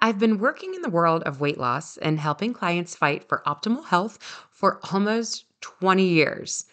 I've 0.00 0.18
been 0.18 0.38
working 0.38 0.74
in 0.74 0.82
the 0.82 0.90
world 0.90 1.22
of 1.24 1.40
weight 1.40 1.58
loss 1.58 1.96
and 1.98 2.18
helping 2.20 2.52
clients 2.52 2.94
fight 2.96 3.28
for 3.28 3.42
optimal 3.46 3.84
health 3.86 4.18
for 4.50 4.80
almost 4.92 5.44
20 5.60 6.04
years. 6.04 6.66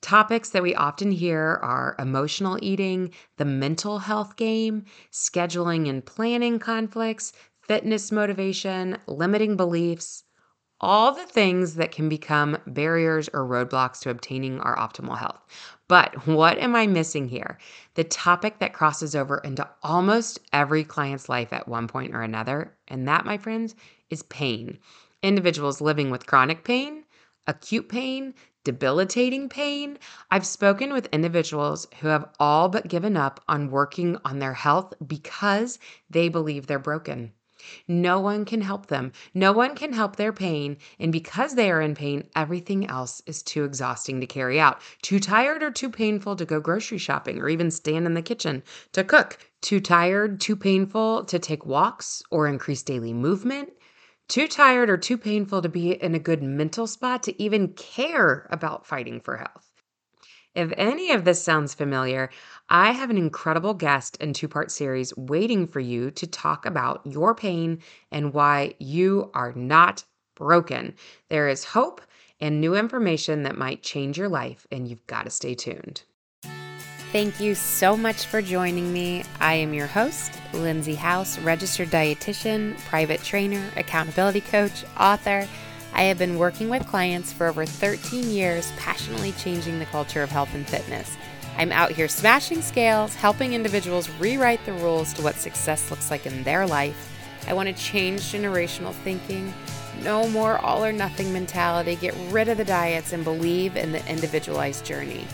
Topics 0.00 0.50
that 0.50 0.62
we 0.62 0.74
often 0.74 1.12
hear 1.12 1.58
are 1.62 1.96
emotional 1.98 2.58
eating, 2.62 3.12
the 3.36 3.44
mental 3.44 4.00
health 4.00 4.36
game, 4.36 4.84
scheduling 5.12 5.88
and 5.88 6.04
planning 6.04 6.58
conflicts, 6.58 7.32
fitness 7.62 8.12
motivation, 8.12 8.98
limiting 9.06 9.56
beliefs, 9.56 10.24
all 10.80 11.12
the 11.12 11.26
things 11.26 11.76
that 11.76 11.92
can 11.92 12.08
become 12.08 12.58
barriers 12.66 13.28
or 13.32 13.46
roadblocks 13.46 14.00
to 14.00 14.10
obtaining 14.10 14.60
our 14.60 14.76
optimal 14.76 15.16
health. 15.18 15.46
But 15.86 16.26
what 16.26 16.58
am 16.58 16.74
I 16.74 16.86
missing 16.86 17.28
here? 17.28 17.58
The 17.94 18.04
topic 18.04 18.58
that 18.58 18.72
crosses 18.72 19.14
over 19.14 19.38
into 19.38 19.68
almost 19.82 20.38
every 20.52 20.82
client's 20.82 21.28
life 21.28 21.52
at 21.52 21.68
one 21.68 21.88
point 21.88 22.14
or 22.14 22.22
another, 22.22 22.74
and 22.88 23.06
that, 23.06 23.26
my 23.26 23.36
friends, 23.36 23.74
is 24.08 24.22
pain. 24.24 24.78
Individuals 25.22 25.80
living 25.82 26.10
with 26.10 26.26
chronic 26.26 26.64
pain, 26.64 27.04
acute 27.46 27.88
pain, 27.88 28.34
debilitating 28.64 29.50
pain. 29.50 29.98
I've 30.30 30.46
spoken 30.46 30.92
with 30.92 31.08
individuals 31.12 31.86
who 32.00 32.08
have 32.08 32.30
all 32.40 32.70
but 32.70 32.88
given 32.88 33.16
up 33.16 33.42
on 33.46 33.70
working 33.70 34.16
on 34.24 34.38
their 34.38 34.54
health 34.54 34.94
because 35.06 35.78
they 36.08 36.30
believe 36.30 36.66
they're 36.66 36.78
broken. 36.78 37.32
No 37.88 38.20
one 38.20 38.44
can 38.44 38.60
help 38.60 38.86
them. 38.86 39.12
No 39.32 39.52
one 39.52 39.74
can 39.74 39.92
help 39.92 40.16
their 40.16 40.32
pain. 40.32 40.76
And 40.98 41.12
because 41.12 41.54
they 41.54 41.70
are 41.70 41.80
in 41.80 41.94
pain, 41.94 42.28
everything 42.34 42.86
else 42.86 43.22
is 43.26 43.42
too 43.42 43.64
exhausting 43.64 44.20
to 44.20 44.26
carry 44.26 44.58
out. 44.58 44.80
Too 45.02 45.20
tired 45.20 45.62
or 45.62 45.70
too 45.70 45.90
painful 45.90 46.36
to 46.36 46.44
go 46.44 46.60
grocery 46.60 46.98
shopping 46.98 47.38
or 47.38 47.48
even 47.48 47.70
stand 47.70 48.06
in 48.06 48.14
the 48.14 48.22
kitchen 48.22 48.62
to 48.92 49.04
cook. 49.04 49.38
Too 49.60 49.80
tired, 49.80 50.40
too 50.40 50.56
painful 50.56 51.24
to 51.24 51.38
take 51.38 51.64
walks 51.64 52.22
or 52.30 52.46
increase 52.46 52.82
daily 52.82 53.12
movement. 53.12 53.70
Too 54.28 54.48
tired 54.48 54.88
or 54.88 54.96
too 54.96 55.18
painful 55.18 55.60
to 55.62 55.68
be 55.68 55.92
in 55.92 56.14
a 56.14 56.18
good 56.18 56.42
mental 56.42 56.86
spot 56.86 57.22
to 57.24 57.42
even 57.42 57.68
care 57.74 58.46
about 58.50 58.86
fighting 58.86 59.20
for 59.20 59.36
health. 59.36 59.70
If 60.54 60.72
any 60.76 61.10
of 61.10 61.24
this 61.24 61.42
sounds 61.42 61.74
familiar, 61.74 62.30
I 62.68 62.92
have 62.92 63.10
an 63.10 63.18
incredible 63.18 63.74
guest 63.74 64.16
and 64.20 64.34
two 64.34 64.46
part 64.46 64.70
series 64.70 65.16
waiting 65.16 65.66
for 65.66 65.80
you 65.80 66.12
to 66.12 66.26
talk 66.28 66.64
about 66.64 67.00
your 67.04 67.34
pain 67.34 67.80
and 68.12 68.32
why 68.32 68.74
you 68.78 69.30
are 69.34 69.52
not 69.54 70.04
broken. 70.36 70.94
There 71.28 71.48
is 71.48 71.64
hope 71.64 72.00
and 72.40 72.60
new 72.60 72.76
information 72.76 73.42
that 73.42 73.58
might 73.58 73.82
change 73.82 74.16
your 74.16 74.28
life, 74.28 74.66
and 74.70 74.86
you've 74.86 75.06
got 75.06 75.24
to 75.24 75.30
stay 75.30 75.54
tuned. 75.54 76.02
Thank 77.10 77.40
you 77.40 77.54
so 77.54 77.96
much 77.96 78.26
for 78.26 78.42
joining 78.42 78.92
me. 78.92 79.24
I 79.40 79.54
am 79.54 79.72
your 79.72 79.86
host, 79.86 80.32
Lindsay 80.52 80.96
House, 80.96 81.38
registered 81.38 81.90
dietitian, 81.90 82.76
private 82.86 83.22
trainer, 83.22 83.64
accountability 83.76 84.40
coach, 84.40 84.84
author 84.98 85.48
I 85.94 86.02
have 86.04 86.18
been 86.18 86.38
working 86.38 86.68
with 86.68 86.86
clients 86.88 87.32
for 87.32 87.46
over 87.46 87.64
13 87.64 88.28
years, 88.28 88.72
passionately 88.76 89.30
changing 89.32 89.78
the 89.78 89.86
culture 89.86 90.24
of 90.24 90.30
health 90.30 90.52
and 90.52 90.66
fitness. 90.66 91.16
I'm 91.56 91.70
out 91.70 91.92
here 91.92 92.08
smashing 92.08 92.62
scales, 92.62 93.14
helping 93.14 93.52
individuals 93.52 94.10
rewrite 94.18 94.64
the 94.66 94.72
rules 94.72 95.12
to 95.14 95.22
what 95.22 95.36
success 95.36 95.92
looks 95.92 96.10
like 96.10 96.26
in 96.26 96.42
their 96.42 96.66
life. 96.66 97.12
I 97.46 97.52
want 97.52 97.68
to 97.68 97.74
change 97.74 98.22
generational 98.22 98.92
thinking. 98.92 99.54
No 100.02 100.28
more 100.28 100.58
all 100.58 100.84
or 100.84 100.92
nothing 100.92 101.32
mentality. 101.32 101.94
Get 101.94 102.16
rid 102.30 102.48
of 102.48 102.58
the 102.58 102.64
diets 102.64 103.12
and 103.12 103.22
believe 103.22 103.76
in 103.76 103.92
the 103.92 104.04
individualized 104.10 104.84
journey. 104.84 105.24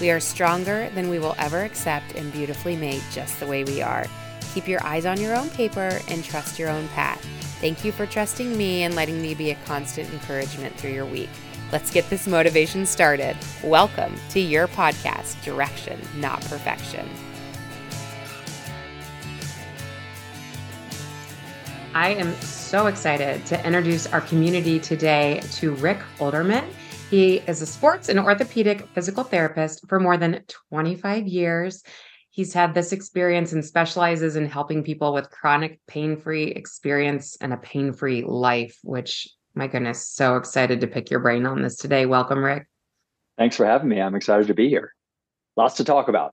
We 0.00 0.10
are 0.10 0.18
stronger 0.18 0.90
than 0.96 1.08
we 1.08 1.20
will 1.20 1.36
ever 1.38 1.62
accept 1.62 2.16
and 2.16 2.32
beautifully 2.32 2.74
made 2.74 3.02
just 3.12 3.38
the 3.38 3.46
way 3.46 3.62
we 3.62 3.82
are. 3.82 4.06
Keep 4.52 4.66
your 4.66 4.82
eyes 4.84 5.06
on 5.06 5.20
your 5.20 5.36
own 5.36 5.48
paper 5.50 6.00
and 6.08 6.24
trust 6.24 6.58
your 6.58 6.70
own 6.70 6.88
path. 6.88 7.24
Thank 7.60 7.84
you 7.84 7.90
for 7.90 8.06
trusting 8.06 8.56
me 8.56 8.84
and 8.84 8.94
letting 8.94 9.20
me 9.20 9.34
be 9.34 9.50
a 9.50 9.56
constant 9.66 10.08
encouragement 10.12 10.76
through 10.76 10.92
your 10.92 11.04
week. 11.04 11.28
Let's 11.72 11.90
get 11.90 12.08
this 12.08 12.28
motivation 12.28 12.86
started. 12.86 13.36
Welcome 13.64 14.14
to 14.30 14.38
your 14.38 14.68
podcast, 14.68 15.42
Direction, 15.42 16.00
Not 16.14 16.40
Perfection. 16.42 17.10
I 21.94 22.10
am 22.10 22.32
so 22.42 22.86
excited 22.86 23.44
to 23.46 23.66
introduce 23.66 24.06
our 24.06 24.20
community 24.20 24.78
today 24.78 25.40
to 25.54 25.74
Rick 25.74 25.98
Olderman. 26.18 26.64
He 27.10 27.38
is 27.48 27.60
a 27.60 27.66
sports 27.66 28.08
and 28.08 28.20
orthopedic 28.20 28.86
physical 28.94 29.24
therapist 29.24 29.88
for 29.88 29.98
more 29.98 30.16
than 30.16 30.44
25 30.46 31.26
years. 31.26 31.82
He's 32.38 32.54
had 32.54 32.72
this 32.72 32.92
experience 32.92 33.52
and 33.52 33.64
specializes 33.64 34.36
in 34.36 34.46
helping 34.46 34.84
people 34.84 35.12
with 35.12 35.28
chronic 35.28 35.80
pain 35.88 36.16
free 36.16 36.44
experience 36.44 37.36
and 37.40 37.52
a 37.52 37.56
pain 37.56 37.92
free 37.92 38.22
life, 38.22 38.78
which, 38.84 39.26
my 39.56 39.66
goodness, 39.66 40.06
so 40.06 40.36
excited 40.36 40.80
to 40.80 40.86
pick 40.86 41.10
your 41.10 41.18
brain 41.18 41.46
on 41.46 41.62
this 41.62 41.74
today. 41.74 42.06
Welcome, 42.06 42.44
Rick. 42.44 42.68
Thanks 43.38 43.56
for 43.56 43.66
having 43.66 43.88
me. 43.88 44.00
I'm 44.00 44.14
excited 44.14 44.46
to 44.46 44.54
be 44.54 44.68
here. 44.68 44.94
Lots 45.56 45.78
to 45.78 45.84
talk 45.84 46.06
about. 46.06 46.32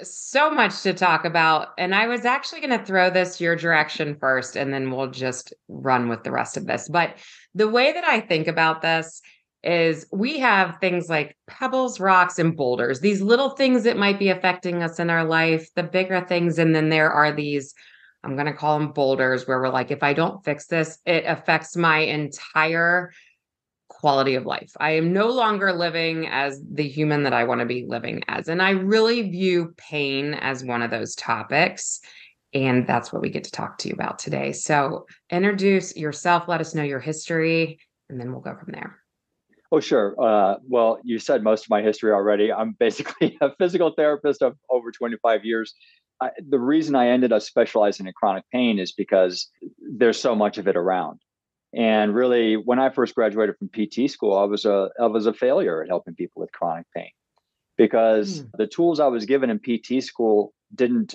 So 0.00 0.48
much 0.48 0.80
to 0.82 0.94
talk 0.94 1.24
about. 1.24 1.70
And 1.76 1.92
I 1.92 2.06
was 2.06 2.24
actually 2.24 2.60
going 2.60 2.78
to 2.78 2.86
throw 2.86 3.10
this 3.10 3.40
your 3.40 3.56
direction 3.56 4.14
first, 4.14 4.54
and 4.54 4.72
then 4.72 4.92
we'll 4.92 5.10
just 5.10 5.52
run 5.66 6.08
with 6.08 6.22
the 6.22 6.30
rest 6.30 6.56
of 6.56 6.66
this. 6.66 6.88
But 6.88 7.16
the 7.52 7.66
way 7.66 7.92
that 7.92 8.04
I 8.04 8.20
think 8.20 8.46
about 8.46 8.80
this 8.80 9.22
is 9.62 10.06
we 10.10 10.38
have 10.38 10.78
things 10.80 11.08
like 11.08 11.36
pebbles, 11.46 12.00
rocks, 12.00 12.38
and 12.38 12.56
boulders, 12.56 13.00
these 13.00 13.20
little 13.20 13.50
things 13.50 13.82
that 13.84 13.96
might 13.96 14.18
be 14.18 14.30
affecting 14.30 14.82
us 14.82 14.98
in 14.98 15.10
our 15.10 15.24
life, 15.24 15.68
the 15.74 15.82
bigger 15.82 16.20
things. 16.22 16.58
And 16.58 16.74
then 16.74 16.88
there 16.88 17.10
are 17.10 17.32
these, 17.32 17.74
I'm 18.24 18.36
going 18.36 18.46
to 18.46 18.54
call 18.54 18.78
them 18.78 18.92
boulders, 18.92 19.46
where 19.46 19.60
we're 19.60 19.68
like, 19.68 19.90
if 19.90 20.02
I 20.02 20.14
don't 20.14 20.44
fix 20.44 20.66
this, 20.66 20.98
it 21.04 21.24
affects 21.26 21.76
my 21.76 21.98
entire 21.98 23.12
quality 23.88 24.34
of 24.34 24.46
life. 24.46 24.72
I 24.80 24.92
am 24.92 25.12
no 25.12 25.28
longer 25.28 25.72
living 25.72 26.26
as 26.28 26.62
the 26.72 26.88
human 26.88 27.24
that 27.24 27.34
I 27.34 27.44
want 27.44 27.60
to 27.60 27.66
be 27.66 27.84
living 27.86 28.22
as. 28.28 28.48
And 28.48 28.62
I 28.62 28.70
really 28.70 29.28
view 29.28 29.74
pain 29.76 30.32
as 30.34 30.64
one 30.64 30.80
of 30.80 30.90
those 30.90 31.14
topics. 31.14 32.00
And 32.54 32.86
that's 32.86 33.12
what 33.12 33.20
we 33.20 33.30
get 33.30 33.44
to 33.44 33.50
talk 33.50 33.78
to 33.78 33.88
you 33.88 33.94
about 33.94 34.18
today. 34.18 34.52
So 34.52 35.06
introduce 35.28 35.94
yourself, 35.96 36.44
let 36.48 36.60
us 36.60 36.74
know 36.74 36.82
your 36.82 37.00
history, 37.00 37.78
and 38.08 38.18
then 38.18 38.32
we'll 38.32 38.40
go 38.40 38.56
from 38.56 38.72
there. 38.72 38.99
Oh, 39.72 39.80
sure. 39.80 40.16
Uh, 40.20 40.56
well, 40.68 40.98
you 41.04 41.18
said 41.18 41.44
most 41.44 41.64
of 41.64 41.70
my 41.70 41.80
history 41.80 42.12
already. 42.12 42.52
I'm 42.52 42.72
basically 42.72 43.38
a 43.40 43.54
physical 43.56 43.92
therapist 43.96 44.42
of 44.42 44.56
over 44.68 44.90
25 44.90 45.44
years. 45.44 45.74
I, 46.20 46.30
the 46.46 46.58
reason 46.58 46.96
I 46.96 47.08
ended 47.08 47.32
up 47.32 47.42
specializing 47.42 48.06
in 48.06 48.12
chronic 48.12 48.44
pain 48.52 48.78
is 48.78 48.92
because 48.92 49.48
there's 49.78 50.20
so 50.20 50.34
much 50.34 50.58
of 50.58 50.66
it 50.66 50.76
around. 50.76 51.20
And 51.72 52.14
really, 52.14 52.56
when 52.56 52.80
I 52.80 52.90
first 52.90 53.14
graduated 53.14 53.54
from 53.56 53.68
PT 53.68 54.10
school, 54.10 54.36
I 54.36 54.44
was 54.44 54.64
a 54.64 54.90
I 55.00 55.06
was 55.06 55.26
a 55.26 55.32
failure 55.32 55.82
at 55.82 55.88
helping 55.88 56.16
people 56.16 56.40
with 56.40 56.50
chronic 56.50 56.86
pain 56.96 57.10
because 57.78 58.42
mm. 58.42 58.50
the 58.58 58.66
tools 58.66 58.98
I 58.98 59.06
was 59.06 59.24
given 59.24 59.50
in 59.50 59.60
PT 59.60 60.02
school 60.02 60.52
didn't 60.74 61.14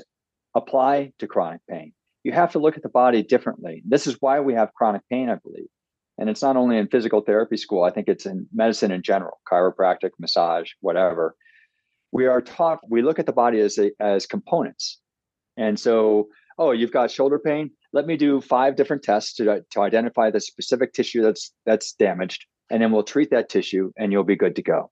apply 0.55 1.11
to 1.19 1.27
chronic 1.27 1.59
pain. 1.69 1.93
You 2.23 2.31
have 2.31 2.53
to 2.53 2.59
look 2.59 2.77
at 2.77 2.83
the 2.83 2.89
body 2.89 3.21
differently. 3.21 3.83
This 3.85 4.07
is 4.07 4.17
why 4.21 4.39
we 4.39 4.53
have 4.53 4.73
chronic 4.73 5.01
pain, 5.11 5.29
I 5.29 5.35
believe. 5.35 5.67
And 6.17 6.29
it's 6.29 6.41
not 6.41 6.55
only 6.55 6.77
in 6.77 6.87
physical 6.87 7.21
therapy 7.21 7.57
school, 7.57 7.83
I 7.83 7.91
think 7.91 8.07
it's 8.07 8.25
in 8.25 8.47
medicine 8.53 8.91
in 8.91 9.01
general, 9.01 9.39
chiropractic, 9.51 10.11
massage, 10.19 10.71
whatever. 10.79 11.35
We 12.11 12.25
are 12.27 12.41
taught, 12.41 12.79
we 12.89 13.01
look 13.01 13.19
at 13.19 13.25
the 13.25 13.33
body 13.33 13.59
as, 13.59 13.77
a, 13.77 13.91
as 13.99 14.25
components. 14.25 14.99
And 15.57 15.79
so, 15.79 16.29
oh, 16.57 16.71
you've 16.71 16.91
got 16.91 17.11
shoulder 17.11 17.39
pain. 17.39 17.71
Let 17.93 18.07
me 18.07 18.17
do 18.17 18.41
five 18.41 18.75
different 18.75 19.03
tests 19.03 19.33
to, 19.35 19.63
to 19.71 19.81
identify 19.81 20.31
the 20.31 20.39
specific 20.39 20.93
tissue 20.93 21.21
that's 21.21 21.53
that's 21.65 21.93
damaged, 21.93 22.45
and 22.69 22.81
then 22.81 22.91
we'll 22.91 23.03
treat 23.03 23.31
that 23.31 23.49
tissue, 23.49 23.91
and 23.97 24.11
you'll 24.11 24.23
be 24.23 24.35
good 24.35 24.55
to 24.57 24.61
go. 24.61 24.91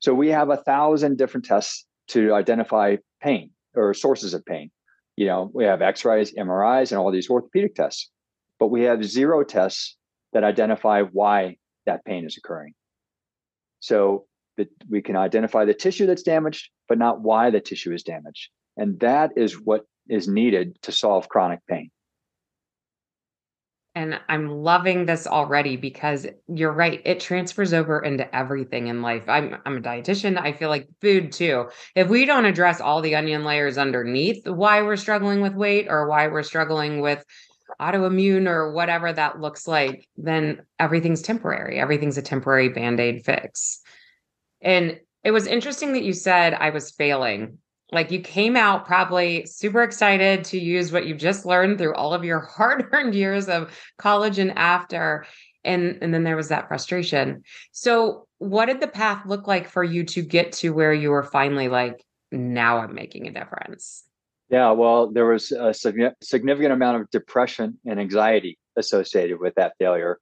So 0.00 0.14
we 0.14 0.28
have 0.28 0.50
a 0.50 0.56
thousand 0.56 1.16
different 1.16 1.46
tests 1.46 1.86
to 2.08 2.34
identify 2.34 2.96
pain 3.22 3.50
or 3.74 3.94
sources 3.94 4.34
of 4.34 4.44
pain. 4.44 4.70
You 5.16 5.26
know, 5.26 5.50
we 5.54 5.64
have 5.64 5.80
X-rays, 5.80 6.34
MRIs, 6.34 6.90
and 6.90 6.98
all 6.98 7.12
these 7.12 7.30
orthopedic 7.30 7.76
tests, 7.76 8.10
but 8.58 8.68
we 8.68 8.82
have 8.82 9.04
zero 9.04 9.44
tests 9.44 9.96
that 10.34 10.44
identify 10.44 11.02
why 11.02 11.56
that 11.86 12.04
pain 12.04 12.26
is 12.26 12.36
occurring. 12.36 12.74
So 13.80 14.26
that 14.56 14.68
we 14.88 15.00
can 15.00 15.16
identify 15.16 15.64
the 15.64 15.74
tissue 15.74 16.06
that's 16.06 16.22
damaged, 16.22 16.70
but 16.88 16.98
not 16.98 17.20
why 17.20 17.50
the 17.50 17.60
tissue 17.60 17.92
is 17.92 18.02
damaged. 18.02 18.50
And 18.76 19.00
that 19.00 19.32
is 19.36 19.54
what 19.54 19.82
is 20.08 20.28
needed 20.28 20.80
to 20.82 20.92
solve 20.92 21.28
chronic 21.28 21.60
pain. 21.68 21.90
And 23.96 24.18
I'm 24.28 24.48
loving 24.48 25.06
this 25.06 25.24
already 25.24 25.76
because 25.76 26.26
you're 26.48 26.72
right. 26.72 27.00
It 27.04 27.20
transfers 27.20 27.72
over 27.72 28.00
into 28.00 28.34
everything 28.34 28.88
in 28.88 29.02
life. 29.02 29.28
I'm 29.28 29.56
I'm 29.64 29.76
a 29.76 29.80
dietitian. 29.80 30.36
I 30.36 30.52
feel 30.52 30.68
like 30.68 30.88
food 31.00 31.30
too. 31.30 31.68
If 31.94 32.08
we 32.08 32.24
don't 32.24 32.44
address 32.44 32.80
all 32.80 33.02
the 33.02 33.14
onion 33.14 33.44
layers 33.44 33.78
underneath 33.78 34.48
why 34.48 34.82
we're 34.82 34.96
struggling 34.96 35.42
with 35.42 35.54
weight 35.54 35.86
or 35.88 36.08
why 36.08 36.26
we're 36.26 36.42
struggling 36.42 37.00
with 37.00 37.24
autoimmune 37.80 38.48
or 38.48 38.72
whatever 38.72 39.12
that 39.12 39.40
looks 39.40 39.66
like, 39.66 40.08
then 40.16 40.62
everything's 40.78 41.22
temporary. 41.22 41.78
Everything's 41.78 42.18
a 42.18 42.22
temporary 42.22 42.68
band 42.68 43.00
aid 43.00 43.24
fix. 43.24 43.80
And 44.60 45.00
it 45.22 45.30
was 45.30 45.46
interesting 45.46 45.92
that 45.92 46.04
you 46.04 46.12
said 46.12 46.54
I 46.54 46.70
was 46.70 46.90
failing. 46.90 47.58
Like 47.92 48.10
you 48.10 48.20
came 48.20 48.56
out 48.56 48.86
probably 48.86 49.46
super 49.46 49.82
excited 49.82 50.44
to 50.44 50.58
use 50.58 50.90
what 50.90 51.06
you've 51.06 51.18
just 51.18 51.46
learned 51.46 51.78
through 51.78 51.94
all 51.94 52.14
of 52.14 52.24
your 52.24 52.40
hard-earned 52.56 53.14
years 53.14 53.48
of 53.48 53.70
college 53.98 54.38
and 54.38 54.56
after. 54.56 55.26
And, 55.64 55.98
and 56.02 56.12
then 56.12 56.24
there 56.24 56.36
was 56.36 56.48
that 56.48 56.68
frustration. 56.68 57.42
So, 57.72 58.26
what 58.38 58.66
did 58.66 58.80
the 58.80 58.88
path 58.88 59.24
look 59.24 59.46
like 59.46 59.68
for 59.68 59.82
you 59.82 60.04
to 60.04 60.20
get 60.20 60.52
to 60.52 60.74
where 60.74 60.92
you 60.92 61.10
were 61.10 61.22
finally 61.22 61.68
like, 61.68 62.04
now 62.30 62.78
I'm 62.78 62.94
making 62.94 63.26
a 63.26 63.32
difference? 63.32 64.04
Yeah, 64.50 64.72
well, 64.72 65.10
there 65.10 65.26
was 65.26 65.52
a 65.52 65.72
significant 65.72 66.72
amount 66.72 67.00
of 67.00 67.10
depression 67.10 67.78
and 67.86 67.98
anxiety 67.98 68.58
associated 68.76 69.40
with 69.40 69.54
that 69.54 69.74
failure 69.78 70.18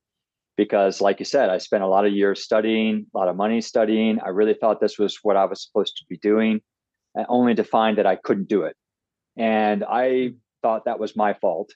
because 0.56 1.00
like 1.00 1.18
you 1.18 1.24
said 1.24 1.48
i 1.48 1.58
spent 1.58 1.82
a 1.82 1.88
lot 1.88 2.06
of 2.06 2.12
years 2.12 2.42
studying 2.42 3.06
a 3.14 3.18
lot 3.18 3.28
of 3.28 3.36
money 3.36 3.60
studying. 3.60 4.20
I 4.20 4.28
really 4.28 4.54
thought 4.54 4.80
this 4.80 4.98
was 4.98 5.18
what 5.22 5.36
i 5.36 5.44
was 5.44 5.62
supposed 5.62 5.96
to 5.98 6.04
be 6.08 6.18
doing 6.18 6.60
uh, 7.18 7.24
only 7.28 7.54
to 7.54 7.64
find 7.64 7.98
that 7.98 8.06
i 8.06 8.16
couldn't 8.16 8.48
do 8.48 8.62
it. 8.62 8.76
And 9.36 9.84
i 9.84 10.32
thought 10.62 10.84
that 10.84 11.00
was 11.00 11.16
my 11.16 11.34
fault. 11.34 11.70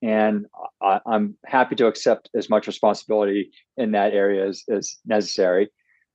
And 0.00 0.46
I, 0.80 1.00
am 1.06 1.36
happy 1.44 1.74
to 1.76 1.86
accept 1.86 2.30
as 2.36 2.48
much 2.48 2.68
responsibility 2.68 3.50
in 3.76 3.90
that 3.92 4.12
area 4.12 4.46
as, 4.46 4.62
as 4.70 4.96
necessary. 5.04 5.70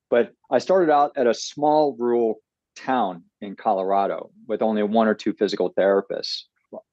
But 0.09 0.31
i 0.51 0.59
started 0.59 0.91
out 0.91 1.11
at 1.17 1.27
a 1.27 1.33
small 1.33 1.95
rural 1.97 2.35
town 2.75 3.23
in 3.41 3.55
colorado 3.55 4.29
with 4.47 4.61
only 4.61 4.83
one 4.83 5.07
or 5.07 5.13
two 5.13 5.33
physical 5.33 5.73
therapists 5.73 6.43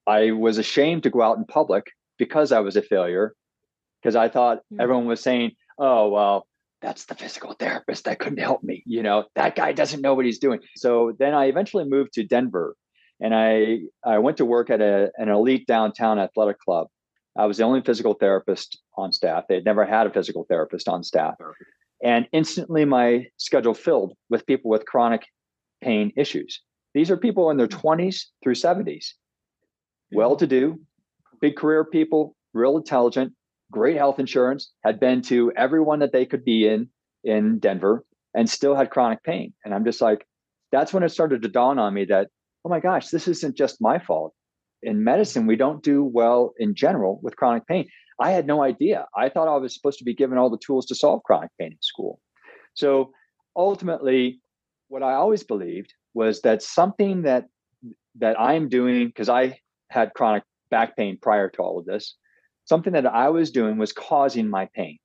i 0.07 0.31
was 0.31 0.59
ashamed 0.59 1.03
to 1.03 1.11
go 1.11 1.23
out 1.23 1.39
in 1.39 1.45
public 1.45 1.91
because 2.19 2.53
i 2.53 2.61
was 2.61 2.77
a 2.77 2.83
failure 2.83 3.35
because 4.01 4.17
I 4.17 4.29
thought 4.29 4.59
mm-hmm. 4.59 4.81
everyone 4.81 5.07
was 5.07 5.21
saying, 5.21 5.53
"Oh, 5.79 6.09
well, 6.09 6.47
that's 6.83 7.05
the 7.07 7.15
physical 7.15 7.53
therapist 7.53 8.05
that 8.05 8.19
couldn't 8.19 8.39
help 8.39 8.63
me." 8.63 8.83
You 8.87 9.03
know, 9.03 9.25
that 9.35 9.57
guy 9.57 9.73
doesn't 9.73 10.01
know 10.01 10.15
what 10.15 10.25
he's 10.25 10.39
doing. 10.39 10.61
So 10.77 11.15
then 11.19 11.35
I 11.35 11.47
eventually 11.47 11.85
moved 11.85 12.15
to 12.15 12.25
Denver, 12.25 12.77
and 13.21 13.35
I 13.35 13.81
I 14.05 14.19
went 14.19 14.37
to 14.39 14.45
work 14.45 14.71
at 14.71 14.81
a, 14.81 15.11
an 15.17 15.29
elite 15.29 15.67
downtown 15.67 16.19
athletic 16.19 16.59
club. 16.59 16.89
I 17.39 17.47
was 17.47 17.59
the 17.59 17.65
only 17.65 17.83
physical 17.83 18.15
therapist 18.15 18.81
on 18.97 19.13
staff. 19.13 19.45
They 19.49 19.55
had 19.57 19.65
never 19.65 19.85
had 19.85 20.07
a 20.07 20.13
physical 20.13 20.45
therapist 20.49 20.89
on 20.89 21.05
staff. 21.05 21.37
And 22.03 22.27
instantly 22.33 22.85
my 22.85 23.27
schedule 23.37 23.75
filled 23.75 24.15
with 24.31 24.47
people 24.47 24.71
with 24.71 24.85
chronic 24.85 25.27
pain 25.83 26.13
issues. 26.17 26.61
These 26.95 27.11
are 27.11 27.17
people 27.17 27.51
in 27.51 27.57
their 27.57 27.67
hmm. 27.67 27.77
20s 27.77 28.25
through 28.43 28.55
70s, 28.55 29.13
well 30.13 30.37
to 30.37 30.47
do, 30.47 30.81
big 31.41 31.57
career 31.57 31.85
people, 31.85 32.37
real 32.53 32.77
intelligent, 32.77 33.33
great 33.71 33.97
health 33.97 34.19
insurance, 34.19 34.73
had 34.85 34.99
been 34.99 35.23
to 35.23 35.53
everyone 35.57 36.01
that 36.01 36.13
they 36.13 36.27
could 36.27 36.45
be 36.45 36.67
in 36.67 36.89
in 37.23 37.59
Denver, 37.59 38.05
and 38.35 38.49
still 38.49 38.75
had 38.75 38.91
chronic 38.91 39.23
pain. 39.23 39.53
And 39.65 39.75
I'm 39.75 39.85
just 39.85 40.01
like, 40.01 40.27
that's 40.73 40.93
when 40.93 41.03
it 41.03 41.11
started 41.11 41.43
to 41.43 41.49
dawn 41.49 41.79
on 41.79 41.93
me 41.95 42.05
that, 42.07 42.29
oh 42.65 42.69
my 42.69 42.81
gosh, 42.81 43.09
this 43.09 43.29
isn't 43.29 43.57
just 43.57 43.81
my 43.81 43.99
fault. 43.99 44.33
In 44.83 45.05
medicine, 45.05 45.47
we 45.47 45.57
don't 45.57 45.83
do 45.83 46.03
well 46.03 46.55
in 46.59 46.75
general 46.75 47.21
with 47.23 47.37
chronic 47.37 47.67
pain. 47.67 47.87
I 48.19 48.31
had 48.31 48.47
no 48.47 48.63
idea. 48.63 49.07
I 49.17 49.29
thought 49.29 49.49
I 49.49 49.57
was 49.57 49.75
supposed 49.75 49.99
to 49.99 50.05
be 50.05 50.15
given 50.15 50.39
all 50.39 50.51
the 50.51 50.59
tools 50.65 50.87
to 50.87 50.95
solve 50.95 51.23
chronic 51.25 51.51
pain 51.59 51.73
in 51.73 51.79
school. 51.83 52.21
So 52.75 53.13
ultimately, 53.57 54.41
what 54.91 55.03
I 55.03 55.15
always 55.15 55.43
believed 55.43 55.95
was 56.13 56.43
that 56.43 56.63
something 56.63 57.23
that 57.23 57.47
that 58.17 58.39
I'm 58.39 58.69
doing 58.69 59.07
because 59.07 59.29
I 59.29 59.59
had 59.89 60.13
chronic 60.15 60.43
back 60.71 60.97
pain 60.97 61.19
prior 61.21 61.49
to 61.49 61.63
all 61.63 61.79
of 61.79 61.87
this 61.87 62.17
something 62.71 62.93
that 62.93 63.07
I 63.07 63.29
was 63.29 63.51
doing 63.51 63.79
was 63.79 63.93
causing 63.93 64.49
my 64.49 64.69
pain. 64.75 64.99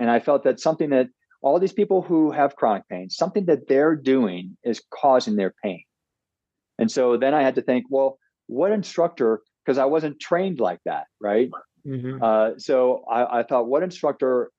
And 0.00 0.10
I 0.10 0.18
felt 0.18 0.42
that 0.42 0.58
something 0.58 0.90
that 0.90 1.06
all 1.40 1.60
these 1.60 1.72
people 1.72 2.02
who 2.02 2.32
have 2.32 2.56
chronic 2.56 2.88
pain, 2.88 3.10
something 3.10 3.46
that 3.46 3.68
they're 3.68 3.94
doing 3.94 4.56
is 4.64 4.82
causing 4.90 5.36
their 5.36 5.54
pain. 5.62 5.84
And 6.78 6.90
so 6.90 7.16
then 7.16 7.32
I 7.32 7.42
had 7.42 7.54
to 7.54 7.62
think, 7.62 7.84
well, 7.88 8.18
what 8.48 8.72
instructor, 8.72 9.40
because 9.64 9.78
I 9.78 9.84
wasn't 9.84 10.18
trained 10.18 10.58
like 10.58 10.80
that, 10.84 11.04
right? 11.20 11.48
Mm-hmm. 11.86 12.22
Uh, 12.22 12.50
so 12.58 13.04
I, 13.08 13.40
I 13.40 13.42
thought, 13.44 13.68
what 13.68 13.84
instructor 13.84 14.50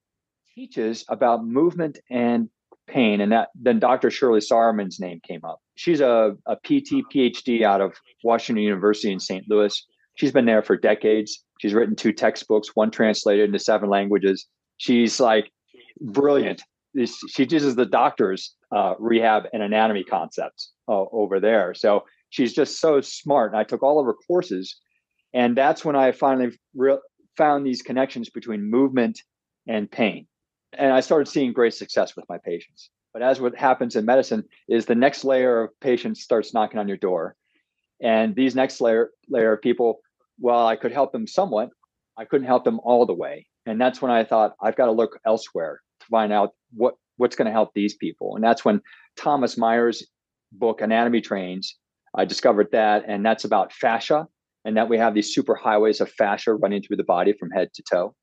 teaches 0.56 1.04
about 1.10 1.46
movement 1.46 2.00
and 2.10 2.50
pain? 2.88 3.22
And 3.22 3.32
that 3.32 3.50
then 3.56 3.80
Dr. 3.80 4.10
Shirley 4.10 4.42
Sahrmann's 4.42 5.00
name 5.00 5.20
came 5.28 5.44
up. 5.44 5.60
She's 5.76 6.02
a, 6.02 6.36
a 6.46 6.56
PT, 6.58 7.04
PhD 7.14 7.64
out 7.64 7.82
of 7.82 7.94
Washington 8.24 8.64
University 8.64 9.12
in 9.12 9.20
St. 9.20 9.46
Louis. 9.50 9.86
She's 10.16 10.32
been 10.32 10.46
there 10.46 10.62
for 10.62 10.78
decades. 10.78 11.44
She's 11.60 11.74
written 11.74 11.96
two 11.96 12.14
textbooks, 12.14 12.76
one 12.76 12.92
translated 12.92 13.46
into 13.46 13.60
seven 13.60 13.90
languages. 13.90 14.48
She's 14.78 15.20
like 15.20 15.52
brilliant. 16.02 16.62
She 16.96 17.46
uses 17.46 17.76
the 17.76 17.86
doctor's 17.86 18.54
uh, 18.76 18.94
rehab 19.00 19.46
and 19.52 19.64
anatomy 19.64 20.04
concepts 20.04 20.72
uh, 20.88 21.06
over 21.12 21.40
there. 21.40 21.74
So 21.74 22.04
she's 22.30 22.54
just 22.54 22.80
so 22.80 23.02
smart. 23.02 23.52
And 23.52 23.60
I 23.60 23.64
took 23.64 23.82
all 23.82 24.00
of 24.00 24.06
her 24.06 24.14
courses. 24.28 24.76
And 25.34 25.58
that's 25.58 25.84
when 25.84 25.96
I 25.96 26.12
finally 26.12 26.58
re- 26.76 27.00
found 27.36 27.66
these 27.66 27.82
connections 27.82 28.30
between 28.30 28.70
movement 28.70 29.20
and 29.68 29.90
pain. 29.90 30.28
And 30.78 30.92
I 30.92 31.00
started 31.00 31.28
seeing 31.28 31.54
great 31.54 31.74
success 31.74 32.16
with 32.16 32.26
my 32.30 32.38
patients. 32.44 32.90
But 33.14 33.22
as 33.22 33.40
what 33.40 33.56
happens 33.56 33.96
in 33.96 34.06
medicine 34.06 34.44
is 34.68 34.86
the 34.86 34.96
next 34.96 35.24
layer 35.24 35.64
of 35.64 35.80
patients 35.80 36.24
starts 36.24 36.54
knocking 36.54 36.80
on 36.80 36.88
your 36.88 36.98
door. 36.98 37.36
And 38.02 38.36
these 38.36 38.56
next 38.56 38.82
layer 38.82 39.12
layer 39.30 39.54
of 39.54 39.62
people 39.62 40.00
well, 40.40 40.66
I 40.66 40.76
could 40.76 40.92
help 40.92 41.12
them 41.12 41.28
somewhat. 41.28 41.70
I 42.18 42.26
couldn't 42.26 42.48
help 42.48 42.64
them 42.64 42.80
all 42.84 43.06
the 43.06 43.14
way. 43.14 43.48
And 43.66 43.80
that's 43.80 44.02
when 44.02 44.12
I 44.12 44.24
thought 44.24 44.56
I've 44.62 44.76
got 44.76 44.86
to 44.86 44.92
look 44.92 45.20
elsewhere 45.26 45.82
to 46.02 46.06
find 46.08 46.34
out 46.34 46.52
what 46.74 46.96
what's 47.18 47.36
going 47.36 47.46
to 47.46 47.52
help 47.52 47.74
these 47.74 47.96
people. 47.96 48.36
And 48.36 48.44
that's 48.44 48.66
when 48.66 48.82
Thomas 49.16 49.58
Myers' 49.58 50.06
book 50.52 50.82
Anatomy 50.82 51.22
Trains, 51.22 51.76
I 52.16 52.26
discovered 52.26 52.70
that, 52.72 53.04
and 53.08 53.24
that's 53.26 53.44
about 53.46 53.72
fascia, 53.72 54.28
and 54.66 54.76
that 54.78 54.90
we 54.90 54.98
have 54.98 55.14
these 55.14 55.34
super 55.34 55.56
highways 55.56 56.02
of 56.02 56.12
fascia 56.12 56.56
running 56.56 56.82
through 56.82 56.98
the 56.98 57.04
body 57.04 57.34
from 57.34 57.52
head 57.52 57.70
to 57.76 57.84
toe. 57.84 58.16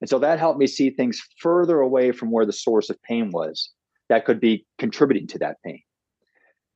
And 0.00 0.08
so 0.08 0.18
that 0.20 0.38
helped 0.38 0.58
me 0.58 0.66
see 0.66 0.90
things 0.90 1.20
further 1.40 1.80
away 1.80 2.12
from 2.12 2.30
where 2.30 2.46
the 2.46 2.52
source 2.52 2.88
of 2.90 3.02
pain 3.02 3.30
was 3.32 3.70
that 4.08 4.24
could 4.24 4.40
be 4.40 4.66
contributing 4.78 5.26
to 5.28 5.38
that 5.38 5.56
pain. 5.64 5.82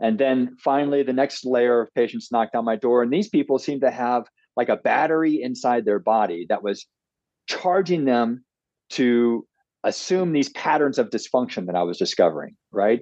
And 0.01 0.19
then 0.19 0.57
finally, 0.59 1.05
the 1.05 1.13
next 1.13 1.45
layer 1.45 1.81
of 1.81 1.95
patients 1.95 2.33
knocked 2.33 2.57
on 2.57 2.65
my 2.65 2.75
door, 2.75 3.03
and 3.03 3.13
these 3.13 3.29
people 3.29 3.59
seemed 3.59 3.83
to 3.83 3.91
have 3.91 4.25
like 4.57 4.69
a 4.69 4.77
battery 4.77 5.41
inside 5.41 5.85
their 5.85 6.01
body 6.01 6.47
that 6.49 6.63
was 6.63 6.87
charging 7.49 8.05
them 8.05 8.45
to 8.91 9.47
assume 9.85 10.33
these 10.33 10.51
patterns 10.51 10.99
of 10.99 11.11
dysfunction 11.11 11.67
that 11.67 11.77
I 11.77 11.83
was 11.83 11.99
discovering, 11.99 12.57
right? 12.73 13.01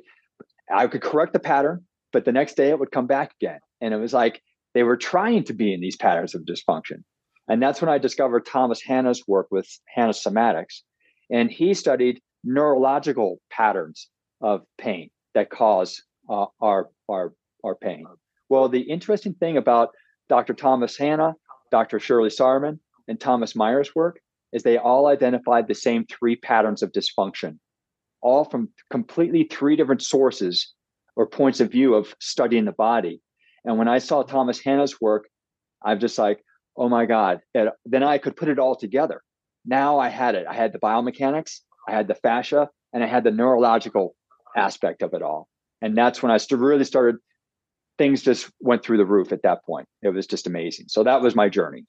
I 0.73 0.87
could 0.87 1.03
correct 1.03 1.33
the 1.33 1.41
pattern, 1.41 1.85
but 2.13 2.25
the 2.25 2.33
next 2.33 2.57
day 2.57 2.69
it 2.69 2.79
would 2.79 2.93
come 2.93 3.07
back 3.07 3.33
again. 3.41 3.59
And 3.81 3.93
it 3.93 3.99
was 3.99 4.13
like 4.13 4.43
they 4.75 4.83
were 4.83 4.97
trying 4.97 5.45
to 5.45 5.53
be 5.53 5.75
in 5.75 5.81
these 5.81 5.97
patterns 5.97 6.35
of 6.35 6.43
dysfunction. 6.43 7.03
And 7.51 7.61
that's 7.61 7.83
when 7.83 7.89
I 7.91 7.99
discovered 7.99 8.47
Thomas 8.47 8.81
Hanna's 8.81 9.25
work 9.27 9.49
with 9.51 9.69
Hanna 9.93 10.13
Somatics. 10.13 10.83
And 11.31 11.51
he 11.51 11.75
studied 11.75 12.23
neurological 12.45 13.41
patterns 13.51 14.09
of 14.41 14.63
pain 14.79 15.11
that 15.35 15.51
cause 15.51 16.01
uh, 16.29 16.47
our, 16.61 16.91
our, 17.09 17.35
our 17.65 17.75
pain. 17.75 18.07
Well, 18.49 18.69
the 18.69 18.83
interesting 18.83 19.35
thing 19.35 19.57
about 19.57 19.91
Dr. 20.29 20.55
Thomas 20.55 20.97
Hanna, 20.97 21.35
Dr. 21.73 21.99
Shirley 21.99 22.31
Sahrmann, 22.31 22.79
and 23.09 23.19
Thomas 23.19 23.57
Myers' 23.57 23.97
work 23.97 24.21
is 24.53 24.63
they 24.63 24.79
all 24.79 25.09
identified 25.09 25.67
the 25.67 25.75
same 25.75 26.07
three 26.07 26.37
patterns 26.37 26.85
of 26.85 26.93
dysfunction, 26.93 27.59
all 28.23 28.45
from 28.45 28.69
completely 28.91 29.43
three 29.43 29.75
different 29.75 30.03
sources 30.03 30.73
or 31.17 31.27
points 31.27 31.59
of 31.59 31.73
view 31.73 31.95
of 31.95 32.15
studying 32.21 32.65
the 32.65 32.73
body. 32.73 33.21
And 33.65 33.77
when 33.77 33.89
I 33.89 33.99
saw 33.99 34.23
Thomas 34.23 34.61
Hanna's 34.61 35.01
work, 35.01 35.29
I'm 35.83 35.99
just 35.99 36.17
like, 36.17 36.45
oh 36.81 36.89
my 36.89 37.07
God. 37.07 37.41
And 37.55 37.71
then 37.85 38.03
I 38.03 38.19
could 38.19 38.35
put 38.35 38.49
it 38.49 38.59
all 38.59 38.75
together. 38.75 39.23
Now 39.65 39.99
I 39.99 40.09
had 40.09 40.35
it. 40.35 40.47
I 40.49 40.55
had 40.55 40.73
the 40.73 40.79
biomechanics, 40.79 41.61
I 41.87 41.93
had 41.93 42.09
the 42.09 42.15
fascia, 42.15 42.71
and 42.93 43.05
I 43.05 43.07
had 43.07 43.23
the 43.23 43.31
neurological 43.31 44.17
aspect 44.57 45.03
of 45.03 45.15
it 45.15 45.23
all. 45.23 45.47
And 45.83 45.97
that's 45.97 46.23
when 46.23 46.33
I 46.33 46.39
really 46.51 46.85
started 46.85 47.17
things 47.99 48.23
just 48.23 48.51
went 48.61 48.83
through 48.83 48.97
the 48.97 49.05
roof 49.05 49.31
at 49.31 49.43
that 49.43 49.63
point. 49.65 49.87
It 50.03 50.09
was 50.09 50.27
just 50.27 50.47
amazing. 50.47 50.87
So 50.89 51.05
that 51.05 51.21
was 51.21 51.35
my 51.37 51.51
journey. 51.51 51.85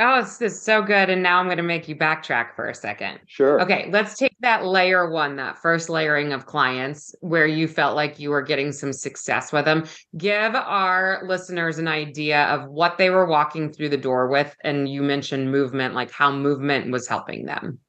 Oh, 0.00 0.22
this 0.22 0.40
is 0.40 0.62
so 0.62 0.80
good. 0.80 1.10
And 1.10 1.24
now 1.24 1.40
I'm 1.40 1.46
going 1.46 1.56
to 1.56 1.62
make 1.64 1.88
you 1.88 1.96
backtrack 1.96 2.54
for 2.54 2.68
a 2.68 2.74
second. 2.74 3.18
Sure. 3.26 3.60
Okay, 3.60 3.88
let's 3.90 4.16
take 4.16 4.36
that 4.40 4.64
layer 4.64 5.10
one, 5.10 5.34
that 5.36 5.58
first 5.58 5.88
layering 5.88 6.32
of 6.32 6.46
clients 6.46 7.16
where 7.20 7.48
you 7.48 7.66
felt 7.66 7.96
like 7.96 8.20
you 8.20 8.30
were 8.30 8.42
getting 8.42 8.70
some 8.70 8.92
success 8.92 9.52
with 9.52 9.64
them. 9.64 9.84
Give 10.16 10.54
our 10.54 11.22
listeners 11.26 11.78
an 11.78 11.88
idea 11.88 12.44
of 12.44 12.68
what 12.68 12.96
they 12.96 13.10
were 13.10 13.26
walking 13.26 13.72
through 13.72 13.88
the 13.88 13.96
door 13.96 14.28
with. 14.28 14.54
And 14.62 14.88
you 14.88 15.02
mentioned 15.02 15.50
movement, 15.50 15.94
like 15.94 16.12
how 16.12 16.30
movement 16.30 16.92
was 16.92 17.08
helping 17.08 17.46
them. 17.46 17.80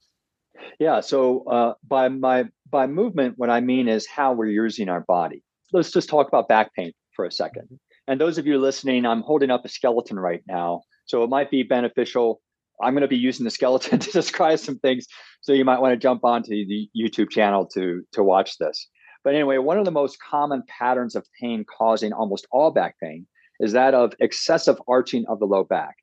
Yeah. 0.79 1.01
So 1.01 1.43
uh, 1.43 1.73
by 1.87 2.09
my 2.09 2.45
by 2.71 2.87
movement, 2.87 3.35
what 3.37 3.51
I 3.51 3.59
mean 3.61 3.87
is 3.87 4.07
how 4.07 4.33
we're 4.33 4.45
using 4.47 4.89
our 4.89 5.01
body. 5.01 5.43
Let's 5.73 5.91
just 5.91 6.09
talk 6.09 6.27
about 6.27 6.47
back 6.47 6.73
pain 6.73 6.93
for 7.15 7.25
a 7.25 7.31
second. 7.31 7.79
And 8.07 8.19
those 8.19 8.39
of 8.39 8.47
you 8.47 8.57
listening, 8.57 9.05
I'm 9.05 9.21
holding 9.21 9.51
up 9.51 9.65
a 9.65 9.69
skeleton 9.69 10.19
right 10.19 10.41
now. 10.47 10.81
So 11.09 11.23
it 11.23 11.29
might 11.29 11.49
be 11.49 11.63
beneficial. 11.63 12.39
I'm 12.81 12.93
going 12.93 13.01
to 13.01 13.07
be 13.07 13.17
using 13.17 13.43
the 13.43 13.49
skeleton 13.49 13.97
to 13.99 14.11
describe 14.11 14.59
some 14.59 14.77
things. 14.77 15.07
So 15.41 15.53
you 15.53 15.65
might 15.65 15.81
want 15.81 15.93
to 15.93 15.97
jump 15.97 16.23
onto 16.23 16.51
the 16.51 16.87
YouTube 16.95 17.31
channel 17.31 17.65
to, 17.73 18.03
to 18.13 18.23
watch 18.23 18.57
this. 18.59 18.87
But 19.23 19.33
anyway, 19.33 19.57
one 19.57 19.79
of 19.79 19.85
the 19.85 19.91
most 19.91 20.19
common 20.21 20.63
patterns 20.67 21.15
of 21.15 21.25
pain 21.41 21.65
causing 21.65 22.13
almost 22.13 22.47
all 22.51 22.71
back 22.71 22.95
pain 23.01 23.25
is 23.59 23.73
that 23.73 23.93
of 23.93 24.13
excessive 24.19 24.79
arching 24.87 25.25
of 25.27 25.39
the 25.39 25.45
low 25.45 25.63
back. 25.63 25.95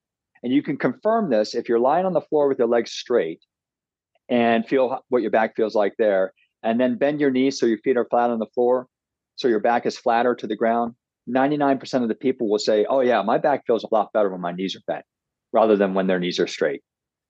And 0.43 0.53
you 0.53 0.63
can 0.63 0.77
confirm 0.77 1.31
this 1.31 1.55
if 1.55 1.69
you're 1.69 1.79
lying 1.79 2.05
on 2.05 2.13
the 2.13 2.21
floor 2.21 2.49
with 2.49 2.59
your 2.59 2.69
legs 2.69 2.91
straight 2.91 3.41
and 4.29 4.67
feel 4.67 5.03
what 5.09 5.23
your 5.23 5.31
back 5.31 5.57
feels 5.57 5.75
like 5.75 5.95
there. 5.99 6.35
And 6.63 6.81
then 6.81 6.99
bend 6.99 7.21
your 7.21 7.31
knees 7.31 7.59
so 7.59 7.67
your 7.67 7.79
feet 7.79 7.97
are 7.97 8.07
flat 8.11 8.31
on 8.31 8.41
the 8.41 8.47
floor, 8.47 8.89
so 9.37 9.47
your 9.47 9.61
back 9.61 9.87
is 9.87 9.97
flatter 9.97 10.35
to 10.35 10.47
the 10.47 10.57
ground. 10.57 10.95
99% 11.29 12.03
of 12.03 12.09
the 12.09 12.15
people 12.15 12.49
will 12.49 12.59
say, 12.59 12.87
Oh, 12.89 13.01
yeah, 13.01 13.23
my 13.23 13.39
back 13.39 13.67
feels 13.67 13.85
a 13.85 13.93
lot 13.93 14.13
better 14.13 14.31
when 14.31 14.41
my 14.41 14.53
knees 14.53 14.77
are 14.77 14.85
bent 14.87 15.05
rather 15.53 15.77
than 15.77 15.95
when 15.95 16.07
their 16.07 16.21
knees 16.21 16.39
are 16.39 16.47
straight. 16.47 16.83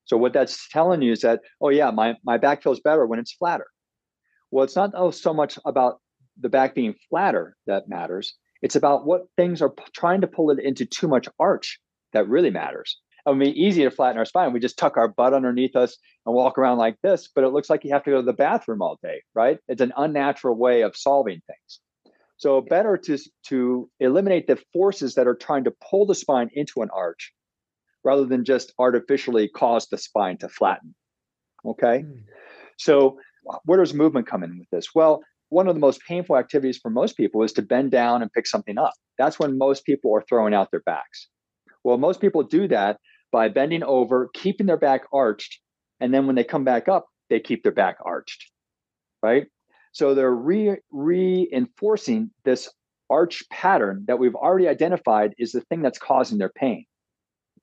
So, 0.04 0.16
what 0.16 0.32
that's 0.32 0.68
telling 0.68 1.02
you 1.02 1.12
is 1.12 1.20
that, 1.22 1.40
Oh, 1.60 1.70
yeah, 1.70 1.90
my, 1.90 2.16
my 2.24 2.38
back 2.38 2.62
feels 2.62 2.80
better 2.80 3.06
when 3.06 3.18
it's 3.18 3.32
flatter. 3.32 3.66
Well, 4.50 4.64
it's 4.64 4.76
not 4.76 4.92
oh, 4.94 5.10
so 5.10 5.34
much 5.34 5.58
about 5.64 6.00
the 6.40 6.48
back 6.48 6.74
being 6.74 6.94
flatter 7.08 7.56
that 7.66 7.88
matters. 7.88 8.34
It's 8.62 8.76
about 8.76 9.06
what 9.06 9.22
things 9.36 9.62
are 9.62 9.70
p- 9.70 9.84
trying 9.94 10.20
to 10.20 10.26
pull 10.26 10.50
it 10.50 10.58
into 10.58 10.86
too 10.86 11.08
much 11.08 11.28
arch 11.38 11.80
that 12.12 12.28
really 12.28 12.50
matters. 12.50 13.00
It 13.26 13.30
would 13.30 13.40
be 13.40 13.60
easy 13.60 13.82
to 13.82 13.90
flatten 13.90 14.18
our 14.18 14.24
spine. 14.24 14.52
We 14.52 14.60
just 14.60 14.78
tuck 14.78 14.96
our 14.96 15.08
butt 15.08 15.34
underneath 15.34 15.74
us 15.74 15.96
and 16.24 16.34
walk 16.34 16.58
around 16.58 16.78
like 16.78 16.96
this, 17.02 17.28
but 17.34 17.42
it 17.42 17.48
looks 17.48 17.68
like 17.68 17.84
you 17.84 17.92
have 17.92 18.04
to 18.04 18.10
go 18.10 18.20
to 18.20 18.26
the 18.26 18.32
bathroom 18.32 18.82
all 18.82 18.98
day, 19.02 19.22
right? 19.34 19.58
It's 19.66 19.80
an 19.80 19.92
unnatural 19.96 20.54
way 20.54 20.82
of 20.82 20.96
solving 20.96 21.40
things. 21.46 21.80
So 22.38 22.60
better 22.60 22.96
to, 22.98 23.18
to 23.48 23.90
eliminate 23.98 24.46
the 24.46 24.58
forces 24.72 25.14
that 25.14 25.26
are 25.26 25.34
trying 25.34 25.64
to 25.64 25.72
pull 25.90 26.06
the 26.06 26.14
spine 26.14 26.50
into 26.52 26.82
an 26.82 26.90
arch 26.94 27.32
rather 28.04 28.24
than 28.24 28.44
just 28.44 28.72
artificially 28.78 29.48
cause 29.48 29.88
the 29.88 29.98
spine 29.98 30.38
to 30.38 30.48
flatten. 30.48 30.94
Okay. 31.64 32.04
Mm. 32.06 32.22
So 32.78 33.18
where 33.64 33.78
does 33.78 33.94
movement 33.94 34.26
come 34.26 34.42
in 34.42 34.58
with 34.58 34.68
this? 34.70 34.94
Well, 34.94 35.22
one 35.48 35.68
of 35.68 35.74
the 35.74 35.80
most 35.80 36.00
painful 36.06 36.36
activities 36.36 36.78
for 36.78 36.90
most 36.90 37.16
people 37.16 37.42
is 37.42 37.52
to 37.54 37.62
bend 37.62 37.90
down 37.90 38.22
and 38.22 38.32
pick 38.32 38.46
something 38.46 38.78
up. 38.78 38.92
That's 39.18 39.38
when 39.38 39.58
most 39.58 39.84
people 39.84 40.14
are 40.14 40.24
throwing 40.28 40.54
out 40.54 40.70
their 40.70 40.82
backs. 40.84 41.28
Well, 41.84 41.98
most 41.98 42.20
people 42.20 42.42
do 42.42 42.66
that 42.68 42.98
by 43.32 43.48
bending 43.48 43.84
over, 43.84 44.28
keeping 44.34 44.66
their 44.66 44.76
back 44.76 45.02
arched, 45.12 45.60
and 46.00 46.12
then 46.12 46.26
when 46.26 46.36
they 46.36 46.44
come 46.44 46.64
back 46.64 46.88
up, 46.88 47.06
they 47.30 47.40
keep 47.40 47.62
their 47.62 47.72
back 47.72 47.96
arched, 48.04 48.50
right? 49.22 49.46
So 49.96 50.12
they're 50.12 50.30
re- 50.30 50.76
reinforcing 50.90 52.30
this 52.44 52.68
arch 53.08 53.42
pattern 53.50 54.04
that 54.08 54.18
we've 54.18 54.34
already 54.34 54.68
identified 54.68 55.32
is 55.38 55.52
the 55.52 55.62
thing 55.62 55.80
that's 55.80 55.98
causing 55.98 56.36
their 56.36 56.50
pain 56.50 56.84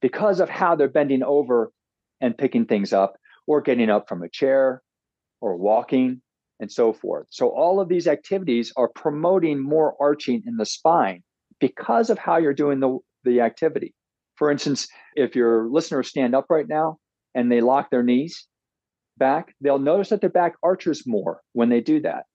because 0.01 0.39
of 0.39 0.49
how 0.49 0.75
they're 0.75 0.87
bending 0.87 1.21
over 1.21 1.71
and 2.21 2.35
picking 2.35 2.65
things 2.65 2.91
up 2.91 3.17
or 3.45 3.61
getting 3.61 3.91
up 3.91 4.09
from 4.09 4.23
a 4.23 4.29
chair 4.29 4.81
or 5.41 5.57
walking 5.57 6.23
and 6.59 6.71
so 6.71 6.91
forth. 6.91 7.27
So 7.29 7.49
all 7.49 7.79
of 7.79 7.87
these 7.87 8.07
activities 8.07 8.73
are 8.77 8.89
promoting 8.95 9.59
more 9.59 9.95
arching 9.99 10.41
in 10.47 10.57
the 10.57 10.65
spine 10.65 11.21
because 11.59 12.09
of 12.09 12.17
how 12.17 12.37
you're 12.37 12.55
doing 12.55 12.79
the, 12.79 12.97
the 13.25 13.41
activity. 13.41 13.93
For 14.37 14.49
instance, 14.49 14.87
if 15.15 15.35
your 15.35 15.69
listeners 15.69 16.07
stand 16.07 16.33
up 16.33 16.47
right 16.49 16.67
now 16.67 16.97
and 17.35 17.51
they 17.51 17.61
lock 17.61 17.91
their 17.91 18.01
knees 18.01 18.47
back, 19.17 19.55
they'll 19.61 19.79
notice 19.79 20.09
that 20.09 20.21
their 20.21 20.29
back 20.29 20.53
arches 20.63 21.05
more 21.05 21.41
when 21.53 21.69
they 21.69 21.81
do 21.81 22.01
that. 22.01 22.25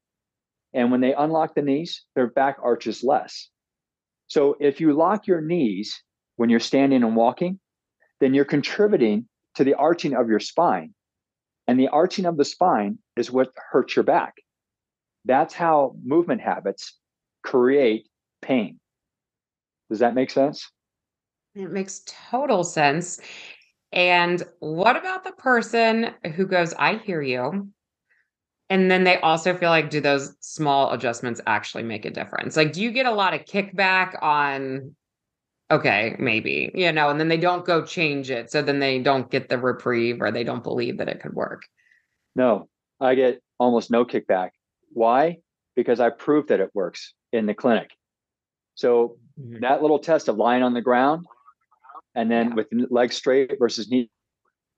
And 0.75 0.91
when 0.91 1.01
they 1.01 1.15
unlock 1.15 1.55
the 1.55 1.63
knees, 1.63 2.05
their 2.15 2.27
back 2.29 2.59
arches 2.63 3.03
less. 3.03 3.49
So 4.27 4.57
if 4.61 4.81
you 4.81 4.93
lock 4.93 5.27
your 5.27 5.41
knees 5.41 6.03
when 6.37 6.51
you're 6.51 6.61
standing 6.61 7.03
and 7.03 7.17
walking, 7.17 7.59
then 8.21 8.35
you're 8.35 8.45
contributing 8.45 9.29
to 9.55 9.65
the 9.65 9.75
arching 9.75 10.15
of 10.15 10.29
your 10.29 10.41
spine. 10.41 10.95
And 11.67 11.79
the 11.79 11.89
arching 11.89 12.27
of 12.27 12.37
the 12.37 12.45
spine 12.45 12.99
is 13.17 13.31
what 13.31 13.51
hurts 13.71 13.97
your 13.97 14.05
back. 14.05 14.35
That's 15.25 15.55
how 15.55 15.97
movement 16.03 16.41
habits 16.41 16.97
create 17.43 18.09
pain. 18.43 18.79
Does 19.91 19.99
that 20.01 20.15
make 20.15 20.31
sense? 20.31 20.71
It 21.55 21.71
makes 21.71 22.03
total 22.07 22.63
sense. 22.63 23.21
And 23.92 24.42
what 24.61 24.97
about 24.97 25.25
the 25.25 25.33
person 25.33 26.11
who 26.35 26.47
goes, 26.47 26.75
I 26.75 26.97
hear 26.97 27.23
you. 27.23 27.71
And 28.71 28.90
then 28.90 29.04
they 29.04 29.18
also 29.21 29.57
feel 29.57 29.71
like, 29.71 29.88
do 29.88 30.00
those 30.00 30.37
small 30.40 30.92
adjustments 30.92 31.40
actually 31.47 31.85
make 31.85 32.04
a 32.04 32.11
difference? 32.11 32.57
Like, 32.57 32.73
do 32.73 32.83
you 32.83 32.90
get 32.90 33.07
a 33.07 33.12
lot 33.12 33.33
of 33.33 33.47
kickback 33.47 34.23
on, 34.23 34.95
okay, 35.71 36.16
maybe, 36.18 36.71
you 36.75 36.92
know, 36.92 37.09
and 37.09 37.18
then 37.18 37.28
they 37.28 37.38
don't 37.38 37.64
go 37.64 37.83
change 37.83 38.30
it. 38.30 38.50
So 38.50 38.61
then 38.61 38.78
they 38.78 38.99
don't 38.99 39.30
get 39.30 39.49
the 39.49 39.57
reprieve 39.57 40.21
or 40.21 40.30
they 40.30 40.45
don't 40.45 40.62
believe 40.62 40.99
that 40.99 41.09
it 41.09 41.21
could 41.23 41.33
work? 41.33 41.62
No, 42.37 42.68
I 43.00 43.14
get 43.14 43.40
almost 43.59 43.90
no 43.90 44.04
kickback. 44.04 44.50
Why? 44.92 45.38
Because 45.75 45.99
I 45.99 46.11
proved 46.11 46.50
that 46.50 46.61
it 46.61 46.71
works 46.75 47.14
in 47.33 47.47
the 47.47 47.54
clinic. 47.54 47.90
So 48.75 49.16
mm-hmm. 49.40 49.61
that 49.62 49.80
little 49.80 49.99
test 49.99 50.28
of 50.28 50.37
lying 50.37 50.62
on 50.62 50.75
the 50.75 50.83
ground 50.83 51.25
and 52.19 52.29
then 52.29 52.49
yeah. 52.49 52.55
with 52.55 52.67
legs 52.91 53.15
straight 53.15 53.53
versus 53.61 53.89
knee, 53.89 54.11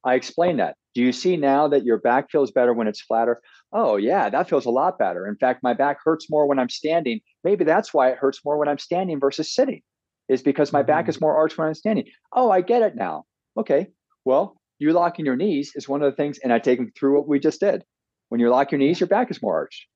I 0.04 0.14
explain 0.14 0.58
that. 0.58 0.76
Do 0.94 1.00
you 1.00 1.10
see 1.10 1.38
now 1.38 1.68
that 1.68 1.84
your 1.84 1.96
back 1.96 2.30
feels 2.30 2.50
better 2.50 2.74
when 2.74 2.86
it's 2.86 3.00
flatter? 3.00 3.40
Oh, 3.72 3.96
yeah, 3.96 4.28
that 4.28 4.48
feels 4.48 4.66
a 4.66 4.70
lot 4.70 4.98
better. 4.98 5.26
In 5.26 5.36
fact, 5.36 5.62
my 5.62 5.72
back 5.72 5.98
hurts 6.04 6.28
more 6.28 6.46
when 6.46 6.58
I'm 6.58 6.68
standing. 6.68 7.20
Maybe 7.42 7.64
that's 7.64 7.94
why 7.94 8.10
it 8.10 8.18
hurts 8.18 8.44
more 8.44 8.58
when 8.58 8.68
I'm 8.68 8.78
standing 8.78 9.18
versus 9.18 9.54
sitting, 9.54 9.80
is 10.28 10.42
because 10.42 10.70
my 10.70 10.80
mm-hmm. 10.80 10.88
back 10.88 11.08
is 11.08 11.18
more 11.18 11.34
arched 11.34 11.56
when 11.56 11.66
I'm 11.68 11.74
standing. 11.74 12.04
Oh, 12.34 12.50
I 12.50 12.60
get 12.60 12.82
it 12.82 12.94
now. 12.94 13.24
Okay. 13.56 13.86
Well, 14.26 14.60
you 14.78 14.92
locking 14.92 15.24
your 15.24 15.36
knees 15.36 15.72
is 15.74 15.88
one 15.88 16.02
of 16.02 16.12
the 16.12 16.16
things, 16.16 16.38
and 16.38 16.52
I 16.52 16.58
take 16.58 16.78
them 16.78 16.92
through 16.94 17.16
what 17.16 17.26
we 17.26 17.38
just 17.40 17.60
did. 17.60 17.84
When 18.28 18.40
you 18.40 18.50
lock 18.50 18.70
your 18.70 18.80
knees, 18.80 19.00
your 19.00 19.08
back 19.08 19.30
is 19.30 19.40
more 19.40 19.54
arched. 19.54 19.86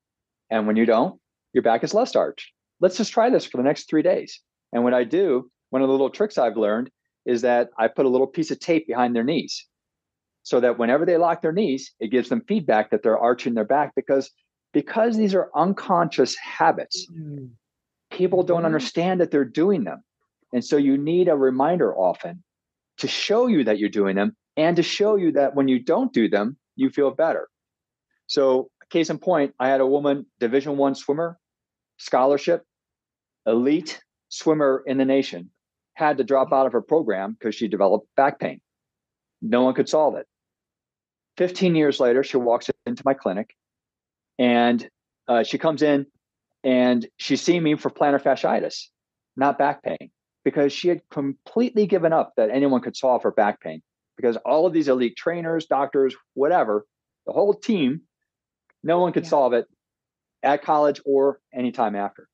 And 0.49 0.65
when 0.65 0.77
you 0.77 0.87
don't, 0.87 1.19
your 1.53 1.61
back 1.61 1.83
is 1.83 1.93
less 1.93 2.15
arched. 2.15 2.51
Let's 2.81 2.97
just 2.97 3.13
try 3.13 3.29
this 3.29 3.45
for 3.45 3.57
the 3.57 3.63
next 3.63 3.87
three 3.87 4.01
days. 4.01 4.41
And 4.73 4.83
what 4.83 4.95
I 4.95 5.03
do, 5.03 5.51
one 5.69 5.83
of 5.83 5.87
the 5.87 5.91
little 5.91 6.09
tricks 6.09 6.39
I've 6.39 6.57
learned 6.57 6.89
is 7.25 7.41
that 7.41 7.69
I 7.77 7.87
put 7.87 8.05
a 8.05 8.09
little 8.09 8.27
piece 8.27 8.51
of 8.51 8.59
tape 8.59 8.87
behind 8.87 9.15
their 9.15 9.23
knees 9.23 9.65
so 10.43 10.59
that 10.59 10.77
whenever 10.77 11.05
they 11.05 11.17
lock 11.17 11.41
their 11.41 11.51
knees, 11.51 11.91
it 11.99 12.11
gives 12.11 12.29
them 12.29 12.43
feedback 12.47 12.91
that 12.91 13.01
they're 13.01 13.17
arching 13.17 13.55
their 13.55 13.65
back 13.65 13.93
because 13.95 14.31
because 14.73 15.15
these 15.15 15.33
are 15.33 15.49
unconscious 15.55 16.35
habits. 16.35 17.07
Mm-hmm. 17.09 17.45
People 18.11 18.43
don't 18.43 18.57
mm-hmm. 18.57 18.65
understand 18.65 19.21
that 19.21 19.31
they're 19.31 19.45
doing 19.45 19.85
them. 19.85 20.03
And 20.53 20.63
so 20.63 20.77
you 20.77 20.97
need 20.97 21.27
a 21.27 21.35
reminder 21.35 21.95
often 21.95 22.43
to 22.97 23.07
show 23.07 23.47
you 23.47 23.63
that 23.63 23.79
you're 23.79 23.89
doing 23.89 24.15
them 24.15 24.35
and 24.57 24.75
to 24.75 24.83
show 24.83 25.15
you 25.15 25.31
that 25.33 25.55
when 25.55 25.67
you 25.67 25.79
don't 25.79 26.13
do 26.13 26.29
them, 26.29 26.57
you 26.75 26.89
feel 26.89 27.11
better. 27.11 27.47
So, 28.27 28.69
case 28.89 29.09
in 29.09 29.17
point, 29.17 29.53
I 29.59 29.67
had 29.69 29.81
a 29.81 29.87
woman, 29.87 30.25
Division 30.39 30.77
One 30.77 30.95
swimmer, 30.95 31.37
scholarship, 31.97 32.63
elite 33.45 34.01
swimmer 34.29 34.83
in 34.85 34.97
the 34.97 35.05
nation, 35.05 35.51
had 35.95 36.17
to 36.17 36.23
drop 36.23 36.53
out 36.53 36.67
of 36.67 36.73
her 36.73 36.81
program 36.81 37.35
because 37.37 37.55
she 37.55 37.67
developed 37.67 38.07
back 38.15 38.39
pain. 38.39 38.61
No 39.41 39.63
one 39.63 39.73
could 39.73 39.89
solve 39.89 40.15
it. 40.15 40.27
15 41.37 41.75
years 41.75 41.99
later, 41.99 42.23
she 42.23 42.37
walks 42.37 42.69
into 42.85 43.03
my 43.05 43.13
clinic 43.13 43.55
and 44.37 44.87
uh, 45.27 45.43
she 45.43 45.57
comes 45.57 45.81
in 45.81 46.05
and 46.63 47.07
she's 47.17 47.41
seeing 47.41 47.63
me 47.63 47.75
for 47.75 47.89
plantar 47.89 48.21
fasciitis, 48.21 48.85
not 49.35 49.57
back 49.57 49.83
pain, 49.83 50.11
because 50.43 50.71
she 50.71 50.87
had 50.87 51.01
completely 51.09 51.87
given 51.87 52.13
up 52.13 52.33
that 52.37 52.49
anyone 52.49 52.81
could 52.81 52.95
solve 52.95 53.23
her 53.23 53.31
back 53.31 53.59
pain 53.61 53.81
because 54.15 54.37
all 54.37 54.65
of 54.65 54.73
these 54.73 54.87
elite 54.87 55.15
trainers, 55.17 55.65
doctors, 55.65 56.15
whatever, 56.33 56.85
the 57.25 57.33
whole 57.33 57.53
team, 57.53 58.01
no 58.83 58.99
one 58.99 59.11
could 59.11 59.23
yeah. 59.23 59.29
solve 59.29 59.53
it 59.53 59.65
at 60.43 60.63
college 60.63 61.01
or 61.05 61.39
anytime 61.53 61.95
after. 61.95 62.27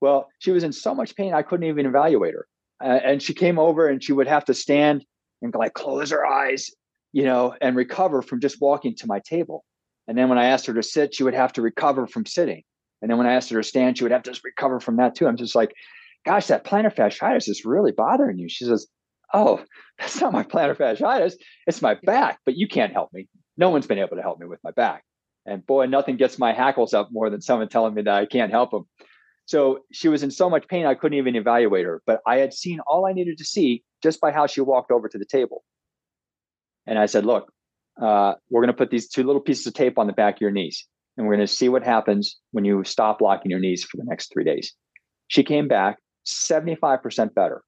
Well, 0.00 0.28
she 0.38 0.52
was 0.52 0.64
in 0.64 0.72
so 0.72 0.94
much 0.94 1.16
pain, 1.16 1.34
I 1.34 1.42
couldn't 1.42 1.68
even 1.68 1.86
evaluate 1.86 2.34
her. 2.34 2.46
Uh, 2.82 3.00
and 3.04 3.22
she 3.22 3.34
came 3.34 3.58
over 3.58 3.88
and 3.88 4.02
she 4.02 4.12
would 4.12 4.28
have 4.28 4.44
to 4.44 4.54
stand 4.54 5.04
and 5.42 5.54
like 5.54 5.74
close 5.74 6.10
her 6.10 6.26
eyes, 6.26 6.70
you 7.12 7.24
know, 7.24 7.54
and 7.60 7.76
recover 7.76 8.22
from 8.22 8.40
just 8.40 8.60
walking 8.60 8.94
to 8.96 9.06
my 9.06 9.20
table. 9.20 9.64
And 10.06 10.16
then 10.16 10.28
when 10.28 10.38
I 10.38 10.46
asked 10.46 10.66
her 10.66 10.74
to 10.74 10.82
sit, 10.82 11.14
she 11.14 11.22
would 11.22 11.34
have 11.34 11.52
to 11.54 11.62
recover 11.62 12.06
from 12.06 12.24
sitting. 12.26 12.62
And 13.02 13.10
then 13.10 13.18
when 13.18 13.26
I 13.26 13.34
asked 13.34 13.50
her 13.50 13.60
to 13.60 13.68
stand, 13.68 13.98
she 13.98 14.04
would 14.04 14.12
have 14.12 14.22
to 14.24 14.40
recover 14.42 14.80
from 14.80 14.96
that 14.96 15.14
too. 15.14 15.26
I'm 15.26 15.36
just 15.36 15.54
like, 15.54 15.72
gosh, 16.24 16.46
that 16.46 16.64
plantar 16.64 16.94
fasciitis 16.94 17.48
is 17.48 17.64
really 17.64 17.92
bothering 17.92 18.38
you. 18.38 18.48
She 18.48 18.64
says, 18.64 18.86
oh, 19.34 19.62
that's 19.98 20.20
not 20.20 20.32
my 20.32 20.42
plantar 20.42 20.76
fasciitis. 20.76 21.34
It's 21.66 21.82
my 21.82 21.96
back, 22.02 22.38
but 22.44 22.56
you 22.56 22.66
can't 22.68 22.92
help 22.92 23.12
me. 23.12 23.28
No 23.56 23.70
one's 23.70 23.86
been 23.86 23.98
able 23.98 24.16
to 24.16 24.22
help 24.22 24.40
me 24.40 24.46
with 24.46 24.60
my 24.64 24.70
back. 24.70 25.04
And 25.46 25.64
boy, 25.64 25.86
nothing 25.86 26.16
gets 26.16 26.38
my 26.38 26.52
hackles 26.52 26.94
up 26.94 27.08
more 27.10 27.30
than 27.30 27.40
someone 27.40 27.68
telling 27.68 27.94
me 27.94 28.02
that 28.02 28.14
I 28.14 28.26
can't 28.26 28.50
help 28.50 28.70
them. 28.70 28.84
So 29.48 29.80
she 29.90 30.08
was 30.08 30.22
in 30.22 30.30
so 30.30 30.50
much 30.50 30.68
pain, 30.68 30.84
I 30.84 30.94
couldn't 30.94 31.16
even 31.16 31.34
evaluate 31.34 31.86
her. 31.86 32.02
But 32.06 32.20
I 32.26 32.36
had 32.36 32.52
seen 32.52 32.80
all 32.80 33.06
I 33.06 33.14
needed 33.14 33.38
to 33.38 33.44
see 33.44 33.82
just 34.02 34.20
by 34.20 34.30
how 34.30 34.46
she 34.46 34.60
walked 34.60 34.90
over 34.90 35.08
to 35.08 35.18
the 35.18 35.24
table. 35.24 35.64
And 36.86 36.98
I 36.98 37.06
said, 37.06 37.24
Look, 37.24 37.50
uh, 38.00 38.34
we're 38.50 38.60
going 38.60 38.74
to 38.74 38.76
put 38.76 38.90
these 38.90 39.08
two 39.08 39.24
little 39.24 39.40
pieces 39.40 39.66
of 39.66 39.72
tape 39.72 39.98
on 39.98 40.06
the 40.06 40.12
back 40.12 40.36
of 40.36 40.40
your 40.42 40.50
knees, 40.50 40.86
and 41.16 41.26
we're 41.26 41.36
going 41.36 41.46
to 41.46 41.52
see 41.52 41.70
what 41.70 41.82
happens 41.82 42.36
when 42.52 42.66
you 42.66 42.84
stop 42.84 43.22
locking 43.22 43.50
your 43.50 43.58
knees 43.58 43.84
for 43.84 43.96
the 43.96 44.04
next 44.04 44.30
three 44.32 44.44
days. 44.44 44.74
She 45.28 45.42
came 45.42 45.66
back 45.66 45.96
75% 46.26 47.34
better 47.34 47.62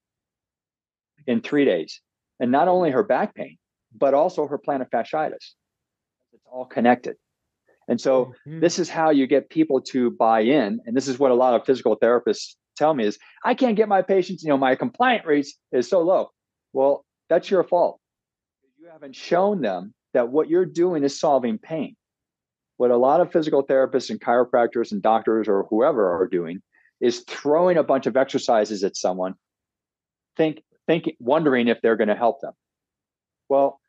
in 1.27 1.41
three 1.41 1.65
days. 1.65 2.01
And 2.39 2.53
not 2.53 2.69
only 2.69 2.91
her 2.91 3.03
back 3.03 3.35
pain, 3.35 3.57
but 3.97 4.13
also 4.13 4.47
her 4.47 4.59
plantar 4.59 4.89
fasciitis. 4.91 5.55
It's 6.33 6.45
all 6.51 6.67
connected. 6.67 7.17
And 7.91 8.01
so 8.01 8.27
mm-hmm. 8.27 8.61
this 8.61 8.79
is 8.79 8.89
how 8.89 9.11
you 9.11 9.27
get 9.27 9.51
people 9.51 9.81
to 9.83 10.13
buy 10.13 10.41
in. 10.41 10.81
And 10.87 10.97
this 10.97 11.09
is 11.09 11.19
what 11.19 11.33
a 11.33 11.35
lot 11.35 11.55
of 11.55 11.67
physical 11.67 11.99
therapists 11.99 12.55
tell 12.77 12.95
me 12.95 13.05
is 13.05 13.19
I 13.45 13.55
can't 13.55 13.77
get 13.77 13.89
my 13.89 14.01
patients, 14.01 14.45
you 14.45 14.49
know, 14.49 14.57
my 14.57 14.77
compliant 14.77 15.27
rates 15.27 15.59
is 15.73 15.91
so 15.91 16.01
low. 16.01 16.31
Well, 16.73 17.05
that's 17.29 17.51
your 17.51 17.65
fault. 17.65 18.01
You 18.79 18.89
haven't 18.91 19.17
shown 19.17 19.61
them 19.61 19.93
that 20.15 20.29
what 20.29 20.49
you're 20.49 20.65
doing 20.65 21.03
is 21.03 21.19
solving 21.19 21.59
pain. 21.59 21.97
What 22.77 22.93
a 22.93 22.97
lot 22.97 23.21
of 23.21 23.33
physical 23.33 23.67
therapists 23.67 24.09
and 24.09 24.21
chiropractors 24.21 24.93
and 24.93 25.03
doctors 25.03 25.49
or 25.49 25.65
whoever 25.69 26.15
are 26.15 26.29
doing 26.29 26.63
is 27.01 27.25
throwing 27.27 27.77
a 27.77 27.83
bunch 27.83 28.07
of 28.07 28.17
exercises 28.17 28.85
at 28.85 28.97
someone, 28.97 29.35
think, 30.37 30.63
think, 30.87 31.11
wondering 31.19 31.67
if 31.67 31.81
they're 31.83 31.97
going 31.97 32.09
to 32.09 32.15
help 32.15 32.41
them. 32.41 32.53
Well, 33.49 33.81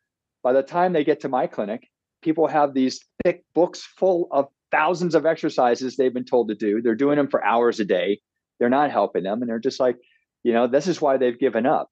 by 0.42 0.54
the 0.54 0.64
time 0.64 0.92
they 0.92 1.04
get 1.04 1.22
to 1.22 1.30
my 1.30 1.46
clinic, 1.46 1.88
people 2.22 2.48
have 2.48 2.74
these 2.74 3.00
thick 3.24 3.44
books 3.54 3.82
full 3.82 4.28
of 4.32 4.48
thousands 4.72 5.16
of 5.16 5.26
exercises 5.26 5.96
they've 5.96 6.14
been 6.14 6.26
told 6.26 6.48
to 6.50 6.56
do. 6.56 6.82
They're 6.82 6.96
doing 6.96 7.18
them 7.18 7.28
for 7.28 7.44
hours 7.44 7.80
a 7.80 7.86
day. 7.86 8.20
They're 8.60 8.70
not 8.70 8.92
helping 8.92 9.24
them. 9.24 9.42
And 9.42 9.50
they're 9.50 9.60
just 9.60 9.80
like, 9.80 9.98
you 10.44 10.54
know, 10.54 10.68
this 10.68 10.88
is 10.88 11.02
why 11.02 11.18
they've 11.18 11.38
given 11.38 11.66
up. 11.66 11.90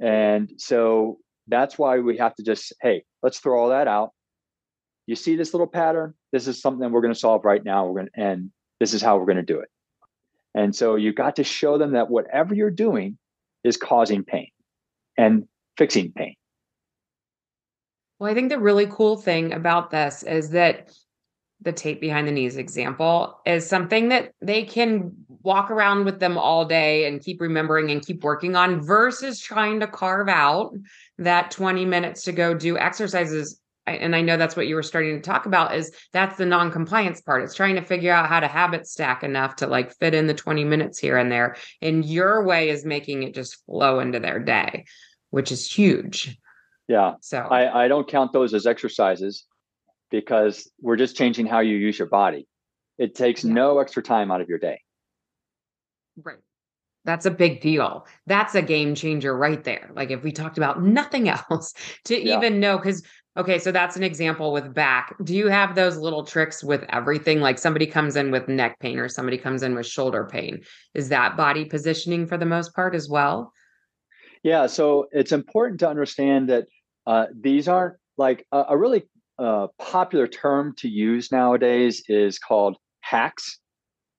And 0.00 0.50
so 0.56 1.18
that's 1.48 1.78
why 1.78 1.98
we 1.98 2.16
have 2.18 2.34
to 2.36 2.42
just, 2.42 2.72
hey, 2.80 3.04
let's 3.22 3.38
throw 3.38 3.60
all 3.60 3.70
that 3.70 3.88
out. 3.88 4.12
You 5.06 5.16
see 5.16 5.36
this 5.36 5.52
little 5.52 5.66
pattern? 5.66 6.14
This 6.32 6.46
is 6.46 6.60
something 6.60 6.90
we're 6.90 7.00
going 7.00 7.14
to 7.14 7.18
solve 7.18 7.44
right 7.44 7.64
now. 7.64 7.86
We're 7.86 8.02
going 8.02 8.10
to, 8.14 8.20
and 8.22 8.50
this 8.78 8.94
is 8.94 9.02
how 9.02 9.18
we're 9.18 9.26
going 9.26 9.36
to 9.36 9.42
do 9.42 9.60
it. 9.60 9.68
And 10.54 10.74
so 10.74 10.96
you've 10.96 11.16
got 11.16 11.36
to 11.36 11.44
show 11.44 11.78
them 11.78 11.92
that 11.92 12.10
whatever 12.10 12.54
you're 12.54 12.70
doing 12.70 13.18
is 13.64 13.76
causing 13.76 14.24
pain 14.24 14.48
and 15.18 15.46
fixing 15.76 16.12
pain. 16.12 16.34
Well, 18.20 18.30
I 18.30 18.34
think 18.34 18.50
the 18.50 18.58
really 18.58 18.86
cool 18.86 19.16
thing 19.16 19.54
about 19.54 19.90
this 19.90 20.22
is 20.22 20.50
that 20.50 20.92
the 21.62 21.72
tape 21.72 22.02
behind 22.02 22.28
the 22.28 22.32
knees 22.32 22.58
example 22.58 23.40
is 23.46 23.66
something 23.66 24.10
that 24.10 24.32
they 24.42 24.64
can 24.64 25.12
walk 25.42 25.70
around 25.70 26.04
with 26.04 26.20
them 26.20 26.36
all 26.36 26.66
day 26.66 27.06
and 27.06 27.22
keep 27.22 27.40
remembering 27.40 27.90
and 27.90 28.04
keep 28.04 28.22
working 28.22 28.56
on 28.56 28.82
versus 28.82 29.40
trying 29.40 29.80
to 29.80 29.86
carve 29.86 30.28
out 30.28 30.74
that 31.16 31.50
20 31.50 31.86
minutes 31.86 32.22
to 32.24 32.32
go 32.32 32.52
do 32.52 32.76
exercises 32.76 33.58
and 33.86 34.14
I 34.14 34.20
know 34.20 34.36
that's 34.36 34.54
what 34.54 34.68
you 34.68 34.74
were 34.76 34.84
starting 34.84 35.16
to 35.16 35.22
talk 35.22 35.46
about 35.46 35.74
is 35.74 35.90
that's 36.12 36.36
the 36.36 36.46
non-compliance 36.46 37.22
part. 37.22 37.42
It's 37.42 37.56
trying 37.56 37.74
to 37.74 37.82
figure 37.82 38.12
out 38.12 38.28
how 38.28 38.38
to 38.38 38.46
habit 38.46 38.86
stack 38.86 39.24
enough 39.24 39.56
to 39.56 39.66
like 39.66 39.96
fit 39.96 40.14
in 40.14 40.28
the 40.28 40.34
20 40.34 40.62
minutes 40.64 40.98
here 40.98 41.16
and 41.16 41.32
there. 41.32 41.56
And 41.82 42.04
your 42.04 42.44
way 42.44 42.68
is 42.68 42.84
making 42.84 43.24
it 43.24 43.34
just 43.34 43.64
flow 43.64 43.98
into 43.98 44.20
their 44.20 44.38
day, 44.38 44.84
which 45.30 45.50
is 45.50 45.68
huge. 45.68 46.38
Yeah. 46.90 47.12
So 47.20 47.38
I, 47.38 47.84
I 47.84 47.88
don't 47.88 48.08
count 48.08 48.32
those 48.32 48.52
as 48.52 48.66
exercises 48.66 49.46
because 50.10 50.68
we're 50.80 50.96
just 50.96 51.16
changing 51.16 51.46
how 51.46 51.60
you 51.60 51.76
use 51.76 51.96
your 51.96 52.08
body. 52.08 52.48
It 52.98 53.14
takes 53.14 53.44
yeah. 53.44 53.52
no 53.52 53.78
extra 53.78 54.02
time 54.02 54.32
out 54.32 54.40
of 54.40 54.48
your 54.48 54.58
day. 54.58 54.80
Right. 56.20 56.38
That's 57.04 57.26
a 57.26 57.30
big 57.30 57.60
deal. 57.60 58.08
That's 58.26 58.56
a 58.56 58.60
game 58.60 58.96
changer 58.96 59.36
right 59.36 59.62
there. 59.62 59.92
Like 59.94 60.10
if 60.10 60.24
we 60.24 60.32
talked 60.32 60.58
about 60.58 60.82
nothing 60.82 61.28
else 61.50 61.74
to 62.06 62.20
yeah. 62.20 62.36
even 62.36 62.58
know, 62.58 62.76
because 62.76 63.04
okay, 63.36 63.60
so 63.60 63.70
that's 63.70 63.94
an 63.94 64.02
example 64.02 64.52
with 64.52 64.74
back. 64.74 65.14
Do 65.22 65.36
you 65.36 65.46
have 65.46 65.76
those 65.76 65.96
little 65.96 66.24
tricks 66.24 66.64
with 66.64 66.84
everything? 66.88 67.40
Like 67.40 67.60
somebody 67.60 67.86
comes 67.86 68.16
in 68.16 68.32
with 68.32 68.48
neck 68.48 68.80
pain 68.80 68.98
or 68.98 69.08
somebody 69.08 69.38
comes 69.38 69.62
in 69.62 69.76
with 69.76 69.86
shoulder 69.86 70.28
pain. 70.28 70.62
Is 70.94 71.08
that 71.10 71.36
body 71.36 71.66
positioning 71.66 72.26
for 72.26 72.36
the 72.36 72.46
most 72.46 72.74
part 72.74 72.96
as 72.96 73.08
well? 73.08 73.52
Yeah. 74.42 74.66
So 74.66 75.06
it's 75.12 75.30
important 75.30 75.78
to 75.80 75.88
understand 75.88 76.48
that 76.48 76.66
uh, 77.10 77.26
these 77.40 77.66
aren't 77.66 77.96
like 78.18 78.46
a, 78.52 78.66
a 78.68 78.78
really 78.78 79.02
uh, 79.36 79.66
popular 79.78 80.28
term 80.28 80.74
to 80.76 80.88
use 80.88 81.32
nowadays 81.32 82.04
is 82.08 82.38
called 82.38 82.76
hacks. 83.00 83.58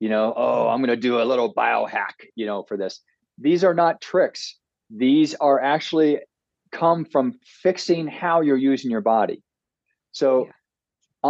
You 0.01 0.09
know, 0.09 0.33
oh, 0.35 0.67
I'm 0.67 0.79
going 0.79 0.89
to 0.89 1.07
do 1.09 1.21
a 1.21 1.23
little 1.23 1.53
biohack, 1.53 2.15
you 2.35 2.45
know, 2.45 2.65
for 2.67 2.75
this. 2.75 2.99
These 3.37 3.63
are 3.63 3.73
not 3.73 4.01
tricks. 4.01 4.57
These 4.89 5.35
are 5.35 5.61
actually 5.61 6.19
come 6.73 7.05
from 7.05 7.39
fixing 7.63 8.07
how 8.07 8.41
you're 8.41 8.57
using 8.57 8.91
your 8.91 9.01
body. 9.01 9.41
So, 10.11 10.47
yeah. 10.47 10.51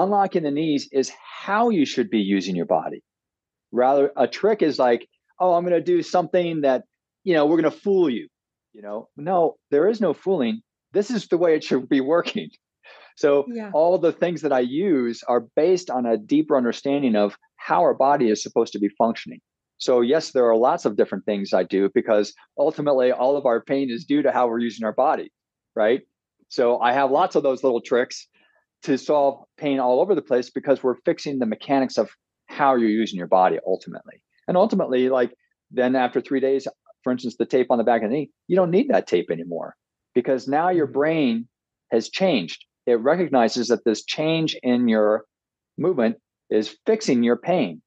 unlocking 0.02 0.42
the 0.42 0.52
knees 0.52 0.90
is 0.92 1.12
how 1.46 1.70
you 1.70 1.86
should 1.86 2.10
be 2.10 2.22
using 2.22 2.56
your 2.56 2.66
body. 2.66 3.04
Rather, 3.72 4.12
a 4.18 4.28
trick 4.28 4.64
is 4.64 4.80
like, 4.80 5.08
oh, 5.40 5.54
I'm 5.54 5.64
going 5.64 5.76
to 5.76 5.94
do 5.96 6.02
something 6.02 6.62
that, 6.62 6.86
you 7.24 7.36
know, 7.36 7.46
we're 7.46 7.62
going 7.62 7.72
to 7.72 7.80
fool 7.86 8.10
you. 8.10 8.30
You 8.74 8.82
know, 8.82 9.10
no, 9.16 9.58
there 9.70 9.88
is 9.90 10.02
no 10.02 10.16
fooling 10.16 10.64
this 10.94 11.10
is 11.10 11.28
the 11.28 11.38
way 11.38 11.56
it 11.56 11.64
should 11.64 11.88
be 11.90 12.02
working. 12.02 12.50
So 13.18 13.46
yeah. 13.48 13.72
all 13.74 13.98
the 13.98 14.12
things 14.12 14.42
that 14.42 14.54
I 14.54 14.62
use 14.62 15.24
are 15.24 15.42
based 15.56 15.90
on 15.90 16.06
a 16.06 16.18
deeper 16.18 16.58
understanding 16.58 17.16
of 17.16 17.38
how 17.58 17.82
our 17.82 17.94
body 17.94 18.30
is 18.30 18.42
supposed 18.42 18.74
to 18.74 18.80
be 18.80 18.90
functioning. 18.90 19.40
So 19.78 20.02
yes, 20.02 20.32
there 20.32 20.48
are 20.50 20.56
lots 20.56 20.86
of 20.86 20.96
different 20.96 21.26
things 21.26 21.54
I 21.54 21.64
do 21.64 21.90
because 21.94 22.34
ultimately 22.58 23.12
all 23.12 23.38
of 23.38 23.46
our 23.46 23.62
pain 23.62 23.90
is 23.90 24.06
due 24.06 24.22
to 24.22 24.32
how 24.32 24.48
we're 24.48 24.60
using 24.60 24.86
our 24.86 24.94
body, 24.94 25.32
right? 25.76 26.02
So 26.50 26.80
I 26.80 26.94
have 26.94 27.12
lots 27.12 27.36
of 27.36 27.44
those 27.44 27.64
little 27.64 27.82
tricks 27.82 28.28
to 28.84 28.98
solve 28.98 29.44
pain 29.58 29.80
all 29.80 30.00
over 30.00 30.16
the 30.16 30.22
place 30.22 30.50
because 30.50 30.84
we're 30.84 31.02
fixing 31.06 31.40
the 31.40 31.46
mechanics 31.46 31.98
of 31.98 32.10
how 32.48 32.76
you're 32.76 32.90
using 32.90 33.18
your 33.18 33.28
body 33.28 33.60
ultimately. 33.66 34.22
And 34.48 34.58
ultimately, 34.58 35.10
like 35.10 35.34
then 35.72 35.96
after 35.96 36.22
three 36.22 36.40
days, 36.40 36.68
for 37.04 37.12
instance, 37.12 37.38
the 37.38 37.46
tape 37.46 37.68
on 37.70 37.78
the 37.78 37.84
back 37.84 38.04
of 38.04 38.10
the 38.10 38.16
knee, 38.16 38.32
you 38.48 38.56
don't 38.56 38.72
need 38.72 38.90
that 38.90 39.08
tape 39.08 39.32
anymore 39.32 39.76
because 40.14 40.48
now 40.48 40.70
your 40.70 40.88
mm-hmm. 40.88 40.94
brain 40.94 41.48
has 41.92 42.10
changed. 42.10 42.66
It 42.86 43.00
recognizes 43.00 43.68
that 43.68 43.86
this 43.86 44.04
change 44.04 44.56
in 44.64 44.88
your 44.88 45.26
movement 45.78 46.18
is 46.50 46.76
fixing 46.86 47.24
your 47.24 47.38
pain. 47.38 47.82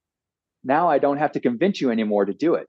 Now 0.63 0.89
I 0.89 0.99
don't 0.99 1.19
have 1.19 1.33
to 1.33 1.41
convince 1.41 1.81
you 1.81 1.91
anymore 1.91 2.25
to 2.25 2.33
do 2.33 2.55
it. 2.55 2.67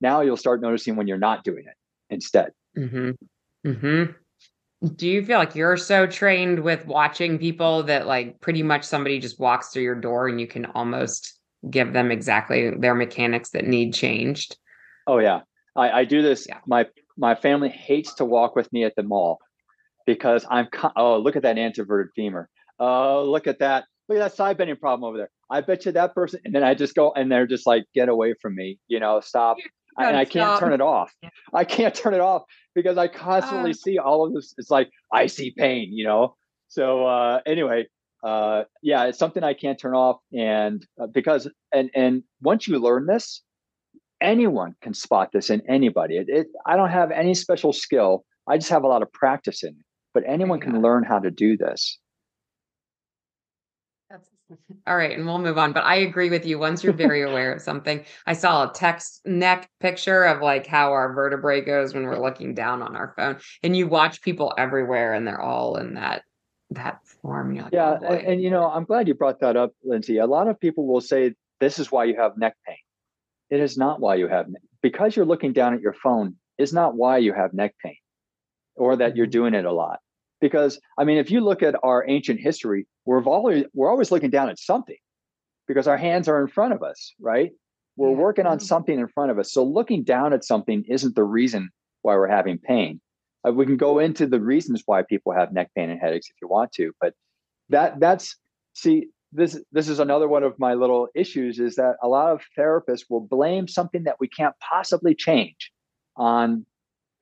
Now 0.00 0.22
you'll 0.22 0.36
start 0.36 0.60
noticing 0.60 0.96
when 0.96 1.06
you're 1.06 1.18
not 1.18 1.44
doing 1.44 1.64
it 1.66 1.74
instead. 2.08 2.52
Mm-hmm. 2.76 3.10
Mm-hmm. 3.66 4.12
Do 4.96 5.08
you 5.08 5.24
feel 5.24 5.38
like 5.38 5.54
you're 5.54 5.76
so 5.76 6.06
trained 6.06 6.60
with 6.60 6.86
watching 6.86 7.38
people 7.38 7.82
that 7.84 8.06
like 8.06 8.40
pretty 8.40 8.62
much 8.62 8.82
somebody 8.82 9.18
just 9.18 9.38
walks 9.38 9.68
through 9.68 9.82
your 9.82 9.94
door 9.94 10.26
and 10.26 10.40
you 10.40 10.46
can 10.46 10.64
almost 10.66 11.38
give 11.68 11.92
them 11.92 12.10
exactly 12.10 12.70
their 12.70 12.94
mechanics 12.94 13.50
that 13.50 13.66
need 13.66 13.92
changed? 13.92 14.56
Oh 15.06 15.18
yeah. 15.18 15.40
I, 15.76 15.90
I 15.90 16.04
do 16.04 16.22
this. 16.22 16.46
Yeah. 16.48 16.58
My 16.66 16.86
my 17.20 17.34
family 17.34 17.68
hates 17.68 18.14
to 18.14 18.24
walk 18.24 18.56
with 18.56 18.72
me 18.72 18.82
at 18.84 18.96
the 18.96 19.02
mall 19.02 19.38
because 20.06 20.44
I'm 20.50 20.68
oh 20.96 21.18
look 21.18 21.36
at 21.36 21.42
that 21.42 21.58
anteverted 21.58 22.12
femur. 22.16 22.48
Oh 22.80 23.24
look 23.28 23.46
at 23.46 23.58
that. 23.60 23.84
Look 24.08 24.16
at 24.18 24.22
that 24.22 24.34
side 24.34 24.56
bending 24.56 24.76
problem 24.76 25.08
over 25.08 25.18
there. 25.18 25.30
I 25.50 25.60
bet 25.60 25.84
you 25.84 25.92
that 25.92 26.14
person. 26.14 26.40
And 26.44 26.52
then 26.54 26.64
I 26.64 26.74
just 26.74 26.96
go 26.96 27.12
and 27.12 27.30
they're 27.30 27.46
just 27.46 27.66
like, 27.66 27.84
get 27.94 28.08
away 28.08 28.34
from 28.40 28.56
me. 28.56 28.78
You 28.88 28.98
know, 28.98 29.20
stop. 29.20 29.58
and 29.98 30.16
I 30.16 30.24
can't 30.24 30.58
turn 30.58 30.72
it 30.72 30.80
off. 30.80 31.12
I 31.52 31.64
can't 31.64 31.94
turn 31.94 32.14
it 32.14 32.20
off 32.20 32.42
because 32.74 32.96
I 32.96 33.06
constantly 33.06 33.70
uh, 33.70 33.74
see 33.74 33.98
all 33.98 34.26
of 34.26 34.32
this. 34.32 34.54
It's 34.56 34.70
like 34.70 34.90
I 35.12 35.26
see 35.26 35.52
pain. 35.56 35.90
You 35.92 36.04
know. 36.04 36.36
So 36.68 37.04
uh, 37.04 37.40
anyway, 37.46 37.86
uh, 38.24 38.62
yeah, 38.82 39.04
it's 39.04 39.18
something 39.18 39.44
I 39.44 39.54
can't 39.54 39.78
turn 39.78 39.94
off, 39.94 40.18
and 40.32 40.84
uh, 41.00 41.06
because 41.06 41.48
and 41.72 41.90
and 41.94 42.22
once 42.40 42.66
you 42.66 42.78
learn 42.78 43.06
this, 43.06 43.42
anyone 44.20 44.74
can 44.80 44.94
spot 44.94 45.30
this 45.32 45.50
in 45.50 45.62
anybody. 45.68 46.16
It, 46.16 46.28
it, 46.28 46.46
I 46.66 46.76
don't 46.76 46.90
have 46.90 47.10
any 47.10 47.34
special 47.34 47.72
skill. 47.72 48.24
I 48.48 48.58
just 48.58 48.70
have 48.70 48.84
a 48.84 48.88
lot 48.88 49.02
of 49.02 49.12
practice 49.12 49.62
in 49.62 49.70
it. 49.70 49.84
But 50.12 50.24
anyone 50.26 50.60
can 50.60 50.82
learn 50.82 51.04
how 51.04 51.20
to 51.20 51.30
do 51.30 51.56
this. 51.56 51.98
All 54.86 54.96
right, 54.96 55.16
and 55.16 55.24
we'll 55.24 55.38
move 55.38 55.58
on. 55.58 55.72
But 55.72 55.84
I 55.84 55.96
agree 55.96 56.30
with 56.30 56.44
you. 56.44 56.58
Once 56.58 56.82
you're 56.82 56.92
very 56.92 57.22
aware 57.30 57.52
of 57.52 57.62
something, 57.62 58.04
I 58.26 58.32
saw 58.32 58.68
a 58.68 58.72
text 58.72 59.20
neck 59.24 59.70
picture 59.78 60.24
of 60.24 60.42
like 60.42 60.66
how 60.66 60.90
our 60.90 61.12
vertebrae 61.12 61.60
goes 61.60 61.94
when 61.94 62.04
we're 62.04 62.20
looking 62.20 62.54
down 62.54 62.82
on 62.82 62.96
our 62.96 63.14
phone, 63.16 63.38
and 63.62 63.76
you 63.76 63.86
watch 63.86 64.20
people 64.20 64.52
everywhere, 64.58 65.14
and 65.14 65.24
they're 65.26 65.40
all 65.40 65.76
in 65.76 65.94
that 65.94 66.22
that 66.70 66.98
form. 67.06 67.56
Like, 67.56 67.72
yeah, 67.72 67.98
oh 68.02 68.04
and, 68.04 68.26
and 68.26 68.42
you 68.42 68.50
know, 68.50 68.64
I'm 68.64 68.84
glad 68.84 69.06
you 69.06 69.14
brought 69.14 69.38
that 69.40 69.56
up, 69.56 69.72
Lindsay. 69.84 70.18
A 70.18 70.26
lot 70.26 70.48
of 70.48 70.58
people 70.58 70.88
will 70.88 71.00
say 71.00 71.34
this 71.60 71.78
is 71.78 71.92
why 71.92 72.04
you 72.04 72.16
have 72.16 72.36
neck 72.36 72.56
pain 72.66 72.76
it 73.50 73.60
is 73.60 73.76
not 73.76 74.00
why 74.00 74.14
you 74.14 74.28
have 74.28 74.46
because 74.82 75.14
you're 75.14 75.26
looking 75.26 75.52
down 75.52 75.74
at 75.74 75.80
your 75.80 75.92
phone 75.92 76.36
is 76.58 76.72
not 76.72 76.94
why 76.94 77.18
you 77.18 77.32
have 77.32 77.52
neck 77.52 77.74
pain 77.82 77.96
or 78.76 78.96
that 78.96 79.16
you're 79.16 79.26
mm-hmm. 79.26 79.32
doing 79.32 79.54
it 79.54 79.64
a 79.64 79.72
lot. 79.72 80.00
Because 80.40 80.80
I 80.98 81.04
mean, 81.04 81.18
if 81.18 81.30
you 81.30 81.40
look 81.40 81.62
at 81.62 81.74
our 81.82 82.08
ancient 82.08 82.40
history, 82.40 82.86
we're 83.04 83.22
always 83.24 83.64
we're 83.74 83.90
always 83.90 84.10
looking 84.10 84.30
down 84.30 84.48
at 84.48 84.58
something 84.58 84.96
because 85.68 85.86
our 85.86 85.98
hands 85.98 86.28
are 86.28 86.40
in 86.40 86.48
front 86.48 86.72
of 86.72 86.82
us, 86.82 87.14
right? 87.20 87.50
We're 87.96 88.10
working 88.10 88.46
on 88.46 88.60
something 88.60 88.98
in 88.98 89.08
front 89.08 89.30
of 89.30 89.38
us. 89.38 89.52
So 89.52 89.62
looking 89.62 90.04
down 90.04 90.32
at 90.32 90.44
something 90.44 90.84
isn't 90.88 91.14
the 91.14 91.24
reason 91.24 91.68
why 92.00 92.14
we're 92.14 92.28
having 92.28 92.56
pain. 92.56 93.00
Uh, 93.46 93.52
we 93.52 93.66
can 93.66 93.76
go 93.76 93.98
into 93.98 94.26
the 94.26 94.40
reasons 94.40 94.82
why 94.86 95.02
people 95.02 95.32
have 95.32 95.52
neck 95.52 95.70
pain 95.76 95.90
and 95.90 96.00
headaches 96.00 96.28
if 96.30 96.36
you 96.40 96.48
want 96.48 96.72
to, 96.72 96.92
but 97.00 97.12
that 97.68 98.00
that's 98.00 98.36
see 98.74 99.08
this 99.32 99.60
this 99.72 99.88
is 99.88 100.00
another 100.00 100.28
one 100.28 100.42
of 100.42 100.58
my 100.58 100.74
little 100.74 101.08
issues 101.14 101.58
is 101.58 101.76
that 101.76 101.96
a 102.02 102.08
lot 102.08 102.32
of 102.32 102.42
therapists 102.58 103.04
will 103.08 103.20
blame 103.20 103.68
something 103.68 104.04
that 104.04 104.16
we 104.18 104.28
can't 104.28 104.54
possibly 104.58 105.14
change 105.14 105.70
on 106.16 106.66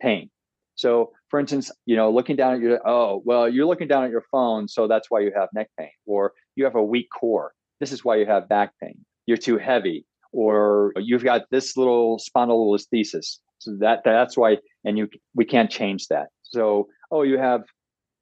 pain. 0.00 0.30
So 0.74 1.12
for 1.28 1.40
instance, 1.40 1.70
you 1.86 1.96
know, 1.96 2.10
looking 2.10 2.36
down 2.36 2.54
at 2.54 2.60
your, 2.60 2.80
oh, 2.88 3.20
well, 3.24 3.48
you're 3.48 3.66
looking 3.66 3.88
down 3.88 4.04
at 4.04 4.10
your 4.10 4.24
phone, 4.30 4.68
so 4.68 4.86
that's 4.86 5.10
why 5.10 5.20
you 5.20 5.32
have 5.36 5.48
neck 5.52 5.68
pain, 5.78 5.90
or 6.06 6.32
you 6.56 6.64
have 6.64 6.76
a 6.76 6.82
weak 6.82 7.08
core. 7.10 7.52
This 7.80 7.92
is 7.92 8.04
why 8.04 8.16
you 8.16 8.26
have 8.26 8.48
back 8.48 8.72
pain. 8.82 9.04
You're 9.26 9.36
too 9.36 9.58
heavy, 9.58 10.06
or 10.32 10.92
you've 10.96 11.24
got 11.24 11.42
this 11.50 11.76
little 11.76 12.18
spondylolisthesis. 12.18 13.38
So 13.58 13.76
that 13.80 14.02
that's 14.04 14.36
why, 14.36 14.58
and 14.84 14.96
you 14.96 15.08
we 15.34 15.44
can't 15.44 15.70
change 15.70 16.06
that. 16.08 16.28
So, 16.42 16.88
oh, 17.10 17.22
you 17.22 17.38
have, 17.38 17.64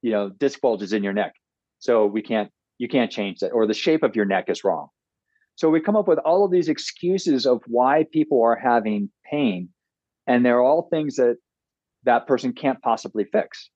you 0.02 0.10
know, 0.10 0.30
disc 0.30 0.60
bulges 0.60 0.92
in 0.92 1.04
your 1.04 1.12
neck, 1.12 1.34
so 1.78 2.06
we 2.06 2.22
can't 2.22 2.50
you 2.78 2.88
can't 2.88 3.10
change 3.10 3.40
that, 3.40 3.52
or 3.52 3.66
the 3.66 3.74
shape 3.74 4.02
of 4.02 4.16
your 4.16 4.24
neck 4.24 4.48
is 4.48 4.64
wrong. 4.64 4.88
So 5.54 5.70
we 5.70 5.80
come 5.80 5.96
up 5.96 6.08
with 6.08 6.18
all 6.18 6.44
of 6.44 6.50
these 6.50 6.68
excuses 6.68 7.46
of 7.46 7.62
why 7.66 8.04
people 8.12 8.42
are 8.42 8.56
having 8.56 9.10
pain, 9.30 9.70
and 10.26 10.44
they're 10.44 10.60
all 10.60 10.88
things 10.90 11.16
that 11.16 11.36
that 12.04 12.26
person 12.26 12.52
can't 12.52 12.80
possibly 12.82 13.24
fix. 13.24 13.70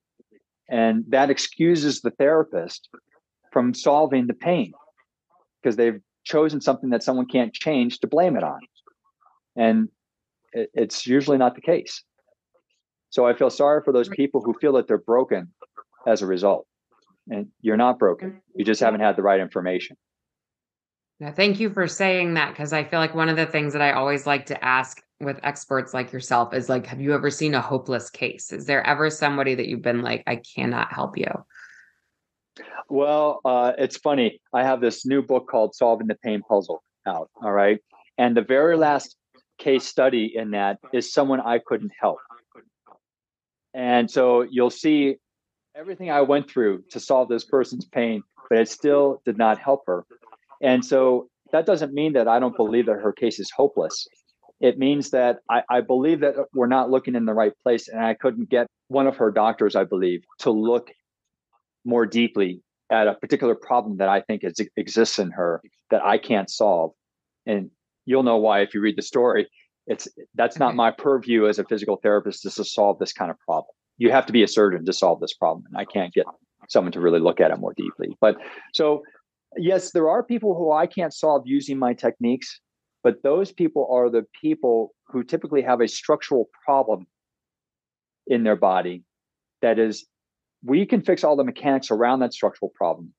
And 0.68 1.04
that 1.08 1.30
excuses 1.30 2.00
the 2.00 2.10
therapist 2.10 2.88
from 3.50 3.74
solving 3.74 4.26
the 4.26 4.34
pain 4.34 4.72
because 5.60 5.76
they've 5.76 6.00
chosen 6.24 6.60
something 6.60 6.90
that 6.90 7.02
someone 7.02 7.26
can't 7.26 7.52
change 7.52 7.98
to 8.00 8.06
blame 8.06 8.36
it 8.36 8.44
on. 8.44 8.60
And 9.56 9.88
it, 10.52 10.70
it's 10.74 11.06
usually 11.06 11.38
not 11.38 11.54
the 11.54 11.60
case. 11.60 12.04
So 13.08 13.26
I 13.26 13.34
feel 13.34 13.50
sorry 13.50 13.82
for 13.84 13.92
those 13.92 14.08
people 14.08 14.42
who 14.42 14.54
feel 14.60 14.74
that 14.74 14.86
they're 14.86 14.98
broken 14.98 15.52
as 16.06 16.22
a 16.22 16.26
result. 16.26 16.66
And 17.30 17.46
you're 17.62 17.76
not 17.76 17.98
broken. 17.98 18.42
You 18.54 18.64
just 18.64 18.80
haven't 18.80 19.00
had 19.00 19.16
the 19.16 19.22
right 19.22 19.40
information. 19.40 19.96
Yeah, 21.20 21.32
thank 21.32 21.60
you 21.60 21.70
for 21.70 21.86
saying 21.86 22.34
that 22.34 22.50
because 22.50 22.72
I 22.72 22.82
feel 22.84 22.98
like 22.98 23.14
one 23.14 23.28
of 23.28 23.36
the 23.36 23.46
things 23.46 23.72
that 23.74 23.82
I 23.82 23.92
always 23.92 24.26
like 24.26 24.46
to 24.46 24.64
ask 24.64 25.00
with 25.20 25.38
experts 25.42 25.94
like 25.94 26.12
yourself 26.12 26.54
is 26.54 26.68
like, 26.68 26.86
have 26.86 27.00
you 27.00 27.14
ever 27.14 27.30
seen 27.30 27.54
a 27.54 27.60
hopeless 27.60 28.10
case? 28.10 28.52
Is 28.52 28.66
there 28.66 28.84
ever 28.86 29.10
somebody 29.10 29.54
that 29.54 29.68
you've 29.68 29.82
been 29.82 30.02
like, 30.02 30.24
I 30.26 30.36
cannot 30.36 30.92
help 30.92 31.16
you? 31.16 31.30
Well, 32.88 33.40
uh, 33.44 33.72
it's 33.78 33.98
funny. 33.98 34.40
I 34.52 34.64
have 34.64 34.80
this 34.80 35.06
new 35.06 35.22
book 35.22 35.46
called 35.48 35.74
Solving 35.74 36.08
the 36.08 36.16
Pain 36.16 36.42
Puzzle 36.42 36.82
out. 37.06 37.30
All 37.42 37.52
right. 37.52 37.78
And 38.18 38.36
the 38.36 38.42
very 38.42 38.76
last 38.76 39.16
case 39.58 39.84
study 39.84 40.32
in 40.34 40.52
that 40.52 40.78
is 40.92 41.12
someone 41.12 41.40
I 41.40 41.60
couldn't 41.64 41.92
help. 42.00 42.18
And 43.74 44.10
so 44.10 44.42
you'll 44.42 44.70
see 44.70 45.16
everything 45.76 46.10
I 46.10 46.22
went 46.22 46.50
through 46.50 46.84
to 46.90 47.00
solve 47.00 47.28
this 47.28 47.44
person's 47.44 47.84
pain, 47.84 48.22
but 48.48 48.58
it 48.58 48.68
still 48.68 49.22
did 49.24 49.38
not 49.38 49.58
help 49.58 49.82
her. 49.86 50.04
And 50.62 50.84
so 50.84 51.28
that 51.52 51.66
doesn't 51.66 51.92
mean 51.92 52.12
that 52.14 52.28
I 52.28 52.38
don't 52.38 52.56
believe 52.56 52.86
that 52.86 53.00
her 53.00 53.12
case 53.12 53.38
is 53.38 53.50
hopeless. 53.50 54.06
It 54.60 54.78
means 54.78 55.10
that 55.10 55.38
I, 55.48 55.62
I, 55.70 55.80
believe 55.80 56.20
that 56.20 56.34
we're 56.52 56.66
not 56.66 56.90
looking 56.90 57.14
in 57.14 57.24
the 57.24 57.32
right 57.32 57.52
place. 57.62 57.88
And 57.88 58.04
I 58.04 58.12
couldn't 58.12 58.50
get 58.50 58.66
one 58.88 59.06
of 59.06 59.16
her 59.16 59.30
doctors, 59.30 59.74
I 59.74 59.84
believe, 59.84 60.22
to 60.40 60.50
look 60.50 60.90
more 61.84 62.04
deeply 62.04 62.62
at 62.90 63.08
a 63.08 63.14
particular 63.14 63.54
problem 63.54 63.96
that 63.98 64.08
I 64.08 64.20
think 64.20 64.44
is, 64.44 64.60
exists 64.76 65.18
in 65.18 65.30
her 65.30 65.62
that 65.90 66.04
I 66.04 66.18
can't 66.18 66.50
solve. 66.50 66.92
And 67.46 67.70
you'll 68.04 68.22
know 68.22 68.36
why 68.36 68.60
if 68.60 68.74
you 68.74 68.80
read 68.82 68.98
the 68.98 69.02
story. 69.02 69.48
It's 69.86 70.08
that's 70.34 70.58
not 70.58 70.70
mm-hmm. 70.70 70.76
my 70.76 70.90
purview 70.90 71.46
as 71.46 71.58
a 71.58 71.64
physical 71.64 71.96
therapist 71.96 72.44
is 72.44 72.56
to 72.56 72.64
solve 72.64 72.98
this 72.98 73.14
kind 73.14 73.30
of 73.30 73.38
problem. 73.40 73.74
You 74.00 74.10
have 74.10 74.24
to 74.26 74.32
be 74.32 74.42
a 74.42 74.48
surgeon 74.48 74.86
to 74.86 74.92
solve 74.94 75.20
this 75.20 75.34
problem, 75.34 75.66
and 75.68 75.76
I 75.76 75.84
can't 75.84 76.12
get 76.14 76.24
someone 76.70 76.92
to 76.92 77.00
really 77.00 77.20
look 77.20 77.38
at 77.38 77.50
it 77.50 77.58
more 77.58 77.74
deeply. 77.76 78.16
But 78.18 78.36
so 78.72 79.02
yes, 79.56 79.92
there 79.92 80.08
are 80.08 80.22
people 80.22 80.54
who 80.54 80.72
I 80.72 80.86
can't 80.86 81.12
solve 81.12 81.42
using 81.44 81.78
my 81.78 81.92
techniques, 81.92 82.60
but 83.04 83.22
those 83.22 83.52
people 83.52 83.86
are 83.92 84.08
the 84.08 84.24
people 84.40 84.94
who 85.06 85.22
typically 85.22 85.60
have 85.60 85.82
a 85.82 85.88
structural 85.88 86.48
problem 86.64 87.06
in 88.26 88.42
their 88.42 88.56
body 88.56 89.04
that 89.60 89.78
is 89.78 90.06
we 90.64 90.86
can 90.86 91.02
fix 91.02 91.22
all 91.22 91.36
the 91.36 91.44
mechanics 91.44 91.90
around 91.90 92.20
that 92.20 92.32
structural 92.32 92.70
problem. 92.74 93.12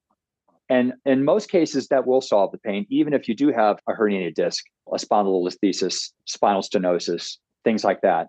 And 0.67 0.93
in 1.05 1.25
most 1.25 1.49
cases, 1.49 1.89
that 1.89 2.07
will 2.07 2.21
solve 2.21 2.51
the 2.51 2.57
pain, 2.57 2.87
even 2.89 3.13
if 3.13 3.27
you 3.27 3.35
do 3.35 3.51
have 3.51 3.77
a 3.87 3.93
herniated 3.93 4.35
disc, 4.35 4.63
a 4.91 4.97
spondylolisthesis, 4.97 6.11
spinal 6.25 6.61
stenosis, 6.61 7.37
things 7.63 7.83
like 7.83 8.01
that. 8.01 8.27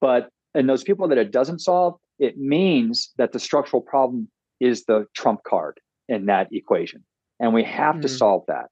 But 0.00 0.30
in 0.54 0.66
those 0.66 0.82
people 0.82 1.08
that 1.08 1.18
it 1.18 1.30
doesn't 1.30 1.60
solve, 1.60 1.96
it 2.18 2.38
means 2.38 3.10
that 3.18 3.32
the 3.32 3.38
structural 3.38 3.82
problem 3.82 4.28
is 4.60 4.84
the 4.84 5.06
trump 5.14 5.42
card 5.44 5.80
in 6.08 6.26
that 6.26 6.48
equation. 6.52 7.04
And 7.38 7.54
we 7.54 7.64
have 7.64 7.96
mm. 7.96 8.02
to 8.02 8.08
solve 8.08 8.44
that. 8.48 8.66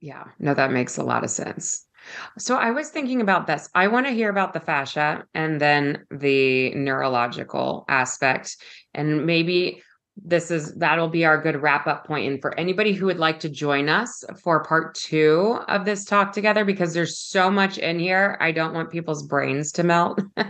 Yeah, 0.00 0.24
no, 0.38 0.54
that 0.54 0.72
makes 0.72 0.96
a 0.96 1.02
lot 1.02 1.24
of 1.24 1.30
sense. 1.30 1.86
So 2.38 2.56
I 2.56 2.70
was 2.70 2.88
thinking 2.88 3.20
about 3.20 3.46
this. 3.46 3.68
I 3.74 3.88
want 3.88 4.06
to 4.06 4.12
hear 4.12 4.30
about 4.30 4.54
the 4.54 4.60
fascia 4.60 5.24
and 5.34 5.60
then 5.60 6.06
the 6.10 6.74
neurological 6.74 7.84
aspect 7.88 8.56
and 8.94 9.26
maybe 9.26 9.82
this 10.24 10.50
is 10.50 10.74
that'll 10.74 11.08
be 11.08 11.24
our 11.24 11.40
good 11.40 11.60
wrap 11.60 11.86
up 11.86 12.06
point. 12.06 12.30
and 12.30 12.40
for 12.40 12.58
anybody 12.58 12.92
who 12.92 13.06
would 13.06 13.18
like 13.18 13.40
to 13.40 13.48
join 13.48 13.88
us 13.88 14.22
for 14.42 14.62
part 14.64 14.94
two 14.94 15.58
of 15.68 15.84
this 15.84 16.04
talk 16.04 16.32
together 16.32 16.64
because 16.64 16.92
there's 16.92 17.18
so 17.18 17.50
much 17.50 17.78
in 17.78 17.98
here 17.98 18.36
i 18.40 18.52
don't 18.52 18.74
want 18.74 18.90
people's 18.90 19.22
brains 19.22 19.72
to 19.72 19.82
melt. 19.82 20.20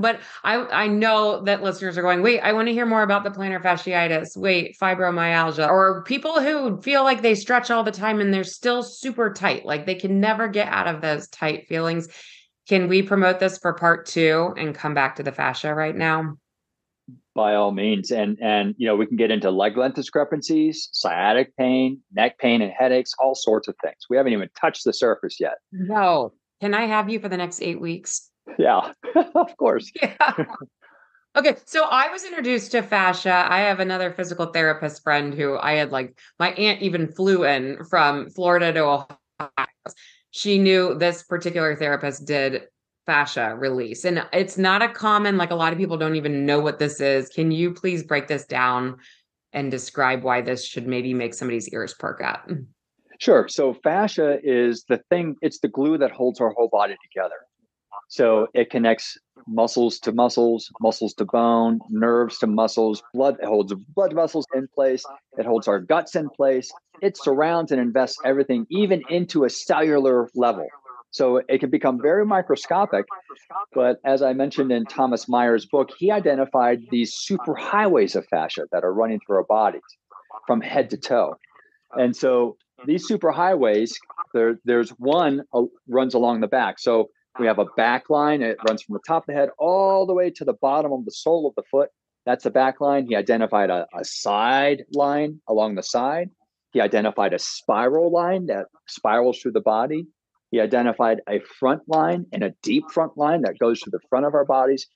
But 0.00 0.20
i 0.44 0.56
i 0.56 0.86
know 0.86 1.42
that 1.44 1.62
listeners 1.62 1.98
are 1.98 2.02
going 2.02 2.22
wait 2.22 2.40
i 2.40 2.52
want 2.52 2.68
to 2.68 2.72
hear 2.72 2.86
more 2.86 3.02
about 3.02 3.24
the 3.24 3.30
plantar 3.30 3.62
fasciitis. 3.62 4.36
Wait 4.36 4.76
fibromyalgia. 4.80 5.68
Or 5.68 6.02
people 6.04 6.40
who 6.40 6.80
feel 6.80 7.02
like 7.02 7.22
they 7.22 7.34
stretch 7.34 7.70
all 7.70 7.82
the 7.82 7.90
time 7.90 8.20
and 8.20 8.32
they're 8.32 8.44
still 8.44 8.82
super 8.82 9.32
tight 9.32 9.66
like 9.66 9.86
they 9.86 9.94
can 9.94 10.20
never 10.20 10.48
get 10.48 10.68
out 10.68 10.86
of 10.86 11.00
those 11.00 11.28
tight 11.28 11.66
feelings. 11.68 12.08
Can 12.68 12.88
we 12.88 13.02
promote 13.02 13.40
this 13.40 13.58
for 13.58 13.72
part 13.74 14.06
two 14.06 14.54
and 14.56 14.74
come 14.74 14.94
back 14.94 15.16
to 15.16 15.22
the 15.22 15.32
fascia 15.32 15.74
right 15.74 15.96
now 15.96 16.36
by 17.34 17.54
all 17.54 17.72
means. 17.72 18.10
And 18.10 18.38
and 18.40 18.74
you 18.78 18.86
know 18.86 18.96
we 18.96 19.06
can 19.06 19.16
get 19.16 19.30
into 19.30 19.50
leg 19.50 19.76
length 19.76 19.94
discrepancies 19.96 20.88
sciatic 20.92 21.56
pain 21.56 22.00
neck 22.12 22.38
pain 22.38 22.62
and 22.62 22.72
headaches 22.72 23.12
all 23.18 23.34
sorts 23.34 23.68
of 23.68 23.74
things. 23.82 23.96
We 24.10 24.16
haven't 24.16 24.32
even 24.32 24.48
touched 24.60 24.84
the 24.84 24.92
surface 24.92 25.38
yet. 25.40 25.58
No 25.72 26.32
can 26.60 26.74
i 26.74 26.86
have 26.86 27.08
you 27.08 27.20
for 27.20 27.28
the 27.28 27.36
next 27.36 27.62
eight 27.62 27.80
weeks? 27.80 28.30
Yeah 28.58 28.92
of 29.34 29.56
course. 29.56 29.90
Yeah. 30.02 30.32
okay 31.36 31.56
so 31.66 31.84
i 31.84 32.10
was 32.10 32.24
introduced 32.24 32.72
to 32.72 32.82
fascia. 32.82 33.46
I 33.48 33.60
have 33.60 33.80
another 33.80 34.12
physical 34.12 34.46
therapist 34.46 35.02
friend 35.02 35.34
who 35.34 35.56
i 35.58 35.72
had 35.72 35.92
like 35.92 36.18
my 36.38 36.52
aunt 36.52 36.82
even 36.82 37.12
flew 37.12 37.44
in 37.44 37.84
from 37.84 38.30
florida 38.30 38.72
to 38.72 38.80
ohio. 38.80 39.66
She 40.30 40.58
knew 40.58 40.94
this 40.94 41.22
particular 41.22 41.74
therapist 41.76 42.26
did 42.26 42.62
fascia 43.08 43.56
release. 43.56 44.04
And 44.04 44.22
it's 44.34 44.58
not 44.58 44.82
a 44.82 44.88
common, 44.88 45.38
like 45.38 45.50
a 45.50 45.54
lot 45.54 45.72
of 45.72 45.78
people 45.78 45.96
don't 45.96 46.14
even 46.14 46.44
know 46.44 46.60
what 46.60 46.78
this 46.78 47.00
is. 47.00 47.30
Can 47.30 47.50
you 47.50 47.72
please 47.72 48.02
break 48.02 48.28
this 48.28 48.44
down 48.44 48.98
and 49.54 49.70
describe 49.70 50.22
why 50.22 50.42
this 50.42 50.62
should 50.62 50.86
maybe 50.86 51.14
make 51.14 51.32
somebody's 51.32 51.70
ears 51.70 51.94
perk 51.94 52.22
up? 52.22 52.50
Sure. 53.18 53.48
So 53.48 53.72
fascia 53.72 54.38
is 54.42 54.84
the 54.90 55.00
thing, 55.08 55.36
it's 55.40 55.58
the 55.60 55.68
glue 55.68 55.96
that 55.96 56.10
holds 56.10 56.38
our 56.38 56.50
whole 56.50 56.68
body 56.68 56.96
together. 57.10 57.36
So 58.10 58.48
it 58.52 58.68
connects 58.68 59.16
muscles 59.46 59.98
to 60.00 60.12
muscles, 60.12 60.70
muscles 60.78 61.14
to 61.14 61.24
bone, 61.24 61.80
nerves 61.88 62.36
to 62.38 62.46
muscles, 62.46 63.02
blood, 63.14 63.36
it 63.40 63.46
holds 63.46 63.72
blood 63.94 64.12
vessels 64.12 64.46
in 64.54 64.68
place, 64.74 65.02
it 65.38 65.46
holds 65.46 65.66
our 65.66 65.80
guts 65.80 66.14
in 66.14 66.28
place. 66.28 66.70
It 67.00 67.16
surrounds 67.16 67.72
and 67.72 67.80
invests 67.80 68.18
everything, 68.24 68.66
even 68.70 69.02
into 69.08 69.44
a 69.44 69.50
cellular 69.50 70.28
level. 70.34 70.66
So 71.10 71.42
it 71.48 71.58
can 71.58 71.70
become 71.70 72.00
very 72.00 72.26
microscopic. 72.26 73.06
But 73.74 74.00
as 74.04 74.22
I 74.22 74.32
mentioned 74.32 74.70
in 74.72 74.84
Thomas 74.84 75.28
Myers' 75.28 75.66
book, 75.66 75.90
he 75.96 76.10
identified 76.10 76.80
these 76.90 77.14
superhighways 77.14 78.14
of 78.14 78.26
fascia 78.26 78.66
that 78.72 78.84
are 78.84 78.92
running 78.92 79.20
through 79.26 79.36
our 79.36 79.44
bodies 79.44 79.82
from 80.46 80.60
head 80.60 80.90
to 80.90 80.96
toe. 80.96 81.36
And 81.96 82.14
so 82.14 82.56
these 82.86 83.08
superhighways, 83.08 83.94
there, 84.34 84.58
there's 84.64 84.90
one 84.90 85.42
uh, 85.54 85.62
runs 85.88 86.14
along 86.14 86.40
the 86.40 86.46
back. 86.46 86.78
So 86.78 87.10
we 87.38 87.46
have 87.46 87.58
a 87.58 87.66
back 87.76 88.10
line, 88.10 88.42
it 88.42 88.58
runs 88.66 88.82
from 88.82 88.94
the 88.94 89.00
top 89.06 89.22
of 89.22 89.26
the 89.28 89.32
head 89.32 89.50
all 89.58 90.06
the 90.06 90.14
way 90.14 90.30
to 90.30 90.44
the 90.44 90.54
bottom 90.54 90.92
of 90.92 91.04
the 91.04 91.10
sole 91.10 91.46
of 91.46 91.54
the 91.54 91.62
foot. 91.70 91.90
That's 92.26 92.44
a 92.44 92.50
back 92.50 92.80
line. 92.80 93.06
He 93.06 93.16
identified 93.16 93.70
a, 93.70 93.86
a 93.96 94.04
side 94.04 94.84
line 94.92 95.40
along 95.48 95.76
the 95.76 95.82
side. 95.82 96.30
He 96.72 96.80
identified 96.80 97.32
a 97.32 97.38
spiral 97.38 98.12
line 98.12 98.46
that 98.46 98.66
spirals 98.86 99.38
through 99.38 99.52
the 99.52 99.60
body. 99.60 100.06
He 100.50 100.60
identified 100.60 101.20
a 101.28 101.40
front 101.40 101.82
line 101.88 102.26
and 102.32 102.42
a 102.42 102.54
deep 102.62 102.84
front 102.90 103.16
line 103.16 103.42
that 103.42 103.58
goes 103.58 103.80
to 103.80 103.90
the 103.90 104.00
front 104.08 104.26
of 104.26 104.34
our 104.34 104.44
bodies. 104.44 104.86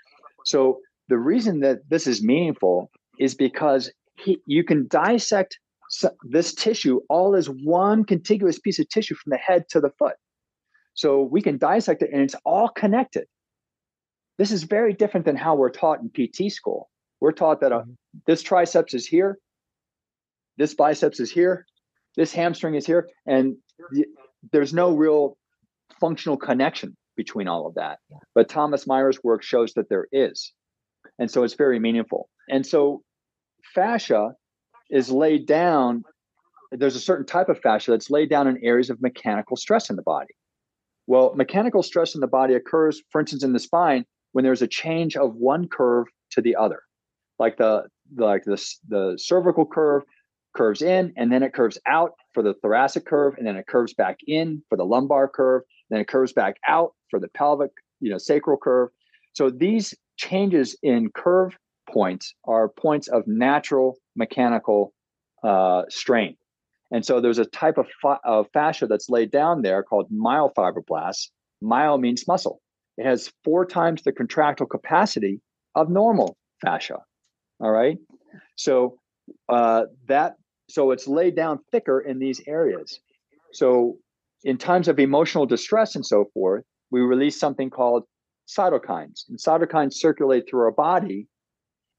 So 0.44 0.80
the 1.08 1.18
reason 1.18 1.60
that 1.60 1.80
this 1.88 2.06
is 2.06 2.22
meaningful 2.22 2.90
is 3.18 3.34
because 3.34 3.92
he, 4.16 4.38
you 4.46 4.64
can 4.64 4.86
dissect 4.88 5.58
this 6.22 6.54
tissue 6.54 7.00
all 7.10 7.36
as 7.36 7.48
one 7.48 8.04
contiguous 8.04 8.58
piece 8.58 8.78
of 8.78 8.88
tissue 8.88 9.14
from 9.14 9.30
the 9.30 9.36
head 9.36 9.68
to 9.70 9.80
the 9.80 9.90
foot. 9.98 10.14
So 10.94 11.22
we 11.22 11.42
can 11.42 11.58
dissect 11.58 12.02
it 12.02 12.10
and 12.12 12.22
it's 12.22 12.36
all 12.44 12.68
connected. 12.68 13.26
This 14.38 14.50
is 14.50 14.62
very 14.62 14.94
different 14.94 15.26
than 15.26 15.36
how 15.36 15.54
we're 15.54 15.70
taught 15.70 16.00
in 16.00 16.10
PT 16.10 16.50
school. 16.50 16.88
We're 17.20 17.32
taught 17.32 17.60
that 17.60 17.72
uh, 17.72 17.80
mm-hmm. 17.80 17.92
this 18.26 18.42
triceps 18.42 18.94
is 18.94 19.06
here, 19.06 19.38
this 20.56 20.74
biceps 20.74 21.20
is 21.20 21.30
here, 21.30 21.66
this 22.16 22.32
hamstring 22.32 22.74
is 22.74 22.86
here, 22.86 23.08
and 23.26 23.56
there's 24.50 24.74
no 24.74 24.94
real 24.94 25.36
functional 26.02 26.36
connection 26.36 26.96
between 27.16 27.46
all 27.46 27.66
of 27.66 27.74
that. 27.74 27.98
Yeah. 28.10 28.18
But 28.34 28.48
Thomas 28.48 28.86
Myers' 28.86 29.22
work 29.22 29.42
shows 29.42 29.72
that 29.74 29.88
there 29.88 30.08
is. 30.12 30.52
And 31.18 31.30
so 31.30 31.44
it's 31.44 31.54
very 31.54 31.78
meaningful. 31.78 32.28
And 32.50 32.66
so 32.66 33.02
fascia 33.74 34.32
is 34.90 35.10
laid 35.10 35.46
down. 35.46 36.02
There's 36.72 36.96
a 36.96 37.00
certain 37.00 37.26
type 37.26 37.48
of 37.48 37.60
fascia 37.60 37.92
that's 37.92 38.10
laid 38.10 38.28
down 38.28 38.48
in 38.48 38.58
areas 38.64 38.90
of 38.90 39.00
mechanical 39.00 39.56
stress 39.56 39.90
in 39.90 39.96
the 39.96 40.02
body. 40.02 40.34
Well, 41.06 41.34
mechanical 41.36 41.82
stress 41.82 42.14
in 42.14 42.20
the 42.20 42.26
body 42.26 42.54
occurs, 42.54 43.00
for 43.10 43.20
instance, 43.20 43.44
in 43.44 43.52
the 43.52 43.60
spine 43.60 44.04
when 44.32 44.44
there's 44.44 44.62
a 44.62 44.66
change 44.66 45.16
of 45.16 45.34
one 45.36 45.68
curve 45.68 46.06
to 46.32 46.40
the 46.40 46.56
other, 46.56 46.82
like 47.38 47.58
the 47.58 47.84
like 48.16 48.44
the 48.44 48.62
the 48.88 49.16
cervical 49.18 49.66
curve 49.66 50.02
curves 50.54 50.82
in 50.82 51.12
and 51.16 51.32
then 51.32 51.42
it 51.42 51.54
curves 51.54 51.78
out 51.86 52.12
for 52.34 52.42
the 52.42 52.54
thoracic 52.54 53.06
curve 53.06 53.34
and 53.38 53.46
then 53.46 53.56
it 53.56 53.66
curves 53.66 53.94
back 53.94 54.18
in 54.26 54.62
for 54.68 54.76
the 54.76 54.84
lumbar 54.84 55.26
curve 55.28 55.62
then 55.92 56.00
it 56.00 56.08
curves 56.08 56.32
back 56.32 56.56
out 56.66 56.94
for 57.10 57.20
the 57.20 57.28
pelvic 57.28 57.70
you 58.00 58.10
know 58.10 58.18
sacral 58.18 58.58
curve. 58.58 58.90
So 59.32 59.50
these 59.50 59.94
changes 60.16 60.76
in 60.82 61.10
curve 61.14 61.56
points 61.90 62.34
are 62.44 62.68
points 62.68 63.08
of 63.08 63.26
natural 63.26 63.96
mechanical 64.16 64.92
uh, 65.42 65.82
strain. 65.88 66.36
And 66.90 67.04
so 67.04 67.20
there's 67.20 67.38
a 67.38 67.46
type 67.46 67.78
of, 67.78 67.86
of 68.24 68.46
fascia 68.52 68.86
that's 68.86 69.08
laid 69.08 69.30
down 69.30 69.62
there 69.62 69.82
called 69.82 70.10
myofibroblasts. 70.12 71.28
Myo 71.62 71.96
means 71.96 72.28
muscle. 72.28 72.60
It 72.98 73.06
has 73.06 73.32
four 73.44 73.64
times 73.64 74.02
the 74.02 74.12
contractile 74.12 74.66
capacity 74.66 75.40
of 75.74 75.88
normal 75.88 76.36
fascia. 76.60 76.98
All 77.60 77.70
right? 77.70 77.96
So 78.56 78.98
uh, 79.48 79.84
that 80.08 80.34
so 80.68 80.90
it's 80.90 81.08
laid 81.08 81.34
down 81.34 81.60
thicker 81.70 82.00
in 82.00 82.18
these 82.18 82.40
areas. 82.46 83.00
So 83.52 83.96
in 84.44 84.58
times 84.58 84.88
of 84.88 84.98
emotional 84.98 85.46
distress 85.46 85.94
and 85.94 86.04
so 86.04 86.26
forth, 86.34 86.64
we 86.90 87.00
release 87.00 87.38
something 87.38 87.70
called 87.70 88.04
cytokines. 88.48 89.24
And 89.28 89.38
cytokines 89.38 89.94
circulate 89.94 90.44
through 90.48 90.62
our 90.62 90.72
body. 90.72 91.28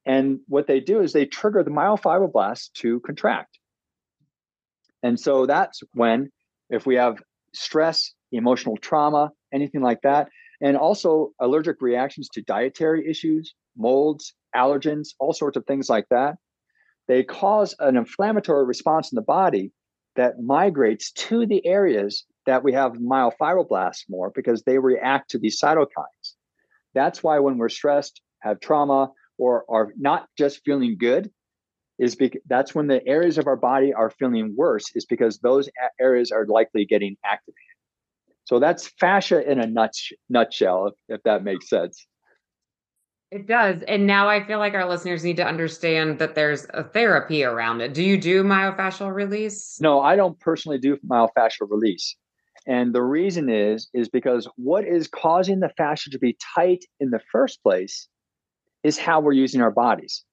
And 0.06 0.40
what 0.48 0.68
they 0.68 0.80
do 0.80 1.02
is 1.02 1.14
they 1.14 1.26
trigger 1.26 1.64
the 1.64 1.72
myofibroblasts 1.72 2.72
to 2.76 3.00
contract. 3.02 3.58
And 5.02 5.20
so 5.20 5.46
that's 5.46 5.82
when, 5.94 6.30
if 6.70 6.86
we 6.86 6.96
have 6.96 7.22
stress, 7.54 8.14
emotional 8.32 8.78
trauma, 8.78 9.32
anything 9.54 9.82
like 9.82 10.02
that, 10.04 10.30
and 10.62 10.78
also 10.78 11.32
allergic 11.40 11.82
reactions 11.82 12.30
to 12.30 12.42
dietary 12.42 13.10
issues, 13.10 13.54
molds, 13.78 14.34
allergens, 14.56 15.10
all 15.20 15.34
sorts 15.34 15.58
of 15.58 15.66
things 15.66 15.90
like 15.90 16.08
that, 16.10 16.36
they 17.08 17.24
cause 17.24 17.76
an 17.80 17.98
inflammatory 17.98 18.66
response 18.66 19.12
in 19.12 19.16
the 19.16 19.22
body 19.22 19.72
that 20.16 20.40
migrates 20.40 21.12
to 21.12 21.46
the 21.46 21.66
areas 21.66 22.26
that 22.46 22.64
we 22.64 22.74
have 22.74 22.94
myofibroblasts 22.94 24.04
more 24.10 24.32
because 24.32 24.64
they 24.64 24.78
react 24.78 25.32
to 25.32 25.38
these 25.38 25.60
cytokines. 25.60 26.36
That's 26.94 27.24
why 27.24 27.40
when 27.40 27.58
we're 27.58 27.70
stressed, 27.70 28.22
have 28.40 28.60
trauma, 28.60 29.12
or 29.38 29.66
are 29.70 29.94
not 29.98 30.28
just 30.38 30.62
feeling 30.64 30.98
good, 30.98 31.32
is 32.00 32.16
because 32.16 32.42
that's 32.48 32.76
when 32.76 32.88
the 32.88 33.06
areas 33.08 33.38
of 33.38 33.48
our 33.48 33.56
body 33.56 33.94
are 33.94 34.10
feeling 34.10 34.54
worse, 34.56 34.86
is 34.96 35.06
because 35.06 35.40
those 35.40 35.70
areas 36.00 36.32
are 36.32 36.46
likely 36.46 36.86
getting 36.86 37.16
activated. 37.26 37.58
So 38.46 38.60
that's 38.60 38.88
fascia 39.00 39.50
in 39.50 39.60
a 39.60 39.92
nutshell, 40.30 40.88
if, 40.88 40.94
if 41.08 41.24
that 41.24 41.44
makes 41.44 41.70
sense. 41.70 42.06
It 43.32 43.48
does. 43.48 43.82
And 43.88 44.06
now 44.06 44.30
I 44.30 44.46
feel 44.46 44.60
like 44.60 44.76
our 44.76 44.88
listeners 44.88 45.24
need 45.24 45.38
to 45.38 45.46
understand 45.46 46.20
that 46.20 46.36
there's 46.36 46.68
a 46.72 46.84
therapy 46.84 47.44
around 47.44 47.82
it. 47.82 47.96
Do 47.96 48.04
you 48.04 48.16
do 48.16 48.44
myofascial 48.44 49.12
release? 49.12 49.80
No, 49.82 50.02
I 50.02 50.16
don't 50.16 50.40
personally 50.40 50.78
do 50.78 50.98
myofascial 50.98 51.68
release. 51.68 52.16
And 52.65 52.93
the 52.93 53.02
reason 53.02 53.49
is 53.49 53.89
is 53.93 54.10
because 54.10 54.47
what 54.56 54.86
is 54.86 55.08
causing 55.08 55.60
the 55.60 55.71
fascia 55.78 56.10
to 56.12 56.19
be 56.19 56.38
tight 56.56 56.86
in 56.99 57.10
the 57.10 57.19
first 57.32 57.62
place 57.62 58.08
is 58.84 58.97
how 58.97 59.19
we're 59.19 59.34
using 59.34 59.62
our 59.62 59.71
bodies. 59.71 60.23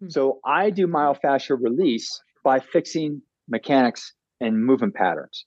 Hmm. 0.00 0.08
So 0.08 0.40
I 0.44 0.70
do 0.70 0.86
myofascial 0.86 1.58
release 1.60 2.20
by 2.44 2.60
fixing 2.60 3.22
mechanics 3.48 4.14
and 4.40 4.64
movement 4.64 4.94
patterns. 4.94 5.44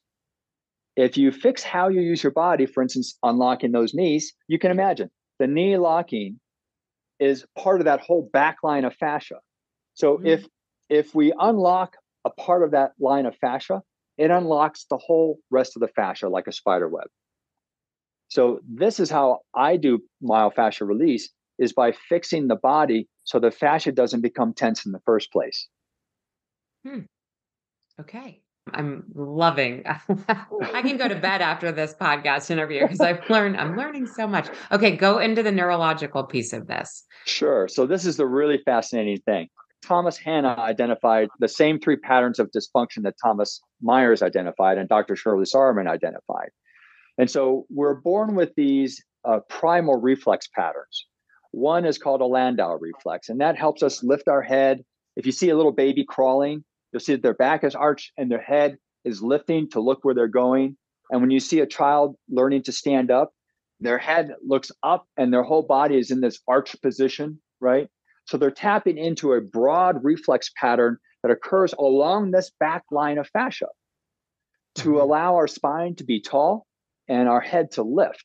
If 0.96 1.18
you 1.18 1.32
fix 1.32 1.64
how 1.64 1.88
you 1.88 2.02
use 2.02 2.22
your 2.22 2.34
body, 2.34 2.66
for 2.66 2.84
instance, 2.84 3.18
unlocking 3.24 3.72
those 3.72 3.94
knees, 3.94 4.34
you 4.48 4.60
can 4.60 4.72
imagine 4.72 5.10
the 5.40 5.48
knee 5.48 5.78
locking 5.78 6.40
is 7.20 7.46
part 7.58 7.82
of 7.82 7.86
that 7.86 8.02
whole 8.02 8.30
back 8.34 8.58
line 8.64 8.84
of 8.84 8.96
fascia. 8.96 9.40
So 9.94 10.18
mm-hmm. 10.18 10.28
if 10.28 10.46
if 10.90 11.16
we 11.16 11.34
unlock 11.40 11.96
a 12.26 12.30
part 12.30 12.64
of 12.64 12.72
that 12.72 12.92
line 13.00 13.26
of 13.26 13.36
fascia, 13.38 13.82
it 14.22 14.30
unlocks 14.30 14.86
the 14.88 14.98
whole 14.98 15.40
rest 15.50 15.76
of 15.76 15.80
the 15.80 15.88
fascia 15.88 16.30
like 16.30 16.46
a 16.46 16.52
spider 16.52 16.88
web. 16.88 17.08
So 18.28 18.60
this 18.70 19.00
is 19.00 19.10
how 19.10 19.40
I 19.56 19.78
do 19.78 20.00
myofascial 20.24 20.88
release 20.88 21.30
is 21.58 21.74
by 21.74 21.92
fixing 21.92 22.48
the 22.48 22.56
body 22.56 23.08
so 23.24 23.40
the 23.40 23.50
fascia 23.50 23.92
doesn't 23.92 24.22
become 24.22 24.54
tense 24.54 24.86
in 24.86 24.92
the 24.92 25.02
first 25.06 25.32
place. 25.32 25.68
Hmm. 26.86 27.00
Okay. 28.00 28.42
I'm 28.72 29.06
loving. 29.16 29.84
I 30.28 30.82
can 30.84 30.98
go 30.98 31.08
to 31.08 31.16
bed 31.16 31.42
after 31.42 31.72
this 31.72 31.96
podcast 32.00 32.52
interview 32.52 32.82
because 32.82 33.02
I've 33.02 33.28
learned 33.28 33.58
I'm 33.58 33.76
learning 33.76 34.06
so 34.06 34.28
much. 34.28 34.50
Okay, 34.72 34.96
go 34.96 35.18
into 35.18 35.42
the 35.42 35.52
neurological 35.52 36.24
piece 36.26 36.54
of 36.54 36.68
this. 36.68 37.06
Sure. 37.26 37.68
So 37.68 37.88
this 37.88 38.06
is 38.06 38.18
the 38.18 38.28
really 38.28 38.60
fascinating 38.66 39.18
thing. 39.22 39.50
Thomas 39.82 40.18
Hanna 40.18 40.56
identified 40.58 41.30
the 41.40 41.48
same 41.48 41.80
three 41.80 41.98
patterns 41.98 42.40
of 42.40 42.52
dysfunction 42.52 43.04
that 43.04 43.16
Thomas 43.22 43.62
Myers 43.82 44.22
identified 44.22 44.78
and 44.78 44.88
Dr. 44.88 45.16
Shirley 45.16 45.46
Sahrmann 45.46 45.88
identified. 45.88 46.50
And 47.18 47.30
so 47.30 47.66
we're 47.70 47.96
born 47.96 48.36
with 48.36 48.54
these 48.56 49.04
uh, 49.26 49.40
primal 49.50 50.00
reflex 50.00 50.48
patterns. 50.48 51.08
One 51.52 51.86
is 51.86 51.98
called 51.98 52.22
a 52.22 52.26
Landau 52.26 52.78
reflex, 52.80 53.30
and 53.30 53.42
that 53.42 53.58
helps 53.58 53.84
us 53.84 54.04
lift 54.04 54.28
our 54.28 54.42
head. 54.42 54.84
If 55.16 55.26
you 55.26 55.32
see 55.32 55.50
a 55.50 55.58
little 55.58 55.74
baby 55.74 56.06
crawling, 56.08 56.64
You'll 56.92 57.00
see 57.00 57.14
that 57.14 57.24
their 57.24 57.34
back 57.34 57.64
is 57.64 57.76
arched 57.76 58.12
and 58.18 58.30
their 58.30 58.42
head 58.42 58.78
is 59.06 59.22
lifting 59.22 59.70
to 59.72 59.80
look 59.80 60.00
where 60.04 60.14
they're 60.14 60.28
going. 60.28 60.78
And 61.10 61.22
when 61.22 61.32
you 61.32 61.40
see 61.40 61.60
a 61.60 61.66
child 61.66 62.16
learning 62.30 62.64
to 62.64 62.72
stand 62.72 63.12
up, 63.12 63.32
their 63.80 63.98
head 63.98 64.34
looks 64.46 64.72
up 64.84 65.08
and 65.18 65.34
their 65.34 65.44
whole 65.44 65.64
body 65.64 65.98
is 65.98 66.12
in 66.12 66.22
this 66.22 66.40
arched 66.48 66.82
position, 66.82 67.42
right? 67.60 67.88
So 68.32 68.38
they're 68.38 68.50
tapping 68.50 68.98
into 68.98 69.34
a 69.34 69.42
broad 69.42 70.06
reflex 70.06 70.52
pattern 70.56 70.98
that 71.22 71.34
occurs 71.34 71.74
along 71.74 72.32
this 72.32 72.50
back 72.62 72.86
line 72.90 73.18
of 73.18 73.28
fascia 73.28 73.68
to 74.76 74.84
mm-hmm. 74.84 75.02
allow 75.02 75.36
our 75.36 75.48
spine 75.48 75.96
to 75.96 76.06
be 76.06 76.22
tall 76.22 76.66
and 77.10 77.28
our 77.28 77.42
head 77.42 77.72
to 77.72 77.84
lift. 77.84 78.24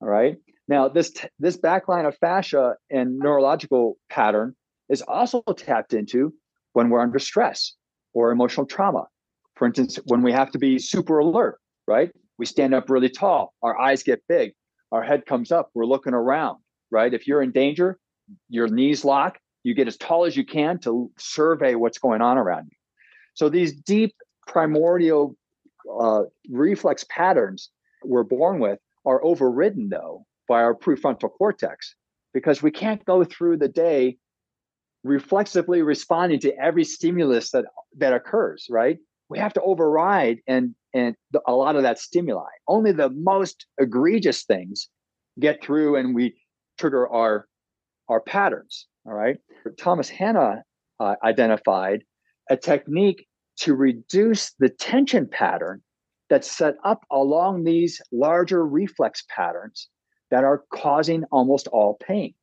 All 0.00 0.06
right. 0.06 0.36
Now, 0.68 0.86
this 0.86 1.12
this 1.40 1.56
back 1.56 1.88
line 1.88 2.04
of 2.04 2.16
fascia 2.18 2.76
and 2.92 3.18
neurological 3.18 3.98
pattern 4.08 4.54
is 4.88 5.02
also 5.02 5.42
tapped 5.56 5.94
into 5.94 6.32
when 6.72 6.88
we're 6.88 7.00
under 7.00 7.18
stress 7.18 7.72
or 8.12 8.30
emotional 8.30 8.66
trauma. 8.66 9.08
For 9.56 9.66
instance, 9.66 9.98
when 10.04 10.22
we 10.22 10.30
have 10.30 10.52
to 10.52 10.60
be 10.60 10.78
super 10.78 11.18
alert, 11.18 11.58
right? 11.88 12.12
We 12.38 12.46
stand 12.46 12.72
up 12.72 12.88
really 12.88 13.10
tall, 13.10 13.52
our 13.64 13.76
eyes 13.80 14.04
get 14.04 14.22
big, 14.28 14.52
our 14.92 15.02
head 15.02 15.26
comes 15.26 15.50
up, 15.50 15.70
we're 15.74 15.86
looking 15.86 16.14
around, 16.14 16.58
right? 16.92 17.12
If 17.12 17.26
you're 17.26 17.42
in 17.42 17.50
danger, 17.50 17.98
your 18.48 18.68
knees 18.68 19.04
lock, 19.04 19.38
you 19.62 19.74
get 19.74 19.88
as 19.88 19.96
tall 19.96 20.24
as 20.24 20.36
you 20.36 20.44
can 20.44 20.78
to 20.80 21.10
survey 21.18 21.74
what's 21.74 21.98
going 21.98 22.22
on 22.22 22.38
around 22.38 22.68
you. 22.70 22.76
So 23.34 23.48
these 23.48 23.72
deep 23.74 24.14
primordial 24.46 25.36
uh, 26.00 26.22
reflex 26.50 27.04
patterns 27.08 27.70
we're 28.04 28.22
born 28.22 28.58
with 28.58 28.78
are 29.06 29.24
overridden 29.24 29.88
though 29.88 30.26
by 30.48 30.62
our 30.62 30.74
prefrontal 30.74 31.30
cortex 31.30 31.94
because 32.32 32.62
we 32.62 32.70
can't 32.70 33.04
go 33.04 33.24
through 33.24 33.56
the 33.56 33.68
day 33.68 34.16
reflexively 35.02 35.82
responding 35.82 36.40
to 36.40 36.56
every 36.58 36.84
stimulus 36.84 37.50
that 37.50 37.64
that 37.96 38.12
occurs 38.12 38.66
right 38.70 38.98
we 39.28 39.38
have 39.38 39.52
to 39.52 39.60
override 39.62 40.38
and 40.46 40.74
and 40.94 41.14
the, 41.32 41.40
a 41.46 41.52
lot 41.52 41.76
of 41.76 41.82
that 41.82 41.98
stimuli 41.98 42.48
only 42.68 42.92
the 42.92 43.10
most 43.10 43.66
egregious 43.78 44.44
things 44.44 44.88
get 45.38 45.62
through 45.62 45.96
and 45.96 46.14
we 46.14 46.34
trigger 46.78 47.08
our 47.08 47.46
our 48.08 48.20
patterns 48.20 48.86
all 49.06 49.14
right? 49.14 49.36
Thomas 49.78 50.08
hanna 50.08 50.62
uh, 51.00 51.14
identified 51.22 52.04
a 52.50 52.56
technique 52.56 53.26
to 53.60 53.74
reduce 53.74 54.52
the 54.58 54.68
tension 54.68 55.28
pattern 55.28 55.82
that's 56.30 56.50
set 56.50 56.74
up 56.84 57.04
along 57.10 57.64
these 57.64 58.00
larger 58.12 58.66
reflex 58.66 59.24
patterns 59.34 59.88
that 60.30 60.44
are 60.44 60.64
causing 60.72 61.24
almost 61.30 61.68
all 61.68 61.98
pain. 62.06 62.34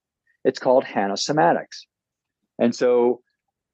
It's 0.45 0.59
called 0.59 0.83
hanna 0.83 1.15
somatics. 1.15 1.85
And 2.59 2.75
so 2.75 3.21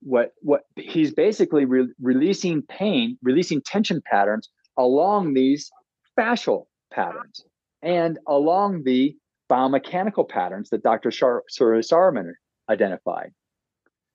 what 0.02 0.32
what 0.42 0.62
he's 0.76 1.14
basically 1.14 1.66
re- 1.66 1.94
releasing 2.02 2.62
pain, 2.62 3.18
releasing 3.22 3.62
tension 3.62 4.02
patterns 4.10 4.50
along 4.78 5.34
these 5.34 5.70
fascial 6.18 6.66
patterns 6.92 7.44
and 7.82 8.18
along 8.28 8.84
the 8.84 9.16
biomechanical 9.50 10.28
patterns 10.28 10.70
that 10.70 10.84
Dr. 10.84 11.12
Shar- 11.12 11.44
Sahrmann 11.50 12.34
identified. 12.70 13.32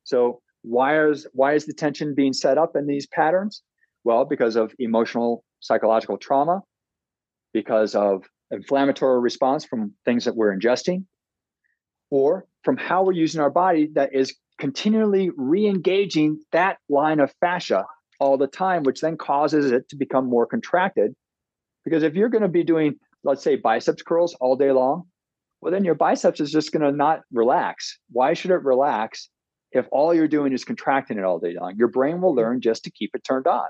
So 0.05 0.41
why 0.63 1.07
is 1.09 1.27
why 1.33 1.55
is 1.55 1.67
the 1.67 1.75
tension 1.75 2.15
being 2.15 2.33
set 2.33 2.59
up 2.59 2.77
in 2.77 2.87
these 2.87 3.07
patterns? 3.07 3.63
Well, 4.05 4.25
because 4.25 4.57
of 4.57 4.73
emotional 4.79 5.45
psychological 5.61 6.19
trauma, 6.19 6.63
because 7.53 7.95
of 7.95 8.25
inflammatory 8.51 9.21
response 9.21 9.65
from 9.65 9.95
things 10.05 10.25
that 10.25 10.37
we're 10.37 10.57
ingesting, 10.57 11.05
or 12.11 12.47
from 12.65 12.77
how 12.77 13.05
we're 13.05 13.13
using 13.13 13.41
our 13.41 13.51
body 13.51 13.89
that 13.95 14.15
is 14.15 14.35
continually 14.59 15.31
re-engaging 15.37 16.41
that 16.53 16.79
line 16.89 17.21
of 17.21 17.33
fascia 17.41 17.85
all 18.21 18.37
the 18.37 18.47
time, 18.47 18.85
which 18.85 19.01
then 19.01 19.17
causes 19.17 19.73
it 19.73 19.89
to 19.89 19.97
become 19.97 20.29
more 20.29 20.47
contracted. 20.47 21.15
Because 21.85 22.05
if 22.05 22.15
you're 22.15 22.29
going 22.29 22.43
to 22.43 22.49
be 22.49 22.63
doing, 22.63 22.97
let's 23.25 23.43
say, 23.43 23.57
biceps 23.57 24.03
curls 24.03 24.37
all 24.41 24.55
day 24.55 24.71
long, 24.71 25.05
well, 25.63 25.73
then 25.73 25.85
your 25.85 25.95
biceps 25.95 26.41
is 26.41 26.51
just 26.51 26.73
going 26.73 26.83
to 26.83 26.91
not 26.95 27.21
relax. 27.33 27.99
Why 28.11 28.35
should 28.35 28.51
it 28.51 28.65
relax 28.65 29.31
if 29.71 29.87
all 29.93 30.13
you're 30.13 30.29
doing 30.29 30.53
is 30.53 30.65
contracting 30.65 31.19
it 31.19 31.25
all 31.25 31.39
day 31.39 31.55
long? 31.59 31.77
Your 31.77 31.89
brain 31.89 32.21
will 32.21 32.31
mm-hmm. 32.31 32.39
learn 32.39 32.61
just 32.61 32.83
to 32.85 32.91
keep 32.91 33.13
it 33.15 33.23
turned 33.25 33.47
on. 33.47 33.69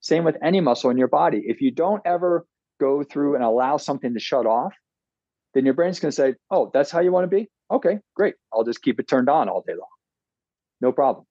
Same 0.00 0.24
with 0.24 0.36
any 0.42 0.60
muscle 0.60 0.90
in 0.90 0.96
your 0.96 1.08
body. 1.08 1.42
If 1.44 1.60
you 1.60 1.70
don't 1.70 2.02
ever 2.06 2.46
go 2.80 3.04
through 3.04 3.34
and 3.34 3.44
allow 3.44 3.76
something 3.76 4.14
to 4.14 4.20
shut 4.20 4.46
off, 4.46 4.74
then 5.52 5.64
your 5.64 5.74
brain's 5.74 6.00
going 6.00 6.10
to 6.10 6.16
say, 6.16 6.34
oh, 6.50 6.70
that's 6.72 6.90
how 6.90 7.00
you 7.00 7.12
want 7.12 7.24
to 7.24 7.36
be? 7.36 7.48
Okay, 7.70 7.98
great. 8.16 8.34
I'll 8.52 8.64
just 8.64 8.82
keep 8.82 8.98
it 8.98 9.06
turned 9.06 9.28
on 9.28 9.48
all 9.48 9.62
day 9.66 9.74
long. 9.74 9.86
No 10.80 10.90
problem. 10.90 11.26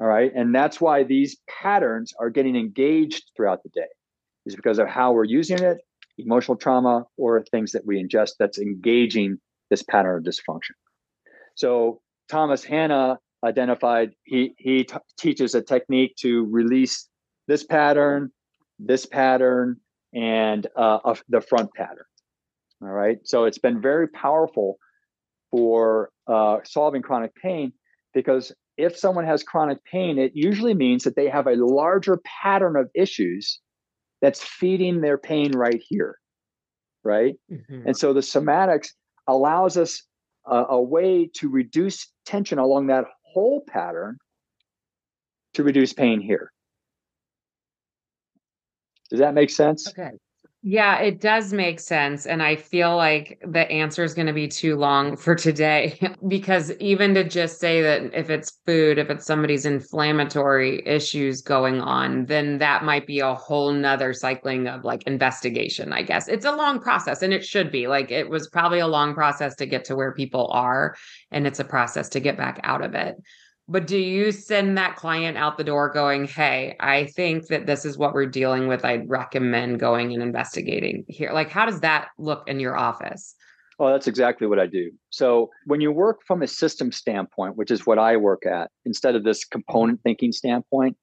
All 0.00 0.06
right. 0.06 0.30
And 0.34 0.54
that's 0.54 0.80
why 0.80 1.02
these 1.02 1.36
patterns 1.48 2.14
are 2.18 2.30
getting 2.30 2.56
engaged 2.56 3.32
throughout 3.36 3.62
the 3.62 3.70
day, 3.70 3.88
is 4.46 4.54
because 4.54 4.78
of 4.78 4.88
how 4.88 5.12
we're 5.12 5.24
using 5.24 5.62
it, 5.62 5.78
emotional 6.18 6.56
trauma, 6.56 7.04
or 7.16 7.42
things 7.50 7.72
that 7.72 7.86
we 7.86 8.02
ingest 8.02 8.32
that's 8.38 8.58
engaging 8.58 9.38
this 9.70 9.82
pattern 9.82 10.18
of 10.18 10.24
dysfunction. 10.24 10.74
So 11.54 12.00
Thomas 12.30 12.64
Hanna 12.64 13.18
identified 13.44 14.12
he 14.24 14.54
he 14.58 14.84
t- 14.84 14.96
teaches 15.18 15.54
a 15.54 15.62
technique 15.62 16.14
to 16.20 16.46
release 16.46 17.08
this 17.48 17.64
pattern, 17.64 18.30
this 18.78 19.06
pattern, 19.06 19.76
and 20.14 20.66
uh, 20.76 21.14
the 21.28 21.40
front 21.40 21.72
pattern. 21.74 22.04
All 22.82 22.88
right. 22.88 23.18
So 23.24 23.44
it's 23.44 23.58
been 23.58 23.80
very 23.80 24.08
powerful 24.08 24.78
for 25.50 26.10
uh, 26.26 26.58
solving 26.64 27.02
chronic 27.02 27.34
pain 27.34 27.72
because 28.12 28.52
if 28.76 28.96
someone 28.96 29.24
has 29.24 29.42
chronic 29.42 29.82
pain, 29.84 30.18
it 30.18 30.32
usually 30.34 30.74
means 30.74 31.04
that 31.04 31.16
they 31.16 31.28
have 31.28 31.46
a 31.46 31.54
larger 31.54 32.20
pattern 32.42 32.76
of 32.76 32.90
issues 32.94 33.60
that's 34.20 34.42
feeding 34.42 35.00
their 35.00 35.18
pain 35.18 35.52
right 35.52 35.82
here. 35.88 36.18
Right. 37.04 37.36
Mm-hmm. 37.50 37.88
And 37.88 37.96
so 37.96 38.12
the 38.12 38.20
somatics 38.20 38.88
allows 39.26 39.76
us 39.76 40.02
a, 40.46 40.64
a 40.70 40.82
way 40.82 41.30
to 41.34 41.48
reduce 41.48 42.12
tension 42.24 42.58
along 42.58 42.88
that 42.88 43.04
whole 43.22 43.62
pattern 43.66 44.18
to 45.54 45.62
reduce 45.62 45.92
pain 45.92 46.20
here. 46.20 46.52
Does 49.10 49.20
that 49.20 49.34
make 49.34 49.50
sense? 49.50 49.88
Okay. 49.88 50.10
Yeah, 50.68 50.98
it 50.98 51.20
does 51.20 51.52
make 51.52 51.78
sense. 51.78 52.26
And 52.26 52.42
I 52.42 52.56
feel 52.56 52.96
like 52.96 53.40
the 53.46 53.70
answer 53.70 54.02
is 54.02 54.14
going 54.14 54.26
to 54.26 54.32
be 54.32 54.48
too 54.48 54.74
long 54.74 55.16
for 55.16 55.36
today 55.36 55.96
because 56.26 56.72
even 56.80 57.14
to 57.14 57.22
just 57.22 57.60
say 57.60 57.82
that 57.82 58.12
if 58.12 58.30
it's 58.30 58.58
food, 58.66 58.98
if 58.98 59.08
it's 59.08 59.24
somebody's 59.24 59.64
inflammatory 59.64 60.82
issues 60.84 61.40
going 61.40 61.80
on, 61.80 62.26
then 62.26 62.58
that 62.58 62.82
might 62.82 63.06
be 63.06 63.20
a 63.20 63.32
whole 63.32 63.70
nother 63.70 64.12
cycling 64.12 64.66
of 64.66 64.82
like 64.82 65.04
investigation, 65.04 65.92
I 65.92 66.02
guess. 66.02 66.26
It's 66.26 66.44
a 66.44 66.50
long 66.50 66.80
process 66.80 67.22
and 67.22 67.32
it 67.32 67.44
should 67.44 67.70
be. 67.70 67.86
Like 67.86 68.10
it 68.10 68.28
was 68.28 68.48
probably 68.48 68.80
a 68.80 68.88
long 68.88 69.14
process 69.14 69.54
to 69.56 69.66
get 69.66 69.84
to 69.84 69.94
where 69.94 70.14
people 70.14 70.48
are, 70.50 70.96
and 71.30 71.46
it's 71.46 71.60
a 71.60 71.64
process 71.64 72.08
to 72.08 72.18
get 72.18 72.36
back 72.36 72.58
out 72.64 72.82
of 72.82 72.96
it. 72.96 73.14
But 73.68 73.88
do 73.88 73.98
you 73.98 74.30
send 74.30 74.78
that 74.78 74.94
client 74.94 75.36
out 75.36 75.58
the 75.58 75.64
door 75.64 75.90
going, 75.90 76.26
hey, 76.26 76.76
I 76.78 77.06
think 77.06 77.48
that 77.48 77.66
this 77.66 77.84
is 77.84 77.98
what 77.98 78.14
we're 78.14 78.26
dealing 78.26 78.68
with. 78.68 78.84
I'd 78.84 79.08
recommend 79.10 79.80
going 79.80 80.12
and 80.12 80.22
investigating 80.22 81.04
here. 81.08 81.32
Like, 81.32 81.50
how 81.50 81.66
does 81.66 81.80
that 81.80 82.08
look 82.16 82.48
in 82.48 82.60
your 82.60 82.76
office? 82.76 83.34
Oh, 83.78 83.90
that's 83.90 84.06
exactly 84.06 84.46
what 84.46 84.60
I 84.60 84.66
do. 84.66 84.92
So 85.10 85.50
when 85.64 85.80
you 85.80 85.90
work 85.90 86.20
from 86.26 86.42
a 86.42 86.46
system 86.46 86.92
standpoint, 86.92 87.56
which 87.56 87.72
is 87.72 87.86
what 87.86 87.98
I 87.98 88.16
work 88.16 88.46
at, 88.46 88.70
instead 88.84 89.16
of 89.16 89.24
this 89.24 89.44
component 89.44 90.00
thinking 90.02 90.32
standpoint, 90.32 90.96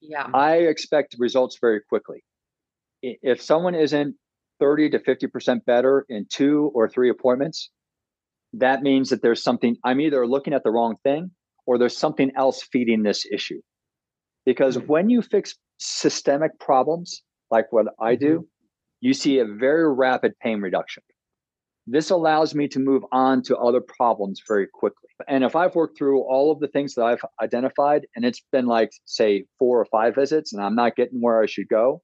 yeah, 0.00 0.28
I 0.32 0.56
expect 0.56 1.16
results 1.18 1.58
very 1.60 1.80
quickly. 1.88 2.24
If 3.02 3.42
someone 3.42 3.74
isn't 3.74 4.16
30 4.60 4.90
to 4.90 4.98
50% 4.98 5.64
better 5.64 6.06
in 6.08 6.26
two 6.28 6.72
or 6.74 6.88
three 6.88 7.10
appointments, 7.10 7.70
that 8.54 8.82
means 8.82 9.10
that 9.10 9.22
there's 9.22 9.42
something 9.42 9.76
I'm 9.84 10.00
either 10.00 10.26
looking 10.26 10.54
at 10.54 10.64
the 10.64 10.70
wrong 10.70 10.96
thing 11.04 11.30
or 11.68 11.76
there's 11.76 11.96
something 11.96 12.32
else 12.34 12.66
feeding 12.72 13.02
this 13.02 13.26
issue. 13.30 13.60
Because 14.46 14.78
mm-hmm. 14.78 14.86
when 14.86 15.10
you 15.10 15.20
fix 15.20 15.54
systemic 15.76 16.58
problems, 16.58 17.22
like 17.50 17.66
what 17.72 17.88
I 18.00 18.14
do, 18.14 18.38
mm-hmm. 18.38 18.44
you 19.02 19.12
see 19.12 19.38
a 19.38 19.44
very 19.44 19.92
rapid 19.92 20.32
pain 20.42 20.62
reduction. 20.62 21.02
This 21.86 22.08
allows 22.08 22.54
me 22.54 22.68
to 22.68 22.78
move 22.78 23.02
on 23.12 23.42
to 23.42 23.56
other 23.58 23.82
problems 23.82 24.40
very 24.48 24.66
quickly. 24.66 25.10
And 25.28 25.44
if 25.44 25.54
I've 25.54 25.74
worked 25.74 25.98
through 25.98 26.22
all 26.22 26.50
of 26.50 26.58
the 26.58 26.68
things 26.68 26.94
that 26.94 27.04
I've 27.04 27.24
identified 27.42 28.06
and 28.16 28.24
it's 28.24 28.40
been 28.50 28.66
like, 28.66 28.90
say, 29.04 29.44
four 29.58 29.78
or 29.78 29.84
five 29.84 30.14
visits 30.14 30.54
and 30.54 30.62
I'm 30.62 30.74
not 30.74 30.96
getting 30.96 31.20
where 31.20 31.42
I 31.42 31.46
should 31.46 31.68
go, 31.68 32.00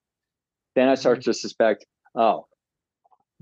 then 0.74 0.88
I 0.90 0.94
start 0.94 1.20
mm-hmm. 1.20 1.31
to 1.31 1.35
suspect, 1.35 1.87
oh, 2.14 2.44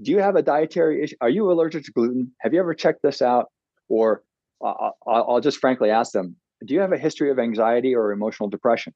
do 0.00 0.12
you 0.12 0.18
have 0.18 0.36
a 0.36 0.42
dietary 0.42 1.02
issue? 1.02 1.16
Are 1.20 1.28
you 1.28 1.50
allergic 1.50 1.84
to 1.84 1.92
gluten? 1.92 2.30
Have 2.40 2.54
you 2.54 2.60
ever 2.60 2.74
checked 2.74 3.02
this 3.02 3.22
out? 3.22 3.46
Or 3.88 4.22
I'll, 4.62 4.96
I'll 5.06 5.40
just 5.40 5.58
frankly 5.58 5.90
ask 5.90 6.12
them, 6.12 6.36
do 6.64 6.74
you 6.74 6.80
have 6.80 6.92
a 6.92 6.98
history 6.98 7.30
of 7.30 7.38
anxiety 7.38 7.94
or 7.94 8.12
emotional 8.12 8.48
depression 8.48 8.94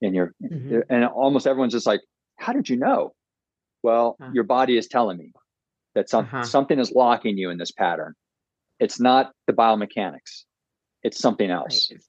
in 0.00 0.14
your 0.14 0.34
mm-hmm. 0.42 0.80
and 0.88 1.04
almost 1.04 1.46
everyone's 1.46 1.72
just 1.72 1.86
like 1.86 2.00
how 2.36 2.52
did 2.52 2.68
you 2.68 2.76
know 2.76 3.12
well 3.82 4.16
huh. 4.20 4.30
your 4.32 4.44
body 4.44 4.76
is 4.76 4.86
telling 4.86 5.18
me 5.18 5.32
that 5.94 6.08
some, 6.08 6.24
uh-huh. 6.24 6.42
something 6.42 6.78
is 6.78 6.92
locking 6.92 7.36
you 7.36 7.50
in 7.50 7.58
this 7.58 7.70
pattern 7.70 8.14
it's 8.78 8.98
not 8.98 9.32
the 9.46 9.52
biomechanics 9.52 10.44
it's 11.02 11.18
something 11.18 11.50
else 11.50 11.90
right. 11.90 12.00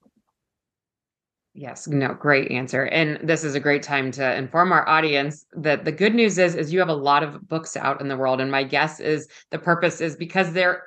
Yes, 1.54 1.86
no, 1.86 2.14
great 2.14 2.50
answer. 2.50 2.86
And 2.86 3.20
this 3.28 3.44
is 3.44 3.56
a 3.56 3.60
great 3.60 3.84
time 3.84 4.10
to 4.12 4.36
inform 4.38 4.72
our 4.72 4.88
audience 4.88 5.46
that 5.52 5.84
the 5.84 5.92
good 5.92 6.16
news 6.16 6.38
is 6.38 6.56
is 6.56 6.72
you 6.72 6.80
have 6.80 6.88
a 6.88 6.94
lot 6.94 7.24
of 7.24 7.46
books 7.50 7.76
out 7.76 8.00
in 8.00 8.08
the 8.08 8.16
world 8.16 8.40
and 8.40 8.50
my 8.50 8.64
guess 8.64 9.02
is 9.02 9.28
the 9.50 9.60
purpose 9.60 10.00
is 10.00 10.16
because 10.16 10.54
they're 10.54 10.84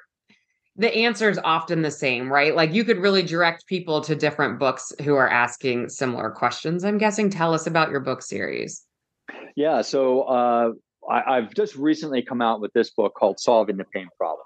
the 0.77 0.93
answer 0.95 1.31
is 1.31 1.39
often 1.45 1.83
the 1.83 1.91
same, 1.91 2.33
right? 2.33 2.55
Like 2.55 2.73
you 2.73 2.85
could 2.85 2.99
really 2.99 3.23
direct 3.23 3.67
people 3.67 4.01
to 4.03 4.17
different 4.17 4.59
books 4.59 4.93
who 5.03 5.15
are 5.15 5.29
asking 5.29 5.89
similar 5.89 6.31
questions. 6.31 6.85
I'm 6.85 6.99
guessing. 6.99 7.31
Tell 7.31 7.55
us 7.55 7.67
about 7.67 7.91
your 7.91 8.01
book 8.01 8.23
series. 8.23 8.85
Yeah, 9.57 9.83
so 9.83 10.23
uh, 10.23 10.73
I, 11.09 11.37
have 11.37 11.55
just 11.55 11.77
recently 11.77 12.23
come 12.23 12.43
out 12.43 12.61
with 12.61 12.73
this 12.73 12.91
book 12.91 13.15
called 13.15 13.39
Solving 13.39 13.77
the 13.77 13.85
Pain 13.85 14.09
Problem. 14.19 14.45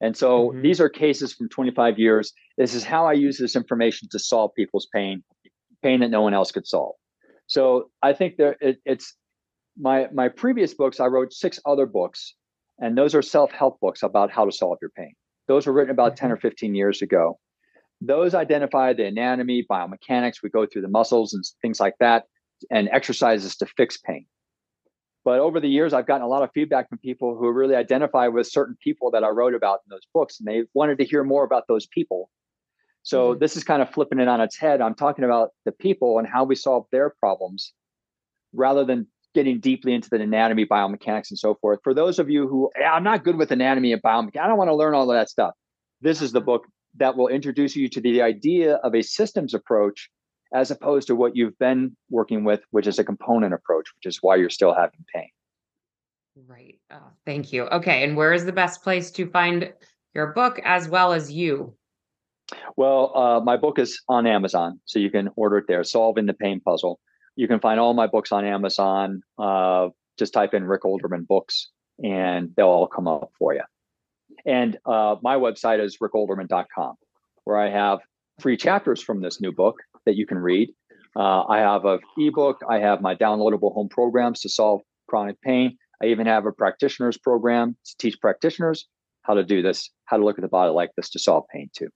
And 0.00 0.16
so 0.16 0.50
mm-hmm. 0.50 0.62
these 0.62 0.80
are 0.80 0.88
cases 0.88 1.34
from 1.34 1.48
25 1.50 1.98
years. 1.98 2.32
This 2.56 2.74
is 2.74 2.84
how 2.84 3.06
I 3.06 3.12
use 3.12 3.36
this 3.36 3.56
information 3.56 4.08
to 4.12 4.18
solve 4.18 4.52
people's 4.56 4.86
pain, 4.94 5.22
pain 5.82 6.00
that 6.00 6.08
no 6.10 6.22
one 6.22 6.34
else 6.34 6.50
could 6.50 6.66
solve. 6.66 6.94
So 7.46 7.90
I 8.02 8.12
think 8.12 8.36
there 8.36 8.56
it, 8.60 8.78
it's 8.84 9.14
my 9.78 10.08
my 10.12 10.28
previous 10.28 10.74
books. 10.74 11.00
I 11.00 11.06
wrote 11.06 11.32
six 11.32 11.58
other 11.64 11.86
books, 11.86 12.34
and 12.78 12.96
those 12.96 13.14
are 13.14 13.22
self 13.22 13.50
help 13.50 13.80
books 13.80 14.02
about 14.02 14.30
how 14.30 14.44
to 14.44 14.52
solve 14.52 14.78
your 14.80 14.90
pain. 14.90 15.14
Those 15.48 15.66
were 15.66 15.72
written 15.72 15.90
about 15.90 16.16
10 16.16 16.30
or 16.30 16.36
mm-hmm. 16.36 16.42
15 16.42 16.74
years 16.74 17.02
ago. 17.02 17.38
Those 18.00 18.34
identify 18.34 18.92
the 18.92 19.06
anatomy, 19.06 19.66
biomechanics. 19.68 20.42
We 20.42 20.50
go 20.50 20.66
through 20.66 20.82
the 20.82 20.88
muscles 20.88 21.34
and 21.34 21.42
things 21.60 21.80
like 21.80 21.94
that, 21.98 22.24
and 22.70 22.88
exercises 22.92 23.56
to 23.56 23.66
fix 23.66 23.96
pain. 23.96 24.26
But 25.24 25.40
over 25.40 25.58
the 25.58 25.68
years, 25.68 25.92
I've 25.92 26.06
gotten 26.06 26.22
a 26.22 26.28
lot 26.28 26.42
of 26.42 26.50
feedback 26.54 26.88
from 26.88 26.98
people 26.98 27.36
who 27.36 27.50
really 27.50 27.74
identify 27.74 28.28
with 28.28 28.46
certain 28.46 28.76
people 28.82 29.10
that 29.10 29.24
I 29.24 29.28
wrote 29.30 29.54
about 29.54 29.80
in 29.84 29.90
those 29.90 30.06
books, 30.14 30.38
and 30.38 30.46
they 30.46 30.62
wanted 30.74 30.98
to 30.98 31.04
hear 31.04 31.24
more 31.24 31.44
about 31.44 31.64
those 31.66 31.86
people. 31.86 32.30
So 33.02 33.30
mm-hmm. 33.30 33.40
this 33.40 33.56
is 33.56 33.64
kind 33.64 33.82
of 33.82 33.90
flipping 33.90 34.20
it 34.20 34.28
on 34.28 34.40
its 34.40 34.56
head. 34.56 34.80
I'm 34.80 34.94
talking 34.94 35.24
about 35.24 35.50
the 35.64 35.72
people 35.72 36.18
and 36.18 36.28
how 36.28 36.44
we 36.44 36.54
solve 36.54 36.86
their 36.92 37.10
problems 37.18 37.72
rather 38.52 38.84
than 38.84 39.06
getting 39.34 39.60
deeply 39.60 39.94
into 39.94 40.08
the 40.10 40.20
anatomy, 40.20 40.64
biomechanics, 40.64 41.30
and 41.30 41.38
so 41.38 41.54
forth. 41.60 41.80
For 41.84 41.94
those 41.94 42.18
of 42.18 42.30
you 42.30 42.48
who 42.48 42.70
I'm 42.84 43.04
not 43.04 43.24
good 43.24 43.36
with 43.36 43.50
anatomy 43.50 43.92
and 43.92 44.02
biomechanics, 44.02 44.40
I 44.40 44.48
don't 44.48 44.58
want 44.58 44.68
to 44.68 44.74
learn 44.74 44.94
all 44.94 45.10
of 45.10 45.14
that 45.14 45.28
stuff. 45.28 45.52
This 46.00 46.22
is 46.22 46.32
the 46.32 46.40
book 46.40 46.66
that 46.96 47.16
will 47.16 47.28
introduce 47.28 47.76
you 47.76 47.88
to 47.88 48.00
the 48.00 48.22
idea 48.22 48.74
of 48.76 48.94
a 48.94 49.02
systems 49.02 49.54
approach 49.54 50.10
as 50.54 50.70
opposed 50.70 51.06
to 51.08 51.14
what 51.14 51.36
you've 51.36 51.58
been 51.58 51.96
working 52.10 52.44
with, 52.44 52.60
which 52.70 52.86
is 52.86 52.98
a 52.98 53.04
component 53.04 53.52
approach, 53.52 53.86
which 53.96 54.06
is 54.06 54.18
why 54.22 54.36
you're 54.36 54.48
still 54.48 54.74
having 54.74 55.04
pain. 55.14 55.28
Right. 56.46 56.78
Oh, 56.90 57.10
thank 57.26 57.52
you. 57.52 57.64
Okay. 57.64 58.04
And 58.04 58.16
where 58.16 58.32
is 58.32 58.44
the 58.44 58.52
best 58.52 58.82
place 58.82 59.10
to 59.12 59.28
find 59.28 59.72
your 60.14 60.28
book 60.28 60.60
as 60.64 60.88
well 60.88 61.12
as 61.12 61.30
you? 61.30 61.74
Well, 62.76 63.14
uh, 63.14 63.40
my 63.40 63.56
book 63.56 63.78
is 63.78 64.00
on 64.08 64.26
Amazon, 64.26 64.80
so 64.86 64.98
you 64.98 65.10
can 65.10 65.28
order 65.36 65.58
it 65.58 65.66
there. 65.68 65.84
Solving 65.84 66.26
the 66.26 66.34
Pain 66.34 66.60
Puzzle. 66.60 66.98
You 67.38 67.46
can 67.46 67.60
find 67.60 67.78
all 67.78 67.94
my 67.94 68.08
books 68.08 68.32
on 68.32 68.44
Amazon. 68.44 69.22
Uh, 69.38 69.90
just 70.18 70.32
type 70.32 70.54
in 70.54 70.64
Rick 70.64 70.82
Olderman 70.82 71.24
books 71.24 71.70
and 72.02 72.50
they'll 72.56 72.66
all 72.66 72.88
come 72.88 73.06
up 73.06 73.30
for 73.38 73.54
you. 73.54 73.62
And 74.44 74.76
uh, 74.84 75.14
my 75.22 75.36
website 75.36 75.80
is 75.80 75.98
rickolderman.com, 76.02 76.96
where 77.44 77.56
I 77.56 77.70
have 77.70 78.00
free 78.40 78.56
chapters 78.56 79.00
from 79.00 79.22
this 79.22 79.40
new 79.40 79.52
book 79.52 79.76
that 80.04 80.16
you 80.16 80.26
can 80.26 80.38
read. 80.38 80.70
Uh, 81.14 81.44
I 81.44 81.58
have 81.58 81.84
an 81.84 82.00
ebook. 82.18 82.60
I 82.68 82.80
have 82.80 83.00
my 83.00 83.14
downloadable 83.14 83.72
home 83.72 83.88
programs 83.88 84.40
to 84.40 84.48
solve 84.48 84.80
chronic 85.06 85.40
pain. 85.40 85.78
I 86.02 86.06
even 86.06 86.26
have 86.26 86.44
a 86.44 86.50
practitioner's 86.50 87.18
program 87.18 87.76
to 87.84 87.96
teach 87.98 88.20
practitioners 88.20 88.88
how 89.22 89.34
to 89.34 89.44
do 89.44 89.62
this, 89.62 89.90
how 90.06 90.16
to 90.16 90.24
look 90.24 90.38
at 90.38 90.42
the 90.42 90.48
body 90.48 90.72
like 90.72 90.90
this 90.96 91.10
to 91.10 91.20
solve 91.20 91.44
pain 91.52 91.70
too. 91.72 91.88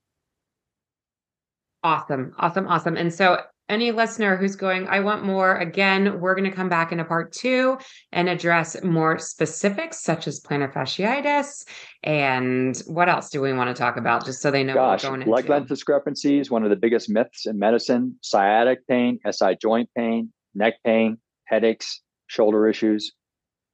Awesome. 1.82 2.32
Awesome. 2.38 2.68
Awesome. 2.68 2.96
And 2.96 3.12
so 3.12 3.40
any 3.72 3.90
listener 3.90 4.36
who's 4.36 4.56
going, 4.56 4.86
I 4.88 5.00
want 5.00 5.24
more, 5.24 5.56
again, 5.56 6.20
we're 6.20 6.34
going 6.34 6.48
to 6.48 6.54
come 6.54 6.68
back 6.68 6.92
in 6.92 7.00
a 7.00 7.04
part 7.04 7.32
two 7.32 7.78
and 8.12 8.28
address 8.28 8.82
more 8.82 9.18
specifics 9.18 10.02
such 10.02 10.28
as 10.28 10.40
plantar 10.40 10.72
fasciitis. 10.72 11.64
And 12.02 12.76
what 12.86 13.08
else 13.08 13.30
do 13.30 13.40
we 13.40 13.52
want 13.52 13.74
to 13.74 13.80
talk 13.80 13.96
about 13.96 14.24
just 14.24 14.40
so 14.40 14.50
they 14.50 14.62
know 14.62 14.74
Gosh, 14.74 15.02
what 15.02 15.12
we're 15.12 15.18
going 15.18 15.30
leg 15.30 15.48
length 15.48 15.68
discrepancies, 15.68 16.50
one 16.50 16.64
of 16.64 16.70
the 16.70 16.76
biggest 16.76 17.10
myths 17.10 17.46
in 17.46 17.58
medicine, 17.58 18.16
sciatic 18.22 18.86
pain, 18.86 19.18
SI 19.28 19.56
joint 19.60 19.88
pain, 19.96 20.32
neck 20.54 20.74
pain, 20.84 21.18
headaches, 21.44 22.00
shoulder 22.26 22.68
issues. 22.68 23.12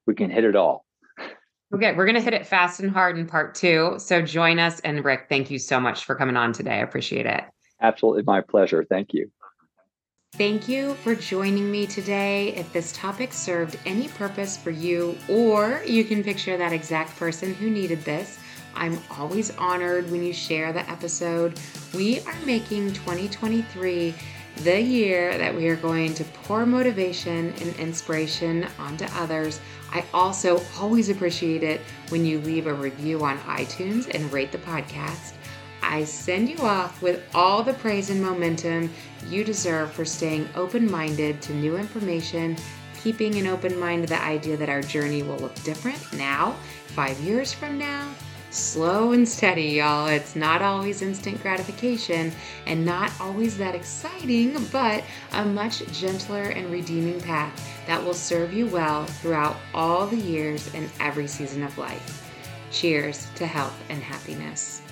We 0.06 0.14
can 0.14 0.30
hit 0.30 0.44
it 0.44 0.56
all. 0.56 0.86
Okay, 1.74 1.92
we're 1.92 2.06
going 2.06 2.14
to 2.14 2.22
hit 2.22 2.32
it 2.32 2.46
fast 2.46 2.80
and 2.80 2.90
hard 2.90 3.18
in 3.18 3.26
part 3.26 3.54
two. 3.54 3.94
So 3.98 4.22
join 4.22 4.58
us. 4.58 4.80
And 4.80 5.04
Rick, 5.04 5.26
thank 5.28 5.50
you 5.50 5.58
so 5.58 5.78
much 5.78 6.04
for 6.04 6.14
coming 6.14 6.36
on 6.36 6.54
today. 6.54 6.76
I 6.76 6.78
appreciate 6.78 7.26
it. 7.26 7.42
Absolutely 7.82 8.22
my 8.22 8.40
pleasure. 8.40 8.84
Thank 8.88 9.12
you. 9.12 9.30
Thank 10.32 10.68
you 10.68 10.94
for 10.94 11.16
joining 11.16 11.68
me 11.68 11.86
today. 11.86 12.54
If 12.54 12.72
this 12.72 12.92
topic 12.92 13.32
served 13.32 13.76
any 13.84 14.06
purpose 14.06 14.56
for 14.56 14.70
you, 14.70 15.18
or 15.28 15.82
you 15.84 16.04
can 16.04 16.22
picture 16.22 16.56
that 16.56 16.72
exact 16.72 17.16
person 17.16 17.54
who 17.54 17.68
needed 17.68 18.02
this, 18.02 18.38
I'm 18.72 19.00
always 19.10 19.56
honored 19.56 20.08
when 20.12 20.22
you 20.22 20.32
share 20.32 20.72
the 20.72 20.88
episode. 20.88 21.58
We 21.92 22.20
are 22.20 22.36
making 22.44 22.92
2023 22.92 24.14
the 24.58 24.80
year 24.80 25.36
that 25.38 25.54
we 25.56 25.66
are 25.68 25.76
going 25.76 26.14
to 26.14 26.24
pour 26.24 26.64
motivation 26.66 27.52
and 27.60 27.74
inspiration 27.76 28.68
onto 28.78 29.06
others. 29.14 29.60
I 29.90 30.04
also 30.14 30.62
always 30.78 31.08
appreciate 31.08 31.64
it 31.64 31.80
when 32.10 32.24
you 32.24 32.38
leave 32.40 32.68
a 32.68 32.74
review 32.74 33.24
on 33.24 33.38
iTunes 33.38 34.14
and 34.14 34.32
rate 34.32 34.52
the 34.52 34.58
podcast. 34.58 35.37
I 35.88 36.04
send 36.04 36.50
you 36.50 36.58
off 36.58 37.00
with 37.00 37.22
all 37.34 37.62
the 37.62 37.72
praise 37.72 38.10
and 38.10 38.22
momentum 38.22 38.92
you 39.26 39.42
deserve 39.42 39.90
for 39.90 40.04
staying 40.04 40.46
open 40.54 40.88
minded 40.90 41.40
to 41.42 41.54
new 41.54 41.78
information, 41.78 42.56
keeping 43.02 43.36
an 43.36 43.46
open 43.46 43.78
mind 43.80 44.02
to 44.02 44.08
the 44.14 44.22
idea 44.22 44.58
that 44.58 44.68
our 44.68 44.82
journey 44.82 45.22
will 45.22 45.38
look 45.38 45.54
different 45.64 45.98
now, 46.12 46.54
five 46.88 47.18
years 47.20 47.54
from 47.54 47.78
now. 47.78 48.12
Slow 48.50 49.12
and 49.12 49.26
steady, 49.26 49.76
y'all. 49.76 50.08
It's 50.08 50.36
not 50.36 50.60
always 50.60 51.00
instant 51.00 51.40
gratification 51.40 52.32
and 52.66 52.84
not 52.84 53.10
always 53.18 53.56
that 53.56 53.74
exciting, 53.74 54.62
but 54.70 55.04
a 55.32 55.44
much 55.44 55.86
gentler 55.90 56.44
and 56.44 56.70
redeeming 56.70 57.20
path 57.20 57.52
that 57.86 58.02
will 58.02 58.14
serve 58.14 58.52
you 58.52 58.66
well 58.66 59.06
throughout 59.06 59.56
all 59.72 60.06
the 60.06 60.16
years 60.16 60.72
and 60.74 60.90
every 61.00 61.26
season 61.26 61.62
of 61.62 61.78
life. 61.78 62.30
Cheers 62.70 63.26
to 63.36 63.46
health 63.46 63.78
and 63.88 64.02
happiness. 64.02 64.82